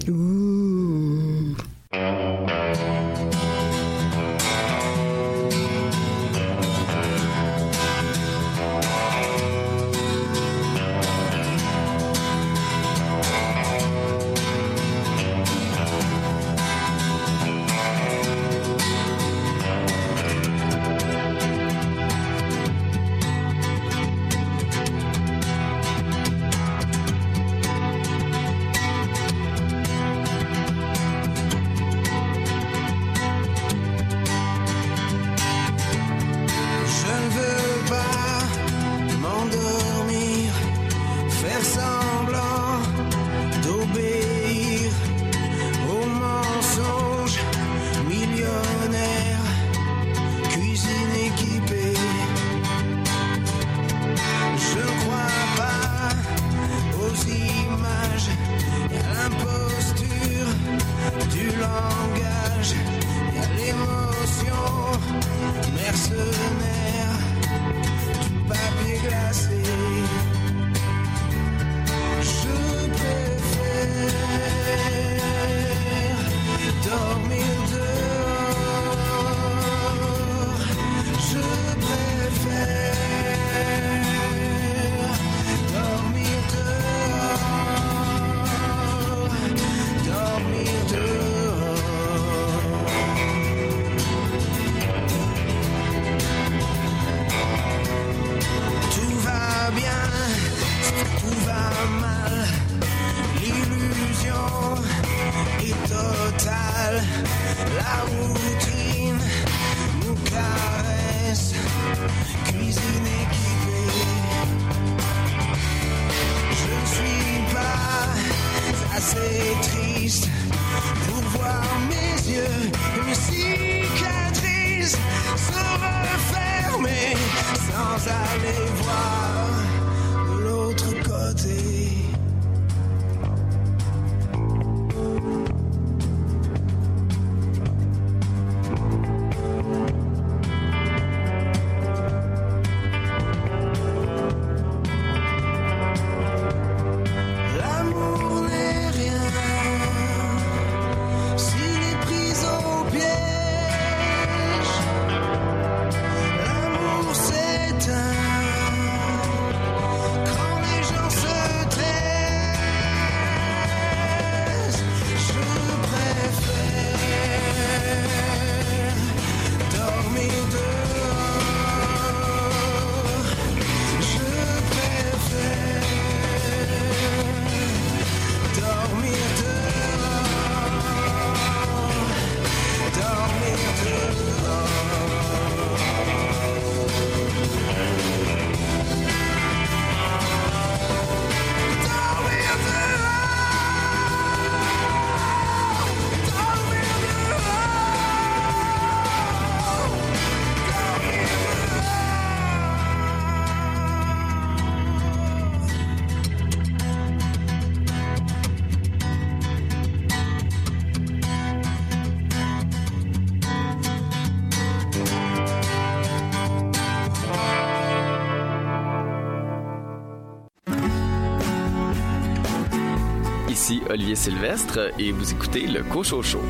[223.93, 226.41] Olivier Sylvestre et vous écoutez le Cocho Show.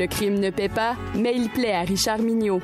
[0.00, 2.62] Le crime ne paie pas, mais il plaît à Richard Mignot.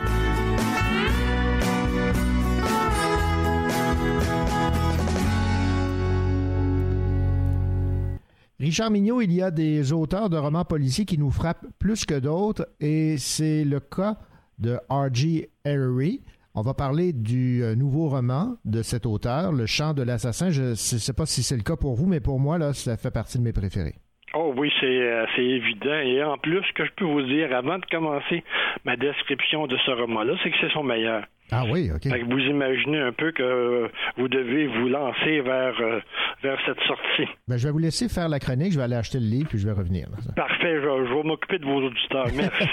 [8.59, 12.19] Richard Mignot, il y a des auteurs de romans policiers qui nous frappent plus que
[12.19, 14.17] d'autres et c'est le cas
[14.59, 15.51] de R.G.
[15.65, 16.23] Ellery.
[16.55, 20.49] On va parler du euh, nouveau roman de cet auteur, Le chant de l'assassin.
[20.49, 22.97] Je ne sais pas si c'est le cas pour vous, mais pour moi, là, ça
[22.97, 23.97] fait partie de mes préférés.
[24.35, 25.99] Oh oui, c'est euh, c'est évident.
[26.01, 28.43] Et en plus, ce que je peux vous dire avant de commencer
[28.85, 31.25] ma description de ce roman-là, c'est que c'est son meilleur.
[31.53, 32.07] Ah oui, OK.
[32.29, 36.01] Vous imaginez un peu que vous devez vous lancer vers, euh,
[36.43, 37.29] vers cette sortie.
[37.47, 38.73] Ben, je vais vous laisser faire la chronique.
[38.73, 40.09] Je vais aller acheter le livre puis je vais revenir.
[40.35, 42.27] Parfait, je, je vais m'occuper de vos auditeurs.
[42.35, 42.69] Merci.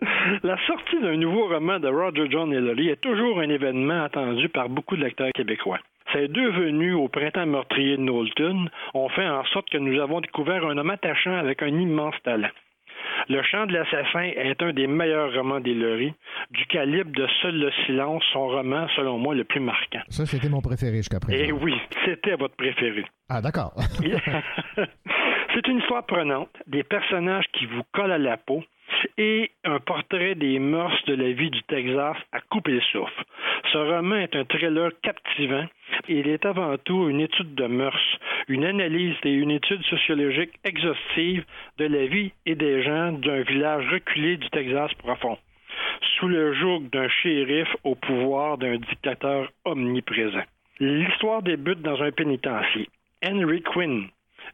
[0.44, 4.68] La sortie d'un nouveau roman de Roger John Hillary est toujours un événement attendu par
[4.68, 5.78] beaucoup de lecteurs québécois.
[6.12, 10.20] Ces deux venus au printemps meurtrier de Knowlton ont fait en sorte que nous avons
[10.20, 12.50] découvert un homme attachant avec un immense talent.
[13.28, 16.14] Le chant de l'assassin est un des meilleurs romans d'Hillary,
[16.50, 20.00] du calibre de Seul le silence, son roman, selon moi, le plus marquant.
[20.08, 21.38] Ça, c'était mon préféré jusqu'à présent.
[21.38, 21.74] Et oui,
[22.04, 23.04] c'était votre préféré.
[23.28, 23.74] Ah, d'accord.
[25.54, 28.62] C'est une histoire prenante, des personnages qui vous collent à la peau
[29.16, 33.24] et un portrait des mœurs de la vie du Texas à couper le souffle.
[33.72, 35.66] Ce roman est un thriller captivant.
[36.08, 38.18] Il est avant tout une étude de mœurs,
[38.48, 41.44] une analyse et une étude sociologique exhaustive
[41.78, 45.38] de la vie et des gens d'un village reculé du Texas profond,
[46.16, 50.44] sous le joug d'un shérif au pouvoir d'un dictateur omniprésent.
[50.80, 52.88] L'histoire débute dans un pénitencier.
[53.24, 54.08] Henry Quinn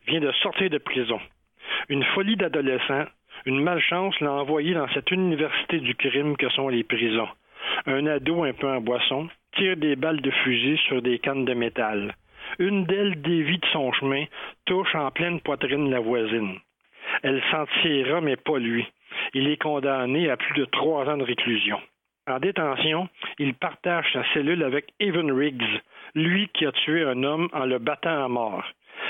[0.06, 1.20] vient de sortir de prison.
[1.88, 3.04] Une folie d'adolescent,
[3.46, 7.28] une malchance l'a envoyé dans cette université du crime que sont les prisons.
[7.86, 11.54] Un ado un peu en boisson tire des balles de fusil sur des cannes de
[11.54, 12.14] métal.
[12.58, 14.24] Une d'elles dévie de son chemin,
[14.64, 16.58] touche en pleine poitrine la voisine.
[17.22, 18.86] Elle s'en tirera, mais pas lui.
[19.34, 21.80] Il est condamné à plus de trois ans de réclusion.
[22.26, 23.08] En détention,
[23.38, 25.80] il partage sa cellule avec Evan Riggs,
[26.14, 28.64] lui qui a tué un homme en le battant à mort.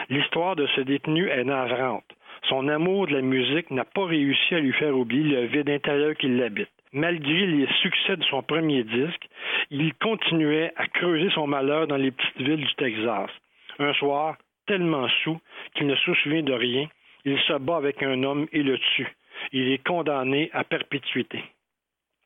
[0.09, 2.05] L'histoire de ce détenu est navrante.
[2.49, 6.15] Son amour de la musique n'a pas réussi à lui faire oublier le vide intérieur
[6.15, 6.69] qui l'habite.
[6.93, 9.29] Malgré les succès de son premier disque,
[9.71, 13.31] il continuait à creuser son malheur dans les petites villes du Texas.
[13.79, 15.41] Un soir, tellement sous
[15.75, 16.87] qu'il ne se souvient de rien,
[17.25, 19.09] il se bat avec un homme et le tue.
[19.53, 21.43] Il est condamné à perpétuité.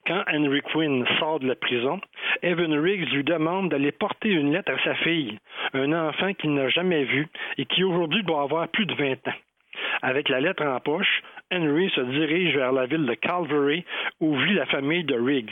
[0.07, 2.01] Quand Henry Quinn sort de la prison,
[2.43, 5.39] Evan Riggs lui demande d'aller porter une lettre à sa fille,
[5.75, 9.39] un enfant qu'il n'a jamais vu et qui aujourd'hui doit avoir plus de 20 ans.
[10.03, 11.23] Avec la lettre en poche,
[11.53, 13.85] Henry se dirige vers la ville de Calvary
[14.21, 15.51] où vit la famille de Riggs.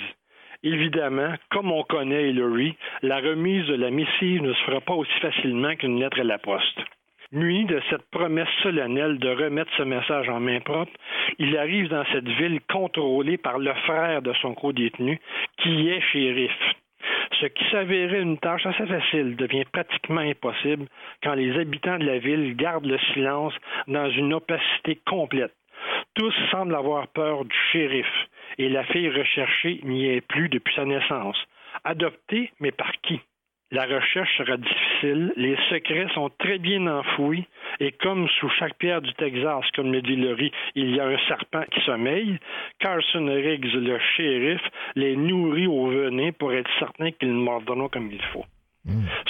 [0.62, 5.12] Évidemment, comme on connaît Hillary, la remise de la missive ne se fera pas aussi
[5.20, 6.80] facilement qu'une lettre à la poste.
[7.32, 10.92] Muni de cette promesse solennelle de remettre ce message en main propre,
[11.38, 15.20] il arrive dans cette ville contrôlée par le frère de son co-détenu,
[15.58, 16.52] qui est shérif.
[17.40, 20.86] Ce qui s'avérait une tâche assez facile devient pratiquement impossible
[21.22, 23.54] quand les habitants de la ville gardent le silence
[23.88, 25.54] dans une opacité complète.
[26.14, 28.06] Tous semblent avoir peur du shérif,
[28.58, 31.36] et la fille recherchée n'y est plus depuis sa naissance.
[31.84, 33.20] Adoptée, mais par qui?
[33.72, 37.46] La recherche sera difficile, les secrets sont très bien enfouis,
[37.80, 41.18] et comme sous chaque pierre du Texas, comme le dit Laurie, il y a un
[41.26, 42.38] serpent qui sommeille,
[42.78, 44.60] Carson Riggs, le shérif,
[44.94, 48.44] les nourrit au venin pour être certain qu'ils mordront comme il faut.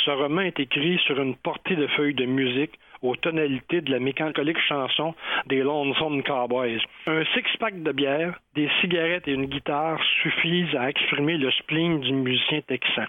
[0.04, 3.98] Ce roman est écrit sur une portée de feuilles de musique aux tonalités de la
[4.00, 5.14] mélancolique chanson
[5.46, 6.82] des Lonesome Cowboys.
[7.06, 12.12] Un six-pack de bière, des cigarettes et une guitare suffisent à exprimer le spleen du
[12.12, 13.06] musicien texan.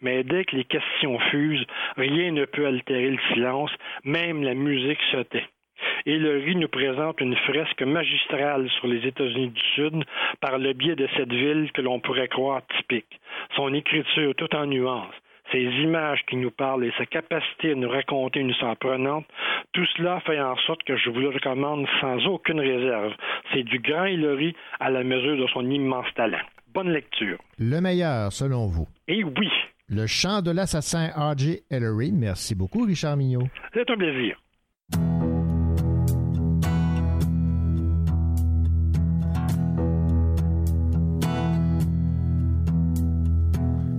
[0.00, 3.70] Mais dès que les questions fusent, rien ne peut altérer le silence,
[4.04, 5.46] même la musique se tait.
[6.06, 10.04] Et le riz nous présente une fresque magistrale sur les États-Unis du Sud
[10.40, 13.20] par le biais de cette ville que l'on pourrait croire typique.
[13.56, 15.14] Son écriture tout en nuances,
[15.52, 19.26] ses images qui nous parlent et sa capacité à nous raconter une histoire prenante,
[19.72, 23.12] tout cela fait en sorte que je vous le recommande sans aucune réserve.
[23.52, 26.38] C'est du grand Hillary à la mesure de son immense talent.
[26.72, 27.38] Bonne lecture.
[27.58, 28.86] Le meilleur, selon vous?
[29.08, 29.50] Et oui.
[29.92, 31.64] Le chant de l'assassin R.J.
[31.68, 32.12] Ellery.
[32.12, 33.48] Merci beaucoup, Richard Mignot.
[33.74, 34.40] C'est un plaisir.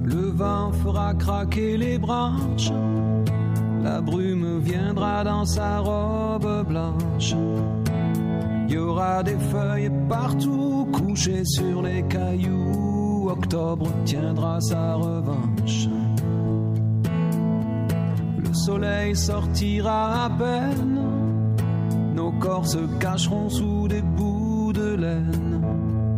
[0.06, 2.72] Le vent fera craquer les branches,
[3.84, 7.34] la brume viendra dans sa robe blanche.
[8.70, 12.91] Il y aura des feuilles partout couchées sur les cailloux.
[13.32, 15.88] Octobre tiendra sa revanche.
[18.38, 21.00] Le soleil sortira à peine.
[22.14, 26.18] Nos corps se cacheront sous des bouts de laine.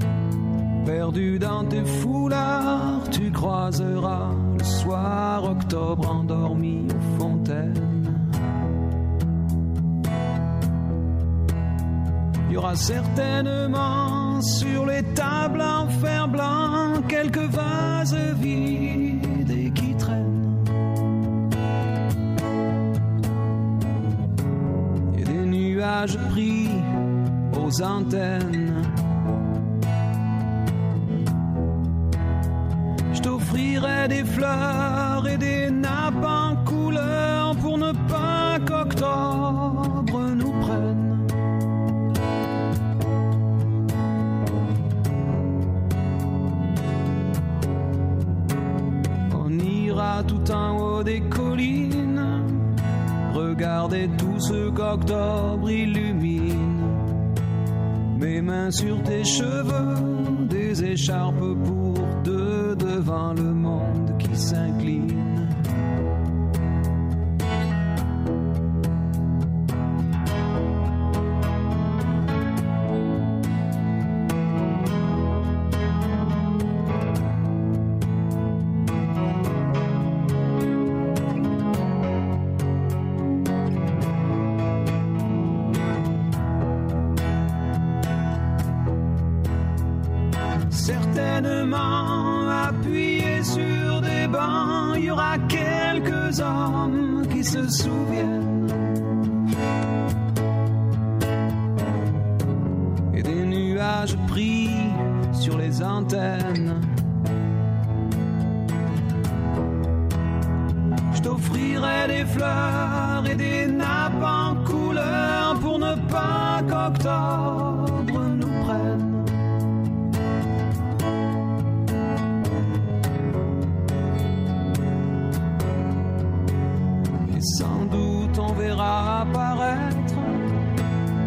[0.88, 7.93] Perdu dans tes foulards, tu croiseras le soir octobre endormi aux fontaines.
[12.54, 19.96] Il y aura certainement sur les tables en fer blanc quelques vases vides et qui
[19.96, 20.70] traînent.
[25.18, 26.70] Et des nuages pris
[27.60, 28.84] aux antennes.
[33.14, 39.62] Je t'offrirai des fleurs et des nappes en couleur pour ne pas qu'octobre
[51.04, 52.22] des collines,
[53.34, 56.82] regarder tout ce qu'octobre illumine.
[58.18, 61.94] Mes mains sur tes cheveux, des écharpes pour
[62.24, 65.23] deux devant le monde qui s'incline.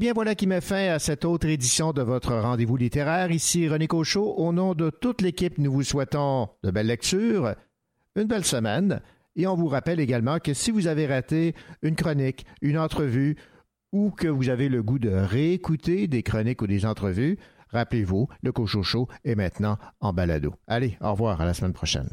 [0.00, 3.30] Bien, voilà qui met fin à cette autre édition de votre rendez-vous littéraire.
[3.30, 4.32] Ici René Cochot.
[4.38, 7.54] Au nom de toute l'équipe, nous vous souhaitons de belles lectures,
[8.16, 9.02] une belle semaine.
[9.36, 13.36] Et on vous rappelle également que si vous avez raté une chronique, une entrevue,
[13.92, 17.36] ou que vous avez le goût de réécouter des chroniques ou des entrevues,
[17.68, 20.54] rappelez-vous, le Cochot Show est maintenant en balado.
[20.66, 22.08] Allez, au revoir, à la semaine prochaine.